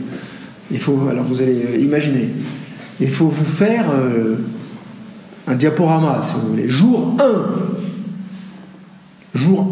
Il 0.69 0.77
faut, 0.77 1.07
alors 1.09 1.25
vous 1.25 1.41
allez 1.41 1.65
euh, 1.73 1.77
imaginer. 1.79 2.29
Il 3.01 3.09
faut 3.09 3.27
vous 3.27 3.45
faire 3.45 3.85
euh, 3.91 4.35
un 5.47 5.55
diaporama, 5.55 6.21
si 6.21 6.35
vous 6.35 6.49
voulez. 6.49 6.69
Jour 6.69 7.17
1, 7.19 7.23
Jour 9.37 9.69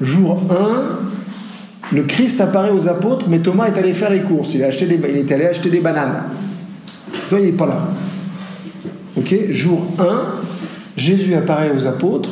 1. 0.00 0.04
Jour 0.04 0.42
1, 0.50 1.94
le 1.94 2.02
Christ 2.02 2.40
apparaît 2.40 2.72
aux 2.72 2.88
apôtres, 2.88 3.26
mais 3.28 3.38
Thomas 3.38 3.68
est 3.68 3.78
allé 3.78 3.94
faire 3.94 4.10
les 4.10 4.22
courses. 4.22 4.54
Il, 4.54 4.64
a 4.64 4.66
acheté 4.66 4.86
est 4.86 5.32
allé 5.32 5.44
acheter 5.46 5.70
des 5.70 5.78
bananes. 5.78 6.24
Toi, 7.28 7.38
il 7.38 7.46
n'est 7.46 7.52
pas 7.52 7.66
là. 7.66 7.88
Ok 9.16 9.34
Jour 9.50 9.86
1, 9.98 10.24
Jésus 10.96 11.34
apparaît 11.34 11.70
aux 11.70 11.86
apôtres. 11.86 12.30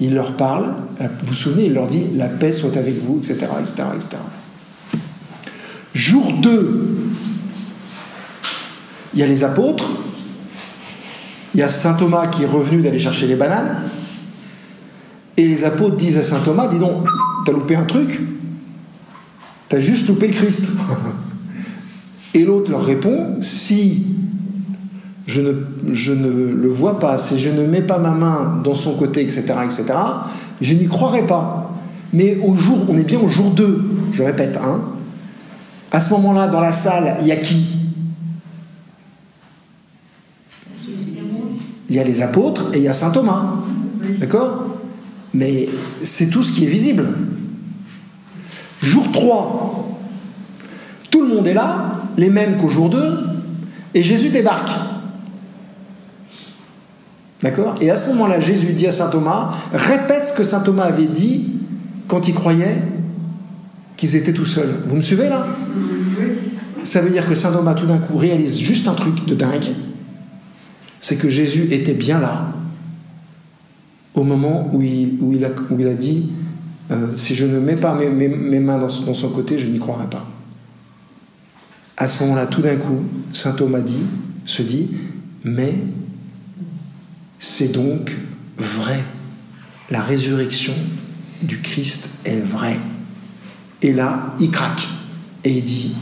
Il 0.00 0.14
leur 0.14 0.36
parle. 0.36 0.74
Vous 0.98 1.28
vous 1.28 1.34
souvenez, 1.34 1.66
il 1.66 1.74
leur 1.74 1.86
dit 1.86 2.08
La 2.16 2.26
paix 2.26 2.52
soit 2.52 2.76
avec 2.76 3.02
vous, 3.02 3.18
etc. 3.18 3.46
etc., 3.60 3.82
etc. 3.94 4.16
Jour 5.94 6.32
2, 6.42 6.96
Il 9.14 9.20
y 9.20 9.22
a 9.22 9.26
les 9.26 9.44
apôtres, 9.44 9.92
il 11.54 11.60
y 11.60 11.62
a 11.62 11.68
Saint 11.68 11.94
Thomas 11.94 12.26
qui 12.26 12.42
est 12.42 12.46
revenu 12.46 12.82
d'aller 12.82 12.98
chercher 12.98 13.26
les 13.26 13.34
bananes, 13.34 13.82
et 15.40 15.48
les 15.48 15.64
apôtres 15.64 15.96
disent 15.96 16.18
à 16.18 16.22
Saint 16.22 16.40
Thomas, 16.40 16.68
dis 16.68 16.78
donc, 16.78 17.06
t'as 17.46 17.52
loupé 17.52 17.74
un 17.74 17.84
truc, 17.84 18.20
t'as 19.68 19.80
juste 19.80 20.08
loupé 20.08 20.28
le 20.28 20.34
Christ. 20.34 20.66
Et 22.34 22.44
l'autre 22.44 22.70
leur 22.70 22.84
répond, 22.84 23.38
si 23.40 24.04
je 25.26 25.40
ne, 25.40 26.52
le 26.52 26.68
vois 26.68 27.00
pas, 27.00 27.18
si 27.18 27.40
je 27.40 27.50
ne 27.50 27.66
mets 27.66 27.80
pas 27.80 27.98
ma 27.98 28.10
main 28.10 28.60
dans 28.62 28.74
son 28.74 28.94
côté, 28.96 29.22
etc., 29.22 29.42
etc., 29.64 29.86
je 30.60 30.74
n'y 30.74 30.86
croirai 30.86 31.26
pas. 31.26 31.72
Mais 32.12 32.38
au 32.44 32.54
jour, 32.54 32.78
on 32.88 32.96
est 32.98 33.04
bien 33.04 33.18
au 33.18 33.28
jour 33.28 33.50
2, 33.50 33.84
je 34.12 34.22
répète, 34.22 34.58
hein. 34.62 34.80
À 35.90 35.98
ce 35.98 36.10
moment-là, 36.14 36.46
dans 36.46 36.60
la 36.60 36.70
salle, 36.70 37.16
il 37.22 37.26
y 37.26 37.32
a 37.32 37.36
qui? 37.36 37.66
Il 41.88 41.96
y 41.96 41.98
a 41.98 42.04
les 42.04 42.22
apôtres 42.22 42.72
et 42.74 42.78
il 42.78 42.84
y 42.84 42.88
a 42.88 42.92
saint 42.92 43.10
Thomas. 43.10 43.54
D'accord? 44.20 44.69
Mais 45.32 45.68
c'est 46.02 46.30
tout 46.30 46.42
ce 46.42 46.52
qui 46.52 46.64
est 46.64 46.68
visible. 46.68 47.06
Jour 48.82 49.10
3, 49.12 49.98
tout 51.10 51.22
le 51.22 51.28
monde 51.28 51.46
est 51.46 51.54
là, 51.54 52.02
les 52.16 52.30
mêmes 52.30 52.56
qu'au 52.56 52.68
jour 52.68 52.88
2, 52.88 53.18
et 53.94 54.02
Jésus 54.02 54.30
débarque. 54.30 54.70
D'accord? 57.42 57.74
Et 57.80 57.90
à 57.90 57.96
ce 57.96 58.08
moment-là, 58.10 58.40
Jésus 58.40 58.72
dit 58.72 58.86
à 58.86 58.92
saint 58.92 59.10
Thomas, 59.10 59.54
répète 59.72 60.26
ce 60.26 60.36
que 60.36 60.44
saint 60.44 60.60
Thomas 60.60 60.84
avait 60.84 61.06
dit 61.06 61.60
quand 62.06 62.28
il 62.28 62.34
croyait 62.34 62.78
qu'ils 63.96 64.16
étaient 64.16 64.32
tout 64.32 64.46
seuls. 64.46 64.74
Vous 64.86 64.96
me 64.96 65.02
suivez 65.02 65.28
là? 65.28 65.46
Ça 66.82 67.00
veut 67.00 67.10
dire 67.10 67.26
que 67.26 67.34
saint 67.34 67.52
Thomas 67.52 67.74
tout 67.74 67.86
d'un 67.86 67.98
coup 67.98 68.16
réalise 68.16 68.58
juste 68.58 68.88
un 68.88 68.94
truc 68.94 69.26
de 69.26 69.34
dingue, 69.34 69.68
c'est 71.00 71.16
que 71.16 71.28
Jésus 71.28 71.68
était 71.70 71.94
bien 71.94 72.20
là 72.20 72.52
au 74.14 74.24
moment 74.24 74.70
où 74.72 74.82
il, 74.82 75.18
où 75.20 75.32
il, 75.32 75.44
a, 75.44 75.50
où 75.70 75.78
il 75.78 75.86
a, 75.86 75.94
dit 75.94 76.30
euh, 76.90 77.14
Si 77.14 77.34
je 77.34 77.46
ne 77.46 77.58
mets 77.60 77.76
pas 77.76 77.94
mes, 77.94 78.08
mes, 78.08 78.58
mains 78.60 78.78
dans, 78.78 78.86
dans, 78.86 79.14
son 79.14 79.28
côté, 79.30 79.58
je 79.58 79.66
n'y 79.66 79.78
croirai 79.78 80.06
pas. 80.06 80.26
À 81.96 82.08
ce 82.08 82.22
moment-là, 82.24 82.46
tout 82.46 82.62
d'un 82.62 82.76
coup, 82.76 83.04
saint 83.32 83.52
Thomas 83.52 83.80
dit, 83.80 84.02
se 84.44 84.62
dit 84.62 84.90
Mais 85.44 85.74
c'est 87.38 87.72
donc 87.72 88.12
vrai. 88.58 89.00
La 89.90 90.02
résurrection 90.02 90.74
du 91.42 91.60
Christ 91.60 92.20
est 92.24 92.40
vraie. 92.40 92.78
Et 93.82 93.92
là, 93.92 94.34
il 94.40 94.50
craque 94.50 94.86
et 95.44 95.58
il 95.58 95.64
dit 95.64 95.96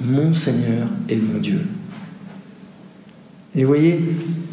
Mon 0.00 0.32
Seigneur 0.34 0.88
et 1.08 1.16
mon 1.16 1.38
Dieu. 1.38 1.66
Et 3.54 3.62
vous 3.62 3.68
voyez, 3.68 4.00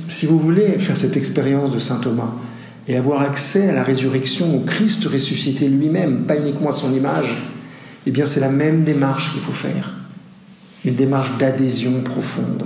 si 0.07 0.25
vous 0.25 0.37
voulez 0.37 0.77
faire 0.77 0.97
cette 0.97 1.15
expérience 1.15 1.71
de 1.71 1.79
saint 1.79 1.99
Thomas 1.99 2.35
et 2.89 2.97
avoir 2.97 3.21
accès 3.21 3.69
à 3.69 3.71
la 3.71 3.83
résurrection, 3.83 4.55
au 4.55 4.61
Christ 4.61 5.05
ressuscité 5.05 5.69
lui-même, 5.69 6.23
pas 6.25 6.37
uniquement 6.37 6.69
à 6.69 6.73
son 6.73 6.91
image, 6.91 7.37
eh 8.07 8.11
bien 8.11 8.25
c'est 8.25 8.39
la 8.39 8.49
même 8.49 8.83
démarche 8.83 9.31
qu'il 9.31 9.41
faut 9.41 9.51
faire. 9.51 9.93
Une 10.83 10.95
démarche 10.95 11.37
d'adhésion 11.37 12.01
profonde. 12.01 12.65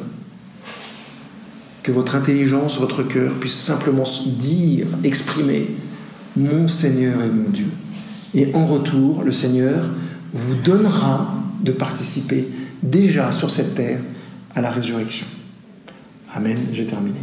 Que 1.84 1.92
votre 1.92 2.16
intelligence, 2.16 2.80
votre 2.80 3.04
cœur 3.04 3.34
puisse 3.34 3.54
simplement 3.54 4.06
dire, 4.26 4.88
exprimer 5.04 5.72
Mon 6.38 6.70
Seigneur 6.70 7.22
et 7.22 7.30
mon 7.30 7.50
Dieu. 7.50 7.68
Et 8.34 8.50
en 8.54 8.66
retour, 8.66 9.24
le 9.24 9.34
Seigneur 9.34 9.90
vous 10.32 10.56
donnera 10.56 11.36
de 11.62 11.74
participer 11.74 12.48
déjà 12.82 13.34
sur 13.34 13.50
cette 13.50 13.76
terre 13.76 14.00
à 14.56 14.62
la 14.62 14.72
résurrection. 14.72 15.26
Amen, 16.34 16.58
j'ai 16.72 16.86
terminé. 16.86 17.20